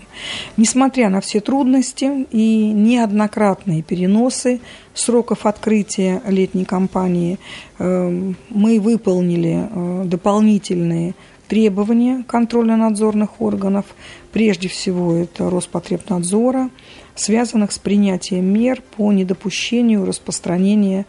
Несмотря 0.58 1.10
на 1.10 1.22
все 1.22 1.42
трудности 1.42 2.26
и 2.32 2.72
неоднократные 2.72 3.84
переносы 3.84 4.62
сроков 4.94 5.46
открытия 5.46 6.22
летней 6.28 6.66
кампании, 6.66 7.38
эм, 7.78 8.36
мы 8.50 8.80
выполнили 8.80 9.68
э, 9.70 10.04
дополнительные 10.06 11.14
требования 11.48 12.24
контрольно-надзорных 12.28 13.42
органов. 13.42 13.86
Прежде 14.32 14.68
всего, 14.68 15.14
это 15.14 15.50
Роспотребнадзора, 15.50 16.70
связанных 17.16 17.72
с 17.72 17.80
принятием 17.80 18.46
мер 18.46 18.82
по 18.96 19.12
недопущению 19.12 20.06
распространения 20.06 21.06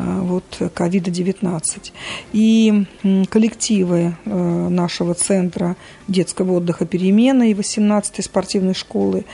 вот, 0.00 0.44
COVID-19. 0.58 1.92
И 2.32 2.84
коллективы 3.28 4.14
э, 4.24 4.68
нашего 4.68 5.14
центра 5.14 5.76
детского 6.08 6.52
отдыха 6.52 6.86
«Перемена» 6.86 7.50
и 7.50 7.54
18-й 7.54 8.22
спортивной 8.22 8.74
школы, 8.74 9.24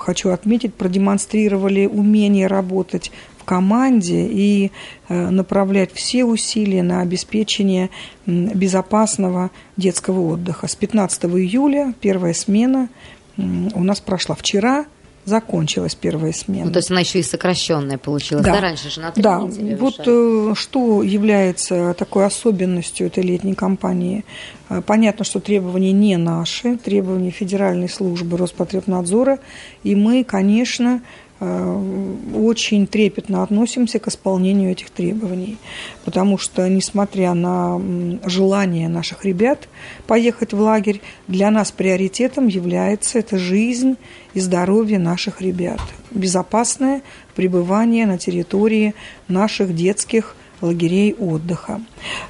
хочу 0.00 0.30
отметить, 0.30 0.74
продемонстрировали 0.74 1.86
умение 1.86 2.46
работать 2.46 3.12
в 3.38 3.44
команде 3.44 4.26
и 4.26 4.72
э, 5.08 5.30
направлять 5.30 5.92
все 5.92 6.24
усилия 6.24 6.82
на 6.82 7.00
обеспечение 7.00 7.90
безопасного 8.26 9.50
детского 9.76 10.32
отдыха. 10.32 10.66
С 10.66 10.74
15 10.74 11.24
июля 11.26 11.94
первая 12.00 12.32
смена 12.32 12.88
у 13.36 13.82
нас 13.82 14.00
прошла 14.00 14.34
вчера 14.34 14.86
закончилась 15.24 15.94
первая 15.94 16.32
смена. 16.32 16.66
Ну, 16.66 16.72
то 16.72 16.78
есть 16.78 16.90
она 16.90 17.00
еще 17.00 17.20
и 17.20 17.22
сокращенная 17.22 17.98
получилась, 17.98 18.44
да, 18.44 18.54
да 18.54 18.60
раньше 18.60 18.90
же 18.90 19.00
на 19.00 19.10
три 19.10 19.22
Да, 19.22 19.38
вот 19.38 20.00
э, 20.06 20.52
что 20.54 21.02
является 21.02 21.94
такой 21.94 22.26
особенностью 22.26 23.06
этой 23.06 23.22
летней 23.22 23.54
кампании. 23.54 24.24
Э, 24.68 24.82
понятно, 24.82 25.24
что 25.24 25.40
требования 25.40 25.92
не 25.92 26.16
наши, 26.16 26.76
требования 26.76 27.30
Федеральной 27.30 27.88
службы 27.88 28.36
Роспотребнадзора, 28.36 29.38
и 29.82 29.94
мы, 29.94 30.24
конечно, 30.24 31.00
очень 31.40 32.86
трепетно 32.86 33.42
относимся 33.42 33.98
к 33.98 34.08
исполнению 34.08 34.70
этих 34.70 34.90
требований, 34.90 35.58
потому 36.04 36.38
что, 36.38 36.68
несмотря 36.68 37.34
на 37.34 37.80
желание 38.24 38.88
наших 38.88 39.24
ребят 39.24 39.68
поехать 40.06 40.52
в 40.52 40.60
лагерь, 40.60 41.00
для 41.26 41.50
нас 41.50 41.72
приоритетом 41.72 42.46
является 42.46 43.18
это 43.18 43.38
жизнь 43.38 43.96
и 44.32 44.40
здоровье 44.40 44.98
наших 44.98 45.40
ребят, 45.40 45.80
безопасное 46.10 47.02
пребывание 47.34 48.06
на 48.06 48.16
территории 48.16 48.94
наших 49.28 49.74
детских 49.74 50.36
лагерей 50.60 51.14
отдыха. 51.14 51.80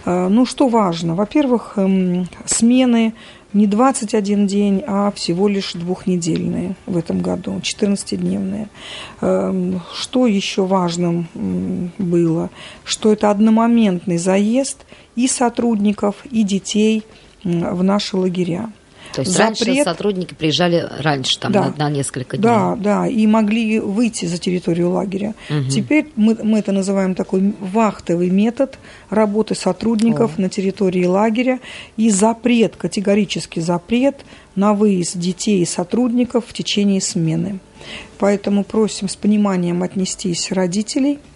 Э, 0.05 0.29
ну, 0.29 0.47
что 0.47 0.69
важно? 0.69 1.15
Во-первых, 1.15 1.75
эм, 1.77 2.29
смены 2.47 3.15
не 3.55 3.67
21 3.67 4.47
день, 4.47 4.83
а 4.87 5.11
всего 5.13 5.49
лишь 5.49 5.73
двухнедельные 5.73 6.75
в 6.87 6.97
этом 6.97 7.21
году, 7.21 7.61
14-дневные. 7.63 8.69
Эм, 9.21 9.81
что 9.95 10.27
еще 10.27 10.67
важным 10.67 11.29
было? 11.99 12.51
Что 12.85 13.13
это 13.13 13.31
одномоментный 13.31 14.19
заезд 14.19 14.85
и 15.17 15.29
сотрудников, 15.29 16.17
и 16.31 16.43
детей 16.43 17.05
в 17.45 17.83
наши 17.83 18.17
лагеря. 18.17 18.71
То 19.15 19.21
есть 19.21 19.33
запрет... 19.33 19.63
раньше 19.63 19.85
сотрудники 19.85 20.35
приезжали 20.35 20.89
раньше, 20.99 21.39
там, 21.39 21.53
да, 21.53 21.73
на, 21.77 21.85
на 21.85 21.91
несколько 21.91 22.37
дней. 22.37 22.43
Да, 22.43 22.77
да, 22.77 23.07
и 23.07 23.27
могли 23.27 23.79
выйти 23.81 24.27
за 24.27 24.39
территорию 24.39 24.91
лагеря. 24.91 25.35
Угу. 25.49 25.71
Теперь 25.71 26.09
мы, 26.17 26.37
мы 26.43 26.59
это 26.59 26.73
называем 26.73 27.15
такой 27.15 27.55
вахтовый 27.61 28.31
метод 28.31 28.79
работы 29.11 29.55
сотрудников 29.55 30.33
О. 30.39 30.41
на 30.41 30.49
территории 30.49 31.05
лагеря 31.05 31.61
и 31.97 32.11
запрет, 32.11 32.77
категорический 32.77 33.63
запрет 33.63 34.25
на 34.55 34.75
выезд 34.75 35.19
детей 35.19 35.63
и 35.63 35.67
сотрудников 35.67 36.47
в 36.49 36.53
течение 36.53 37.01
смены. 37.01 37.59
Поэтому 38.19 38.65
просим 38.65 39.09
с 39.09 39.17
пониманием 39.17 39.83
отнестись 39.83 40.51
родителей– 40.51 41.19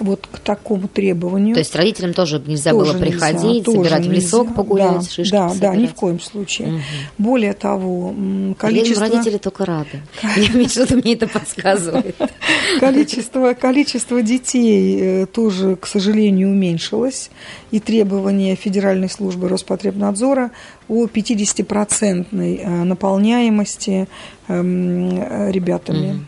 вот 0.00 0.26
к 0.30 0.38
такому 0.38 0.88
требованию. 0.88 1.54
То 1.54 1.60
есть 1.60 1.74
родителям 1.74 2.12
тоже 2.12 2.42
нельзя 2.44 2.70
тоже 2.70 2.92
было 2.92 3.00
приходить, 3.00 3.66
нельзя, 3.66 3.82
собирать 3.82 4.06
в 4.06 4.12
лесок 4.12 4.42
нельзя. 4.42 4.54
погулять, 4.54 4.92
да, 4.92 5.00
шишки 5.02 5.32
Да, 5.32 5.48
собирать. 5.48 5.74
да, 5.74 5.80
ни 5.80 5.86
в 5.86 5.94
коем 5.94 6.20
случае. 6.20 6.68
Угу. 6.68 6.80
Более 7.18 7.52
того, 7.52 8.14
количество... 8.58 9.06
Родители 9.06 9.38
только 9.38 9.64
рады. 9.64 10.02
Что-то 10.68 10.96
мне 10.96 11.14
это 11.14 11.26
подсказывает. 11.26 12.16
Количество, 12.80 13.54
количество 13.54 14.22
детей 14.22 14.98
э, 15.00 15.26
тоже, 15.26 15.76
к 15.76 15.86
сожалению, 15.86 16.50
уменьшилось. 16.50 17.30
И 17.70 17.80
требования 17.80 18.54
Федеральной 18.54 19.08
службы 19.08 19.48
Роспотребнадзора 19.48 20.50
о 20.88 21.06
50-процентной 21.06 22.60
э, 22.62 22.84
наполняемости 22.84 24.08
эм, 24.48 25.50
ребятами. 25.50 26.10
Угу. 26.10 26.18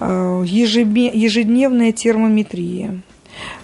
Э, 0.00 0.44
ежедневная 0.46 1.92
термометрия, 1.92 3.00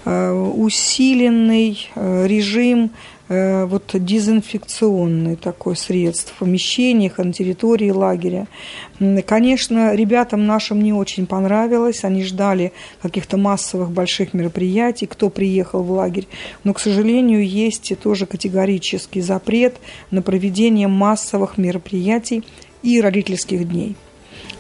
э, 0.04 0.32
усиленный 0.32 1.88
э, 1.94 2.26
режим 2.26 2.90
вот 3.26 3.92
дезинфекционный 3.94 5.36
такой 5.36 5.76
средств 5.76 6.34
в 6.34 6.40
помещениях, 6.40 7.16
на 7.16 7.32
территории 7.32 7.88
лагеря. 7.88 8.46
Конечно, 9.24 9.94
ребятам 9.94 10.44
нашим 10.44 10.82
не 10.82 10.92
очень 10.92 11.24
понравилось, 11.24 12.04
они 12.04 12.22
ждали 12.22 12.74
каких-то 13.00 13.38
массовых 13.38 13.90
больших 13.90 14.34
мероприятий, 14.34 15.06
кто 15.06 15.30
приехал 15.30 15.82
в 15.82 15.90
лагерь, 15.90 16.28
но, 16.64 16.74
к 16.74 16.78
сожалению, 16.78 17.48
есть 17.48 17.98
тоже 17.98 18.26
категорический 18.26 19.22
запрет 19.22 19.76
на 20.10 20.20
проведение 20.20 20.86
массовых 20.86 21.56
мероприятий 21.56 22.44
и 22.82 23.00
родительских 23.00 23.66
дней. 23.66 23.96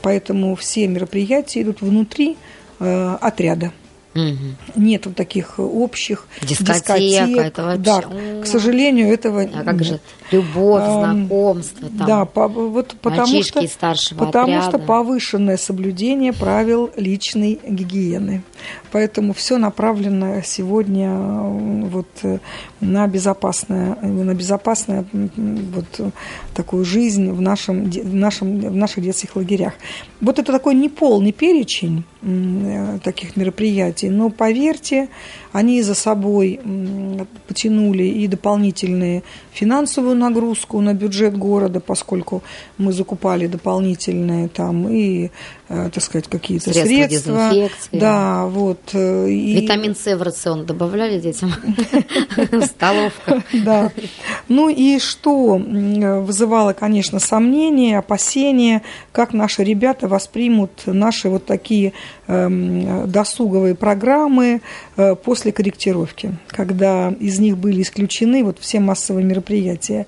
Поэтому 0.04 0.54
все 0.54 0.86
мероприятия 0.86 1.62
идут 1.62 1.80
внутри 1.80 2.36
э, 2.78 3.16
отряда. 3.20 3.72
Угу. 4.14 4.76
Нет 4.76 5.06
вот 5.06 5.16
таких 5.16 5.58
общих 5.58 6.26
Дискотека, 6.40 6.98
дискотек. 6.98 7.36
Это 7.38 7.62
вообще... 7.64 7.82
Да, 7.82 8.02
к 8.42 8.46
сожалению, 8.46 9.12
этого 9.12 9.42
А 9.42 9.64
как 9.64 9.82
же 9.82 9.98
любовь, 10.30 10.84
знакомство? 10.84 11.88
Там, 11.88 12.06
да, 12.06 12.24
по, 12.24 12.48
вот 12.48 12.96
потому 13.00 13.42
что, 13.42 13.66
старшего 13.66 14.26
потому 14.26 14.58
отряда. 14.58 14.68
что 14.68 14.78
повышенное 14.78 15.56
соблюдение 15.56 16.32
правил 16.32 16.90
личной 16.96 17.58
гигиены. 17.66 18.42
Поэтому 18.92 19.32
все 19.32 19.58
направлено 19.58 20.40
сегодня 20.44 21.10
вот 21.10 22.08
на 22.80 23.06
безопасное, 23.06 23.96
на 24.00 24.34
безопасное 24.34 25.04
вот 25.12 26.12
такую 26.54 26.84
жизнь 26.84 27.30
в, 27.30 27.40
нашем, 27.40 27.90
в, 27.90 28.14
нашем, 28.14 28.60
в 28.60 28.76
наших 28.76 29.02
детских 29.02 29.36
лагерях. 29.36 29.74
Вот 30.20 30.38
это 30.38 30.52
такой 30.52 30.74
неполный 30.74 31.32
перечень 31.32 32.04
таких 33.02 33.36
мероприятий, 33.36 34.08
но 34.08 34.30
поверьте, 34.30 35.08
Они 35.54 35.82
за 35.82 35.94
собой 35.94 36.58
потянули 37.46 38.02
и 38.02 38.26
дополнительные 38.26 39.22
финансовую 39.52 40.16
нагрузку 40.16 40.80
на 40.80 40.94
бюджет 40.94 41.38
города, 41.38 41.78
поскольку 41.78 42.42
мы 42.76 42.92
закупали 42.92 43.46
дополнительные 43.46 44.48
там 44.48 44.88
и, 44.88 45.30
э, 45.68 45.90
так 45.94 46.02
сказать, 46.02 46.26
какие-то 46.26 46.72
средства. 46.72 47.50
средства. 47.52 47.98
Да, 48.00 48.46
вот. 48.46 48.80
Э, 48.94 49.30
и... 49.30 49.60
Витамин 49.60 49.94
С 49.94 50.16
в 50.16 50.22
рацион 50.22 50.66
добавляли 50.66 51.20
детям 51.20 51.52
в 52.36 52.62
столовках. 52.62 53.44
Да. 53.64 53.92
Ну 54.48 54.68
и 54.68 54.98
что 54.98 55.56
вызывало, 55.56 56.72
конечно, 56.72 57.20
сомнения, 57.20 57.98
опасения, 57.98 58.82
как 59.12 59.32
наши 59.32 59.62
ребята 59.62 60.08
воспримут 60.08 60.82
наши 60.86 61.28
вот 61.28 61.46
такие 61.46 61.92
эм, 62.26 63.08
досуговые 63.10 63.76
программы 63.76 64.60
э, 64.96 65.14
после 65.44 65.52
корректировки, 65.52 66.36
когда 66.46 67.10
из 67.20 67.38
них 67.38 67.58
были 67.58 67.82
исключены 67.82 68.42
вот 68.42 68.58
все 68.60 68.80
массовые 68.80 69.26
мероприятия. 69.26 70.06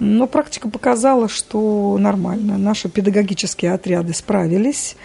Но 0.00 0.26
практика 0.26 0.68
показала, 0.68 1.28
что 1.28 1.96
нормально. 2.00 2.58
Наши 2.58 2.88
педагогические 2.88 3.74
отряды 3.74 4.12
справились. 4.12 4.96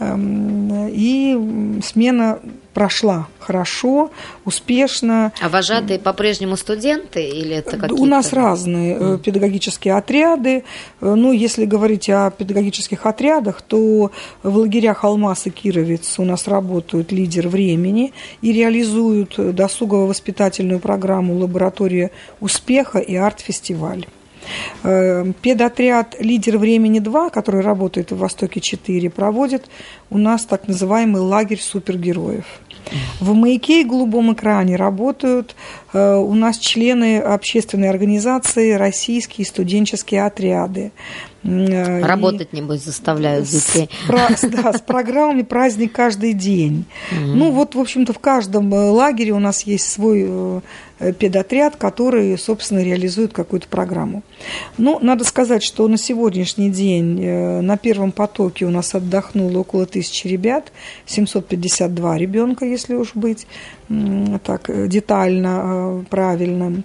Эм, 0.00 0.88
и 0.88 1.80
смена 1.82 2.40
прошла 2.72 3.28
хорошо, 3.38 4.10
успешно. 4.44 5.32
А 5.40 5.48
вожатые 5.48 6.00
по-прежнему 6.00 6.56
студенты 6.56 7.24
или 7.28 7.56
это 7.56 7.76
какие-то? 7.76 7.94
У 7.94 8.04
нас 8.04 8.32
разные 8.32 8.96
mm. 8.96 9.18
педагогические 9.18 9.94
отряды. 9.94 10.64
Э, 11.00 11.14
ну, 11.14 11.30
если 11.30 11.64
говорить 11.64 12.10
о 12.10 12.30
педагогических 12.30 13.06
отрядах, 13.06 13.62
то 13.62 14.10
в 14.42 14.56
лагерях 14.56 15.04
Алмаз 15.04 15.46
и 15.46 15.50
Кировец 15.50 16.18
у 16.18 16.24
нас 16.24 16.48
работают 16.48 17.12
лидер 17.12 17.46
времени 17.46 18.12
и 18.42 18.52
реализуют 18.52 19.36
досугово-воспитательную 19.36 20.80
программу 20.80 21.38
«Лаборатория 21.38 22.10
успеха» 22.40 22.98
и 22.98 23.14
арт-фестиваль. 23.14 24.06
Э, 24.82 25.24
педотряд 25.40 26.16
«Лидер 26.18 26.58
времени-2», 26.58 27.30
который 27.30 27.60
работает 27.60 28.12
в 28.12 28.18
«Востоке-4», 28.18 29.10
проводит 29.10 29.66
у 30.10 30.18
нас 30.18 30.44
так 30.44 30.68
называемый 30.68 31.22
лагерь 31.22 31.60
супергероев. 31.60 32.44
В 33.20 33.32
«Маяке» 33.34 33.80
и 33.80 33.84
«Голубом 33.84 34.34
экране» 34.34 34.76
работают 34.76 35.56
э, 35.92 36.16
у 36.16 36.34
нас 36.34 36.58
члены 36.58 37.18
общественной 37.18 37.88
организации 37.88 38.72
«Российские 38.72 39.46
студенческие 39.46 40.24
отряды». 40.24 40.92
Э, 41.42 42.00
Работать, 42.02 42.48
и 42.52 42.56
небось, 42.56 42.84
заставляют 42.84 43.46
детей. 43.46 43.88
С, 44.04 44.06
про, 44.06 44.28
да, 44.42 44.72
с 44.72 44.80
программами 44.80 45.42
«Праздник 45.42 45.92
каждый 45.92 46.34
день». 46.34 46.84
Mm-hmm. 47.10 47.34
Ну, 47.34 47.50
вот, 47.52 47.74
в 47.74 47.80
общем-то, 47.80 48.12
в 48.12 48.18
каждом 48.18 48.72
лагере 48.72 49.32
у 49.32 49.38
нас 49.38 49.62
есть 49.62 49.90
свой 49.90 50.24
Э, 50.26 50.60
педотряд, 50.98 51.76
который, 51.76 52.38
собственно, 52.38 52.82
реализует 52.82 53.32
какую-то 53.32 53.66
программу. 53.68 54.22
Ну, 54.78 54.98
надо 55.00 55.24
сказать, 55.24 55.62
что 55.62 55.88
на 55.88 55.96
сегодняшний 55.98 56.70
день 56.70 57.20
э, 57.20 57.60
на 57.60 57.76
первом 57.76 58.12
потоке 58.12 58.64
у 58.64 58.70
нас 58.70 58.94
отдохнуло 58.94 59.58
около 59.58 59.86
тысячи 59.86 60.28
ребят, 60.28 60.72
752 61.06 62.18
ребенка, 62.18 62.64
если 62.64 62.94
уж 62.94 63.14
быть 63.14 63.46
так 64.44 64.70
э, 64.70 64.86
детально, 64.86 66.04
правильно. 66.10 66.82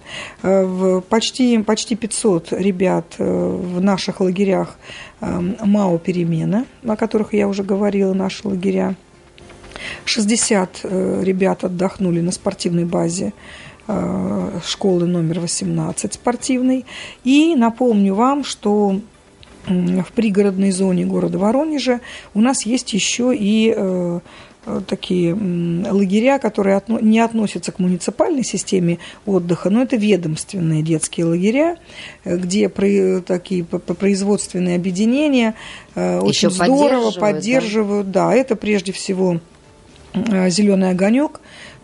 Почти, 1.09 1.57
почти 1.59 1.95
500 1.95 2.53
ребят 2.53 3.15
в 3.17 3.79
наших 3.79 4.21
лагерях 4.21 4.77
МАО 5.21 5.97
«Перемена», 5.99 6.65
о 6.85 6.95
которых 6.95 7.33
я 7.33 7.47
уже 7.47 7.63
говорила, 7.63 8.13
наши 8.13 8.47
лагеря. 8.47 8.95
60 10.03 10.81
ребят 10.83 11.63
отдохнули 11.63 12.19
на 12.19 12.31
спортивной 12.31 12.85
базе 12.85 13.31
Э, 13.31 13.68
школы 14.63 15.07
номер 15.07 15.39
18 15.39 16.13
спортивной. 16.13 16.85
И 17.23 17.55
напомню 17.55 18.13
вам, 18.13 18.43
что 18.43 18.99
в 19.65 20.11
пригородной 20.13 20.71
зоне 20.71 21.05
города 21.05 21.37
Воронежа 21.37 22.01
у 22.33 22.41
нас 22.41 22.65
есть 22.65 22.93
еще 22.93 23.35
и 23.35 23.73
э, 23.75 24.19
такие 24.87 25.33
лагеря, 25.33 26.39
которые 26.39 26.81
не 26.87 27.19
относятся 27.19 27.71
к 27.71 27.79
муниципальной 27.79 28.43
системе 28.43 28.99
отдыха, 29.25 29.69
но 29.69 29.83
это 29.83 29.95
ведомственные 29.95 30.81
детские 30.81 31.27
лагеря, 31.27 31.77
где 32.25 32.69
такие 32.69 33.63
производственные 33.63 34.75
объединения 34.75 35.55
э, 35.95 36.19
очень 36.19 36.49
здорово 36.49 37.11
поддерживают. 37.11 38.11
Да? 38.11 38.29
да, 38.29 38.35
это 38.35 38.55
прежде 38.55 38.91
всего 38.91 39.39
зеленый 40.13 40.89
огонек, 40.91 41.41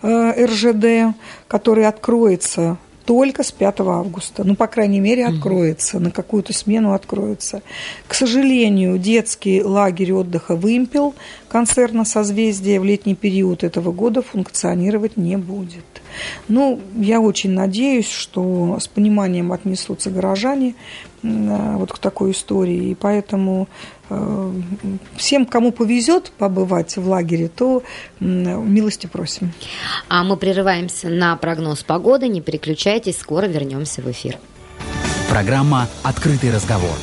Э, 0.07 0.45
РЖД, 0.45 1.15
который 1.47 1.87
откроется 1.87 2.77
только 3.05 3.43
с 3.43 3.51
5 3.51 3.79
августа. 3.81 4.43
Ну, 4.43 4.55
по 4.55 4.67
крайней 4.67 4.99
мере, 4.99 5.25
откроется, 5.25 5.99
на 5.99 6.11
какую-то 6.11 6.53
смену 6.53 6.93
откроется. 6.93 7.63
К 8.07 8.13
сожалению, 8.13 8.99
детский 8.99 9.63
лагерь 9.63 10.13
отдыха 10.13 10.55
«Вымпел» 10.55 11.15
концерна 11.47 12.05
«Созвездие» 12.05 12.79
в 12.79 12.83
летний 12.83 13.15
период 13.15 13.63
этого 13.63 13.91
года 13.91 14.21
функционировать 14.21 15.17
не 15.17 15.37
будет. 15.37 15.85
Ну, 16.47 16.79
я 16.95 17.19
очень 17.19 17.51
надеюсь, 17.51 18.09
что 18.09 18.77
с 18.79 18.87
пониманием 18.87 19.51
отнесутся 19.51 20.11
горожане 20.11 20.75
э, 21.23 21.75
вот 21.77 21.93
к 21.93 21.97
такой 21.97 22.31
истории, 22.31 22.89
и 22.89 22.95
поэтому 22.95 23.67
Э, 23.67 23.94
всем, 25.15 25.45
кому 25.45 25.71
повезет 25.71 26.31
побывать 26.37 26.97
в 26.97 27.07
лагере, 27.07 27.47
то 27.47 27.83
милости 28.19 29.07
просим. 29.07 29.51
А 30.07 30.23
мы 30.23 30.37
прерываемся 30.37 31.09
на 31.09 31.35
прогноз 31.35 31.83
погоды. 31.83 32.27
Не 32.27 32.41
переключайтесь, 32.41 33.17
скоро 33.17 33.45
вернемся 33.45 34.01
в 34.01 34.11
эфир. 34.11 34.37
Программа 35.29 35.87
«Открытый 36.03 36.51
разговор». 36.53 36.95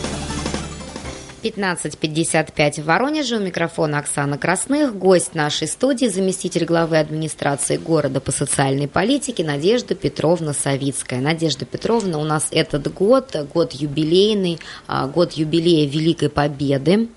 15.55 1.42 2.82
в 2.82 2.84
Воронеже. 2.84 3.36
У 3.36 3.40
микрофона 3.40 3.98
Оксана 3.98 4.38
Красных. 4.38 4.96
Гость 4.96 5.34
нашей 5.34 5.66
студии, 5.66 6.06
заместитель 6.06 6.64
главы 6.64 6.98
администрации 6.98 7.76
города 7.76 8.20
по 8.20 8.30
социальной 8.30 8.86
политике 8.86 9.44
Надежда 9.44 9.94
Петровна 9.94 10.52
Савицкая. 10.52 11.20
Надежда 11.20 11.64
Петровна, 11.64 12.18
у 12.18 12.24
нас 12.24 12.46
этот 12.52 12.92
год, 12.94 13.34
год 13.52 13.72
юбилейный, 13.72 14.60
а, 14.86 15.08
год 15.08 15.32
юбилея 15.32 15.88
Великой 15.88 16.28
Победы. 16.28 17.08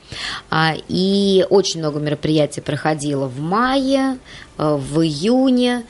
А, 0.49 0.73
и 0.87 1.45
очень 1.49 1.79
много 1.81 1.99
мероприятий 1.99 2.61
проходило 2.61 3.27
в 3.27 3.39
мае, 3.39 4.17
а, 4.57 4.75
в 4.77 5.01
июне 5.01 5.83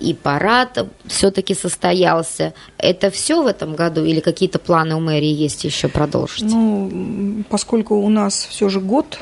и 0.00 0.14
парад 0.14 0.88
все-таки 1.06 1.54
состоялся. 1.54 2.54
Это 2.78 3.10
все 3.10 3.42
в 3.42 3.46
этом 3.46 3.74
году 3.74 4.04
или 4.04 4.20
какие-то 4.20 4.58
планы 4.58 4.96
у 4.96 5.00
мэрии 5.00 5.32
есть 5.32 5.64
еще 5.64 5.88
продолжить? 5.88 6.42
Ну, 6.42 7.44
поскольку 7.48 7.96
у 7.96 8.08
нас 8.08 8.46
все 8.48 8.68
же 8.68 8.80
год 8.80 9.20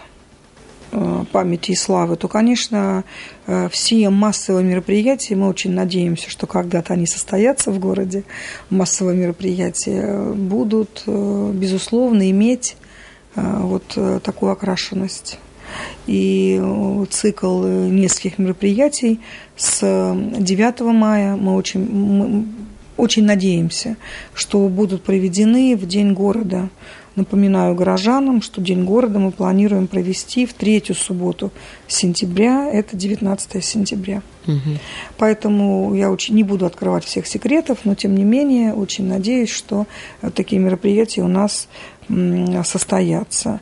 э, 0.93 1.25
памяти 1.33 1.73
и 1.73 1.77
славы, 1.77 2.17
то, 2.17 2.29
конечно, 2.29 3.05
э, 3.47 3.69
все 3.71 4.09
массовые 4.09 4.65
мероприятия, 4.65 5.37
мы 5.37 5.49
очень 5.49 5.73
надеемся, 5.73 6.31
что 6.31 6.47
когда-то 6.47 6.95
они 6.95 7.07
состоятся 7.07 7.71
в 7.71 7.79
городе, 7.79 8.25
массовые 8.71 9.17
мероприятия 9.17 10.33
будут, 10.33 11.03
э, 11.07 11.51
безусловно, 11.55 12.31
иметь 12.31 12.77
вот 13.37 13.97
такую 14.25 14.51
окрашенность 14.51 15.39
и 16.07 16.61
цикл 17.11 17.65
нескольких 17.65 18.39
мероприятий 18.39 19.21
с 19.57 19.81
9 19.81 20.81
мая 20.81 21.37
мы 21.37 21.55
очень, 21.57 21.89
мы 21.91 22.45
очень 22.97 23.25
надеемся, 23.25 23.97
что 24.35 24.69
будут 24.69 25.03
проведены 25.03 25.77
в 25.77 25.87
День 25.87 26.13
города. 26.13 26.69
Напоминаю 27.17 27.75
горожанам, 27.75 28.41
что 28.41 28.61
День 28.61 28.85
города 28.85 29.19
мы 29.19 29.33
планируем 29.33 29.89
провести 29.89 30.47
в 30.47 30.55
третью 30.55 30.95
субботу 30.95 31.51
сентября, 31.89 32.71
это 32.73 32.97
19 32.97 33.65
сентября. 33.65 34.23
Угу. 34.47 34.79
Поэтому 35.19 35.95
я 35.95 36.11
очень 36.11 36.37
не 36.37 36.45
буду 36.45 36.67
открывать 36.67 37.05
всех 37.05 37.27
секретов, 37.27 37.79
но 37.85 37.95
тем 37.95 38.15
не 38.15 38.25
менее 38.25 38.75
очень 38.75 39.07
надеюсь, 39.07 39.51
что 39.51 39.87
такие 40.35 40.61
мероприятия 40.61 41.23
у 41.23 41.29
нас 41.29 41.69
состояться. 42.65 43.61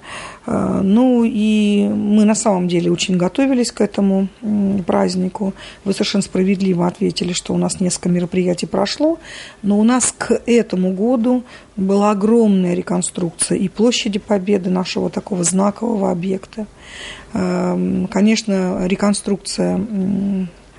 А, 0.50 0.80
ну 0.82 1.24
и 1.24 1.86
мы 1.88 2.24
на 2.24 2.34
самом 2.34 2.68
деле 2.68 2.90
очень 2.90 3.18
готовились 3.18 3.70
к 3.70 3.82
этому 3.82 4.28
празднику. 4.86 5.52
Вы 5.84 5.92
совершенно 5.92 6.22
справедливо 6.22 6.86
ответили, 6.86 7.34
что 7.34 7.52
у 7.52 7.58
нас 7.58 7.80
несколько 7.80 8.08
мероприятий 8.08 8.64
прошло, 8.64 9.18
но 9.62 9.78
у 9.78 9.84
нас 9.84 10.14
к 10.16 10.40
этому 10.46 10.92
году 10.94 11.42
была 11.76 12.12
огромная 12.12 12.72
реконструкция 12.72 13.58
и 13.58 13.68
площади 13.68 14.18
Победы, 14.18 14.70
нашего 14.70 15.10
такого 15.10 15.44
знакового 15.44 16.10
объекта. 16.10 16.66
А, 17.34 18.06
конечно, 18.10 18.86
реконструкция 18.86 19.78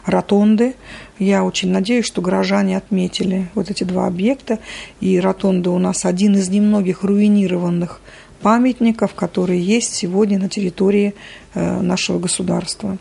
ротонды. 0.05 0.73
Я 1.19 1.43
очень 1.43 1.69
надеюсь, 1.69 2.05
что 2.05 2.23
горожане 2.23 2.77
отметили 2.77 3.49
вот 3.53 3.69
эти 3.69 3.83
два 3.83 4.07
объекта. 4.07 4.57
И 4.99 5.19
ротонда 5.19 5.69
у 5.69 5.77
нас 5.77 6.05
один 6.05 6.35
из 6.35 6.49
немногих 6.49 7.03
руинированных 7.03 8.01
памятников, 8.41 9.13
которые 9.13 9.61
есть 9.61 9.93
сегодня 9.93 10.39
на 10.39 10.49
территории 10.49 11.15
э, 11.53 11.81
нашего 11.81 12.19
государства. 12.19 12.97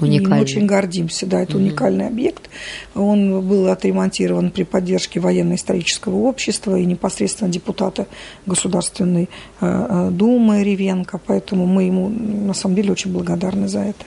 Уникальный. 0.00 0.16
И 0.16 0.26
мы 0.26 0.40
очень 0.40 0.66
гордимся, 0.66 1.26
да, 1.26 1.42
это 1.42 1.56
уникальный 1.56 2.06
объект. 2.06 2.48
Он 2.94 3.46
был 3.46 3.66
отремонтирован 3.66 4.50
при 4.50 4.62
поддержке 4.62 5.18
военно-исторического 5.18 6.16
общества 6.16 6.78
и 6.78 6.84
непосредственно 6.84 7.50
депутата 7.50 8.06
Государственной 8.46 9.24
э, 9.24 9.26
э, 9.60 10.10
Думы 10.12 10.62
Ревенко, 10.62 11.20
поэтому 11.26 11.66
мы 11.66 11.84
ему 11.84 12.08
на 12.08 12.54
самом 12.54 12.76
деле 12.76 12.92
очень 12.92 13.12
благодарны 13.12 13.68
за 13.68 13.80
это. 13.80 14.04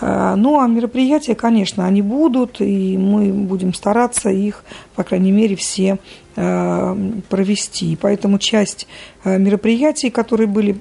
Ну, 0.00 0.60
а 0.60 0.66
мероприятия, 0.66 1.34
конечно, 1.34 1.84
они 1.84 2.00
будут, 2.00 2.62
и 2.62 2.96
мы 2.96 3.30
будем 3.30 3.74
стараться 3.74 4.30
их, 4.30 4.64
по 4.96 5.02
крайней 5.02 5.30
мере, 5.30 5.56
все 5.56 5.98
провести. 6.34 7.96
Поэтому 8.00 8.38
часть 8.38 8.86
Э, 9.24 9.38
мероприятий, 9.38 10.10
которые 10.10 10.48
были 10.48 10.76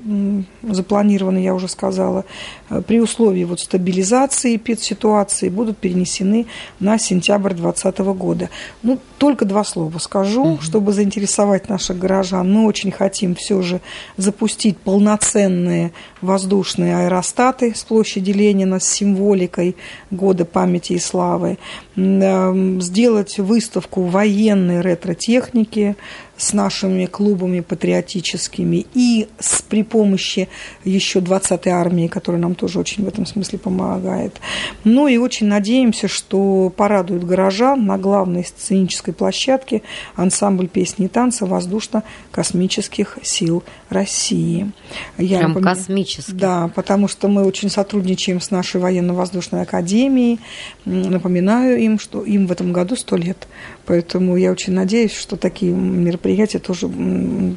запланированы, 0.64 1.38
я 1.38 1.54
уже 1.54 1.68
сказала, 1.68 2.26
э, 2.70 2.82
при 2.82 3.00
условии 3.00 3.44
вот 3.44 3.60
стабилизации 3.60 4.60
ситуации 4.80 5.50
будут 5.50 5.78
перенесены 5.78 6.48
на 6.80 6.98
сентябрь 6.98 7.54
2020 7.54 8.00
года. 8.14 8.50
Ну, 8.82 8.98
только 9.20 9.46
два 9.46 9.64
слова 9.64 10.00
скажу, 10.00 10.44
угу. 10.44 10.62
чтобы 10.62 10.92
заинтересовать 10.94 11.70
наших 11.70 12.00
горожан. 12.00 12.52
Мы 12.52 12.66
очень 12.66 12.92
хотим 12.92 13.36
все 13.36 13.62
же 13.62 13.80
запустить 14.18 14.78
полноценные 14.78 15.92
воздушные 16.22 16.98
аэростаты 16.98 17.74
с 17.76 17.84
площади 17.84 18.32
Ленина 18.32 18.80
с 18.80 18.86
символикой 18.86 19.76
года 20.10 20.46
памяти 20.46 20.94
и 20.94 21.00
славы, 21.00 21.60
э, 21.96 22.78
сделать 22.80 23.38
выставку 23.38 24.04
военной 24.04 24.82
ретро-техники, 24.82 25.41
техники 25.42 25.96
с 26.42 26.54
нашими 26.54 27.06
клубами 27.06 27.60
патриотическими 27.60 28.88
и 28.96 29.28
с, 29.40 29.62
при 29.62 29.84
помощи 29.84 30.50
еще 30.84 31.20
20-й 31.20 31.70
армии, 31.70 32.08
которая 32.08 32.42
нам 32.42 32.56
тоже 32.56 32.80
очень 32.80 33.06
в 33.06 33.08
этом 33.08 33.28
смысле 33.28 33.60
помогает. 33.60 34.42
Ну 34.84 35.08
и 35.08 35.18
очень 35.18 35.46
надеемся, 35.46 36.08
что 36.08 36.74
порадует 36.76 37.24
горожан 37.24 37.86
на 37.86 38.00
главной 38.00 38.44
сценической 38.44 39.14
площадке 39.14 39.84
ансамбль 40.16 40.68
песни 40.68 41.06
и 41.06 41.10
танца 41.10 41.46
воздушно-космических 41.46 43.20
сил 43.22 43.64
России. 43.90 44.72
Я 45.20 45.38
Прям 45.38 45.50
напоминаю, 45.50 45.78
космический. 45.78 46.34
Да, 46.34 46.72
потому 46.74 47.08
что 47.08 47.28
мы 47.28 47.46
очень 47.46 47.70
сотрудничаем 47.70 48.42
с 48.42 48.50
нашей 48.50 48.82
военно-воздушной 48.82 49.62
академией. 49.62 50.40
Напоминаю 50.86 51.80
им, 51.80 52.00
что 52.00 52.24
им 52.24 52.48
в 52.48 52.52
этом 52.52 52.74
году 52.74 52.96
сто 52.96 53.16
лет. 53.16 53.48
Поэтому 53.86 54.38
я 54.38 54.52
очень 54.52 54.74
надеюсь, 54.74 55.14
что 55.14 55.36
такие 55.36 55.72
мероприятия 55.72 56.31
тоже 56.60 56.90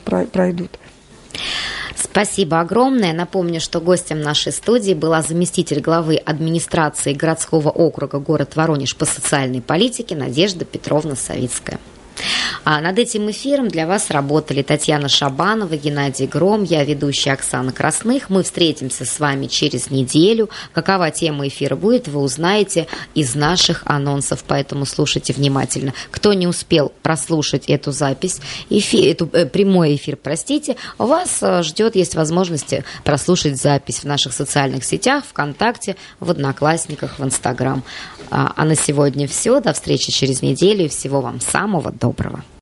пройдут. 0.04 0.78
Спасибо 1.96 2.60
огромное. 2.60 3.12
Напомню, 3.12 3.60
что 3.60 3.80
гостем 3.80 4.20
нашей 4.20 4.52
студии 4.52 4.94
была 4.94 5.22
заместитель 5.22 5.80
главы 5.80 6.16
администрации 6.16 7.12
городского 7.12 7.70
округа 7.70 8.18
город 8.18 8.56
Воронеж 8.56 8.94
по 8.94 9.04
социальной 9.04 9.60
политике 9.60 10.14
Надежда 10.14 10.64
Петровна 10.64 11.16
Савицкая. 11.16 11.80
А 12.64 12.80
над 12.80 12.98
этим 12.98 13.30
эфиром 13.30 13.68
для 13.68 13.86
вас 13.86 14.10
работали 14.10 14.62
Татьяна 14.62 15.08
Шабанова, 15.08 15.76
Геннадий 15.76 16.26
Гром, 16.26 16.62
я 16.62 16.84
ведущая 16.84 17.32
Оксана 17.32 17.72
Красных. 17.72 18.30
Мы 18.30 18.42
встретимся 18.42 19.04
с 19.04 19.20
вами 19.20 19.46
через 19.46 19.90
неделю. 19.90 20.48
Какова 20.72 21.10
тема 21.10 21.46
эфира 21.48 21.76
будет, 21.76 22.08
вы 22.08 22.20
узнаете 22.20 22.86
из 23.14 23.34
наших 23.34 23.82
анонсов, 23.84 24.44
поэтому 24.46 24.86
слушайте 24.86 25.32
внимательно. 25.32 25.92
Кто 26.10 26.32
не 26.32 26.46
успел 26.46 26.92
прослушать 27.02 27.66
эту 27.66 27.92
запись, 27.92 28.40
эфир, 28.70 29.12
эту, 29.12 29.28
э, 29.32 29.46
прямой 29.46 29.96
эфир, 29.96 30.16
простите, 30.16 30.76
вас 30.96 31.38
э, 31.42 31.62
ждет, 31.62 31.96
есть 31.96 32.14
возможность 32.14 32.74
прослушать 33.04 33.60
запись 33.60 34.00
в 34.00 34.04
наших 34.04 34.32
социальных 34.32 34.84
сетях, 34.84 35.24
ВКонтакте, 35.28 35.96
в 36.20 36.30
Одноклассниках, 36.30 37.18
в 37.18 37.24
Инстаграм. 37.24 37.82
А, 38.30 38.52
а 38.56 38.64
на 38.64 38.74
сегодня 38.74 39.28
все. 39.28 39.60
До 39.60 39.72
встречи 39.72 40.10
через 40.10 40.42
неделю 40.42 40.88
всего 40.88 41.20
вам 41.20 41.40
самого 41.40 41.92
доброго. 42.04 42.44